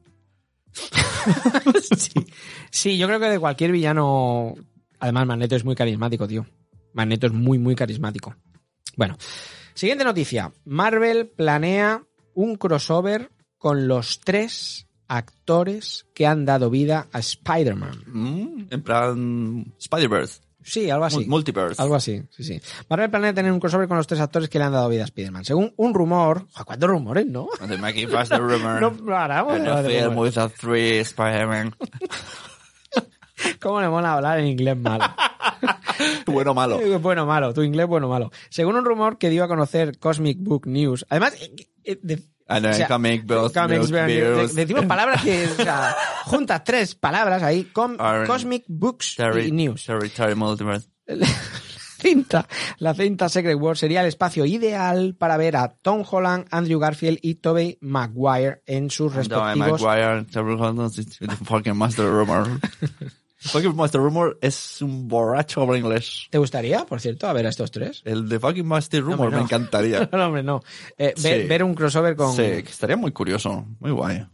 [1.96, 2.26] sí.
[2.70, 4.54] Sí, yo creo que de cualquier villano.
[4.98, 6.46] Además, Magneto es muy carismático, tío.
[6.92, 8.34] Magneto es muy, muy carismático.
[8.96, 9.16] Bueno,
[9.74, 10.52] siguiente noticia.
[10.64, 12.02] Marvel planea
[12.34, 18.04] un crossover con los tres actores que han dado vida a Spider-Man.
[18.06, 20.40] Mm, en plan Spider-Verse.
[20.62, 21.16] Sí, algo así.
[21.20, 21.80] Mul- Multiverse.
[21.82, 22.60] Algo así, sí, sí.
[22.88, 25.06] Marvel planea tener un crossover con los tres actores que le han dado vida a
[25.06, 25.44] Spider-Man.
[25.44, 26.46] Según un rumor.
[26.64, 27.48] ¿Cuántos rumores, no?
[27.66, 27.76] The
[28.38, 28.80] rumor.
[28.80, 30.36] No paramos.
[30.36, 31.74] A three Spider-Man.
[33.60, 35.04] ¿Cómo le mola hablar en inglés malo?
[36.26, 36.80] bueno o malo.
[37.00, 38.30] Bueno, malo, tu inglés bueno, malo.
[38.48, 41.06] Según un rumor que dio a conocer Cosmic Book News.
[41.08, 44.54] Además, eh, eh, de- And o milk, de- beers.
[44.56, 45.94] decimos palabras que, o sea,
[46.24, 47.96] juntas tres palabras ahí, com-
[48.26, 49.84] Cosmic Books Terry, y News.
[49.86, 50.34] Terry, Terry
[52.00, 52.48] cinta,
[52.78, 57.18] la cinta Secret War sería el espacio ideal para ver a Tom Holland, Andrew Garfield
[57.22, 59.82] y Tobey Maguire en sus Tobey respectivos...
[59.82, 60.24] Maguire,
[61.96, 63.10] the
[63.40, 63.74] fucking Master Rumor.
[63.74, 66.26] fucking Master Rumor es un borracho habla inglés.
[66.30, 68.02] ¿Te gustaría, por cierto, a ver a estos tres?
[68.04, 69.38] El de fucking Master Rumor no.
[69.38, 70.08] me encantaría.
[70.12, 70.60] No, hombre, no.
[70.98, 71.48] Eh, ver, Sí.
[71.48, 72.30] ver un crossover con...
[72.34, 73.66] Sí, que estaría muy curioso.
[73.80, 74.26] Muy guay.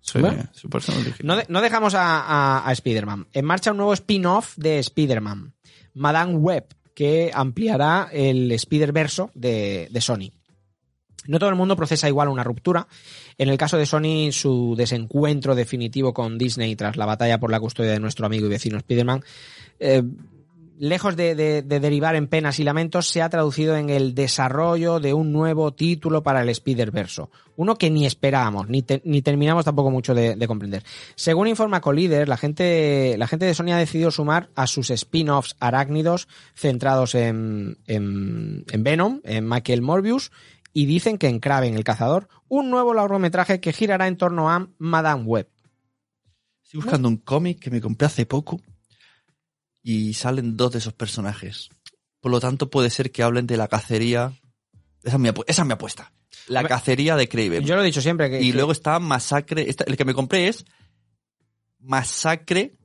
[0.00, 0.44] Sí, Bueno.
[0.52, 1.14] su personaje.
[1.24, 3.26] No, de- no dejamos a, a- a Spider-Man.
[3.32, 5.54] En marcha un nuevo spin-off de Spider-Man,
[5.94, 10.30] Madame Web, que ampliará el Spider-Verso de, de Sony.
[11.28, 12.86] No todo el mundo procesa igual una ruptura.
[13.38, 17.60] En el caso de Sony, su desencuentro definitivo con Disney tras la batalla por la
[17.60, 19.22] custodia de nuestro amigo y vecino Spider-Man,
[19.80, 20.02] eh,
[20.78, 25.00] lejos de, de- de derivar en penas y lamentos, se ha traducido en el desarrollo
[25.00, 27.30] de un nuevo título para el Spider-Verso.
[27.56, 30.82] Uno que ni esperábamos, ni, te- ni terminamos tampoco mucho de, de comprender.
[31.14, 35.56] Según informa Collider, la gente, la gente de Sony ha decidido sumar a sus spin-offs
[35.60, 40.30] arácnidos centrados en, en, en Venom, en Michael Morbius,
[40.78, 44.68] y dicen que en Kraven el cazador, un nuevo largometraje que girará en torno a
[44.76, 45.48] Madame Web.
[46.62, 48.60] Estoy buscando un cómic que me compré hace poco
[49.82, 51.70] y salen dos de esos personajes.
[52.20, 54.34] Por lo tanto, puede ser que hablen de la cacería.
[55.02, 56.12] Esa es mi, apu- esa es mi apuesta.
[56.46, 57.64] La cacería de Kraven.
[57.64, 58.42] Yo lo he dicho siempre que...
[58.42, 59.70] y que- luego está Masacre.
[59.70, 60.66] esta- el que me compré es
[61.78, 62.76] Masacre.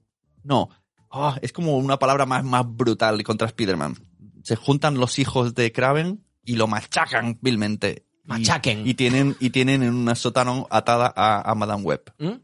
[0.43, 0.69] No.
[1.11, 3.95] Ah, es como una palabra más, más brutal contra Spider-Man.
[4.43, 8.05] Se juntan los hijos de Kraven y lo machacan vilmente.
[8.23, 8.87] Machaquen.
[8.87, 12.13] Y, tienen, y tienen en una sótano atada a, a Madame Web.
[12.19, 12.39] ¿Mm?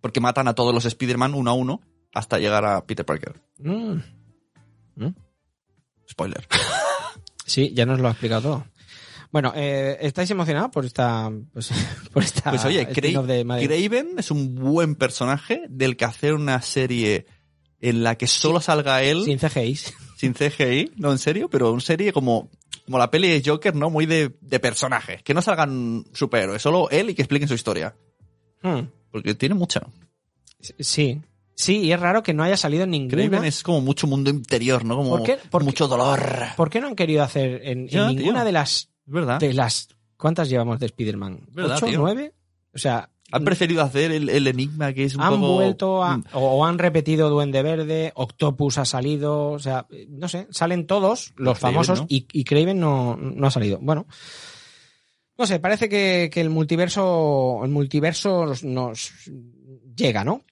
[0.00, 1.80] Porque matan a todos los Spider-Man uno a uno
[2.12, 3.40] hasta llegar a Peter Parker.
[3.58, 3.98] Mm.
[6.08, 6.46] Spoiler.
[7.44, 8.66] Sí, ya nos lo ha explicado todo.
[9.30, 11.70] Bueno, eh, ¿estáis emocionados por esta, pues,
[12.12, 13.44] por esta Pues oye, de?
[13.44, 17.26] Craven es un buen personaje del que hacer una serie
[17.80, 19.78] en la que solo salga él Sin CGI.
[20.22, 22.48] Sin CGI, no en serio, pero una serie como,
[22.84, 23.90] como la peli de Joker, ¿no?
[23.90, 27.96] Muy de, de personajes, que no salgan superhéroes, solo él y que expliquen su historia.
[28.62, 28.82] Hmm.
[29.10, 29.82] Porque tiene mucha.
[30.78, 31.20] Sí.
[31.56, 33.48] Sí, y es raro que no haya salido en Craven ninguna.
[33.48, 34.94] es como mucho mundo interior, ¿no?
[34.96, 35.38] Como ¿Por qué?
[35.50, 36.22] Porque- mucho dolor.
[36.56, 38.44] ¿Por qué no han querido hacer en, ninguna tío.
[38.44, 39.40] de las verdad.
[39.40, 41.48] de las ¿cuántas llevamos de Spider-Man?
[41.56, 41.86] ¿Ocho?
[41.96, 42.32] ¿Nueve?
[42.72, 45.54] O sea, Han preferido hacer el, el enigma que es un han poco...
[45.54, 46.24] vuelto a, Mm.
[46.34, 51.58] o, han repetido Duende Verde, Octopus ha salido, o sea, no sé, salen todos los
[51.58, 52.06] Craven, famosos ¿no?
[52.08, 53.78] y, y Craven no, no ha salido.
[53.80, 54.06] Bueno,
[55.38, 59.12] no sé, parece que, que el multiverso, el multiverso nos,
[59.96, 60.44] llega, ¿no?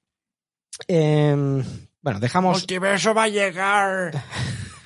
[0.88, 1.62] Em,
[2.00, 2.58] bueno, dejamos.
[2.58, 4.24] multiverso va a llegar.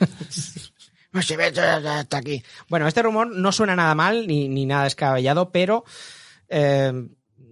[1.12, 2.42] Multiverso ya está aquí.
[2.68, 5.84] Bueno, este rumor no suena nada mal ni, ni nada descabellado, pero
[6.48, 6.92] eh,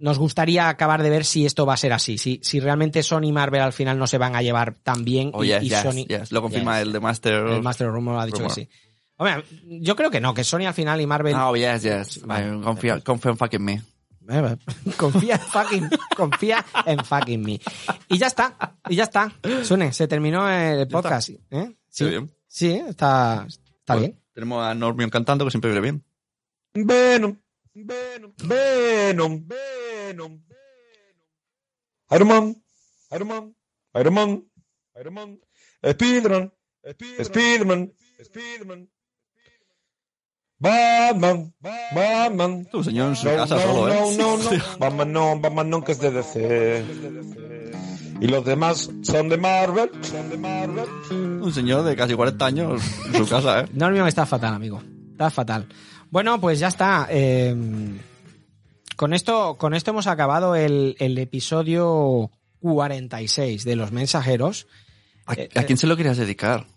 [0.01, 2.17] nos gustaría acabar de ver si esto va a ser así.
[2.17, 5.31] Si, si realmente Sony y Marvel al final no se van a llevar tan bien
[5.33, 6.05] Oh, y, yes, y yes, Sony.
[6.07, 6.31] yes.
[6.31, 6.87] Lo confirma Yes.
[6.87, 7.33] el de Master.
[7.47, 8.53] El Master Rumor ha dicho Rumor.
[8.55, 8.69] que sí.
[9.17, 9.43] Hombre,
[9.81, 11.35] yo creo que no, que Sony al final y Marvel.
[11.35, 12.25] Oh, yes, yes.
[12.25, 12.61] Vale.
[12.61, 13.81] Confía, confía en fucking me.
[14.29, 14.57] Eh,
[14.97, 17.59] confía en fucking, confía en fucking me.
[18.09, 19.31] Y ya está, y ya está.
[19.63, 21.29] Sune, se terminó el podcast.
[21.51, 21.75] ¿eh?
[21.89, 22.31] Sí, bien.
[22.47, 24.19] sí, está, está Bueno, bien.
[24.33, 26.03] Tenemos a Normion cantando, que siempre viene bien.
[26.73, 27.37] Venom,
[27.75, 30.43] Venom, Venom, Venom,
[32.11, 32.55] Iron Man,
[33.11, 33.55] Iron Man,
[33.95, 34.43] Iron Man,
[34.99, 35.39] Iron Man,
[35.83, 36.53] Spiderman,
[37.23, 37.93] Spiderman,
[38.23, 38.89] Spiderman,
[40.59, 41.53] Batman,
[41.95, 42.65] Batman.
[42.71, 44.15] Tu señor en su No, casa no, solo, ¿eh?
[44.17, 44.77] no, no, no.
[44.79, 46.85] Batman no, Batman no, que es de DC.
[48.21, 50.87] Y los demás son de Marvel, son de Marvel.
[51.41, 53.65] Un señor de casi 40 años en su casa, ¿eh?
[53.73, 54.81] Normion está fatal, amigo.
[55.11, 55.67] Está fatal.
[56.13, 57.07] Bueno, pues ya está.
[57.09, 57.55] eh,
[58.95, 62.29] con esto, con esto hemos acabado el, el episodio
[62.59, 64.67] 46 de Los Mensajeros.
[65.25, 66.67] ¿A, Eh, a quién se lo querías dedicar?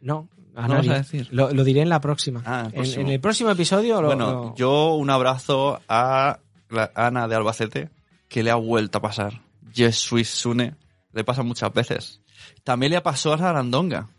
[0.00, 1.26] No, a No vas a decir.
[1.32, 2.44] Lo, lo diré en la próxima.
[2.46, 3.00] Ah, el en, próximo.
[3.02, 6.38] en el próximo episodio lo, bueno, lo- yo un abrazo a
[6.70, 7.90] la Ana de Albacete,
[8.28, 9.42] que le ha vuelto a pasar.
[9.74, 10.76] Jesui Sune,
[11.12, 12.20] le pasa muchas veces.
[12.62, 14.10] También le pasó a Sarandonga.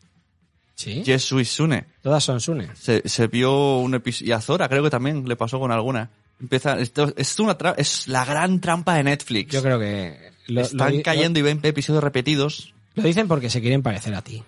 [0.78, 1.02] ¿Sí?
[1.04, 1.88] Jesui Sune.
[2.02, 2.70] Todas son Sune.
[2.76, 4.30] Se, se vio un episodio.
[4.30, 6.12] Y a Zora creo que también le pasó con alguna.
[6.40, 9.52] Empieza, esto, es, una tra- es la gran trampa de Netflix.
[9.52, 12.76] Yo creo que lo, Están lo cayendo y ven episodios repetidos.
[12.94, 14.44] Lo, dicen porque se quieren parecer a ti.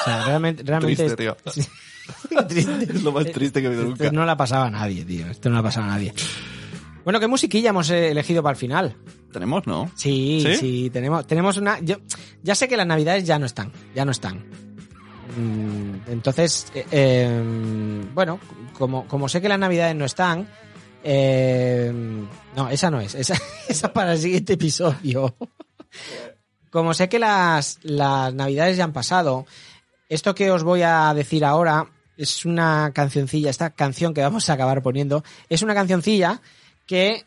[0.00, 1.36] O sea, realmente, realmente Triste, tío.
[1.52, 1.62] Sí.
[2.48, 2.84] Triste.
[2.84, 4.10] Es lo más triste que he visto Esto nunca.
[4.16, 5.26] no la pasaba a nadie, tío.
[5.28, 6.14] Esto no la pasaba a nadie.
[7.04, 8.96] Bueno, ¿qué musiquilla hemos eh, elegido para el final?
[9.32, 9.90] Tenemos, ¿no?
[9.96, 10.56] Sí, ¿Sí?
[10.56, 11.78] sí, tenemos, tenemos una.
[11.80, 11.96] Yo,
[12.42, 14.44] ya sé que las navidades ya no están, ya no están.
[15.36, 18.38] Mm, Entonces, eh, eh, bueno,
[18.78, 20.46] como, como sé que las navidades no están,
[21.04, 21.92] eh,
[22.56, 23.34] no, esa no es, esa,
[23.68, 25.34] esa es para el siguiente episodio.
[26.70, 29.46] Como sé que las, las navidades ya han pasado,
[30.08, 34.52] esto que os voy a decir ahora es una cancioncilla, esta canción que vamos a
[34.54, 36.40] acabar poniendo, es una cancioncilla
[36.86, 37.24] que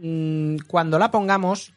[0.00, 1.72] mm, cuando la pongamos,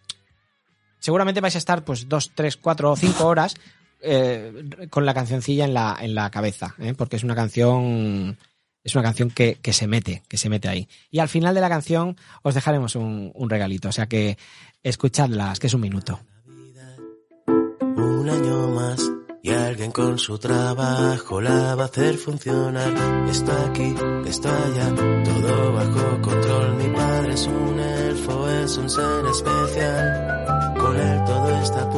[1.00, 3.56] seguramente vais a estar pues dos, tres, cuatro o cinco horas
[4.02, 6.94] eh, con la cancioncilla en la, en la cabeza, ¿eh?
[6.96, 8.38] porque es una canción
[8.84, 10.88] es una canción que, que se mete, que se mete ahí.
[11.12, 14.38] Y al final de la canción os dejaremos un, un regalito, o sea que
[14.82, 16.22] escuchadlas, que es un minuto.
[17.98, 19.02] Un año más
[19.48, 22.94] y alguien con su trabajo la va a hacer funcionar.
[23.30, 23.96] Está aquí,
[24.26, 24.94] está allá,
[25.24, 26.76] todo bajo control.
[26.76, 30.76] Mi padre es un elfo, es un ser especial.
[30.78, 31.90] Con él todo está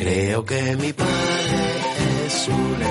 [0.00, 2.82] Creo que mi padre es un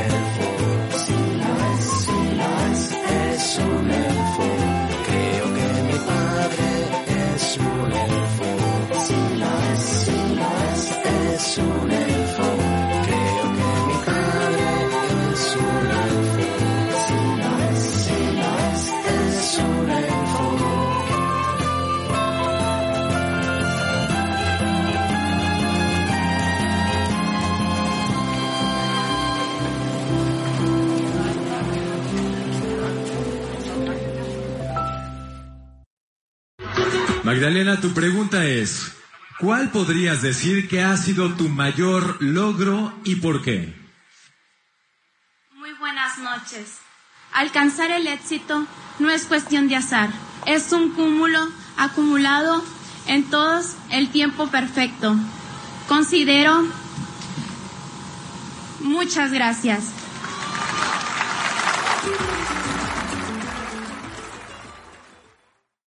[37.30, 38.92] Magdalena, tu pregunta es,
[39.40, 43.72] ¿cuál podrías decir que ha sido tu mayor logro y por qué?
[45.54, 46.80] Muy buenas noches.
[47.32, 48.66] Alcanzar el éxito
[48.98, 50.10] no es cuestión de azar,
[50.48, 51.48] es un cúmulo
[51.78, 52.64] acumulado
[53.06, 55.16] en todos el tiempo perfecto.
[55.88, 56.64] Considero...
[58.80, 59.84] Muchas gracias.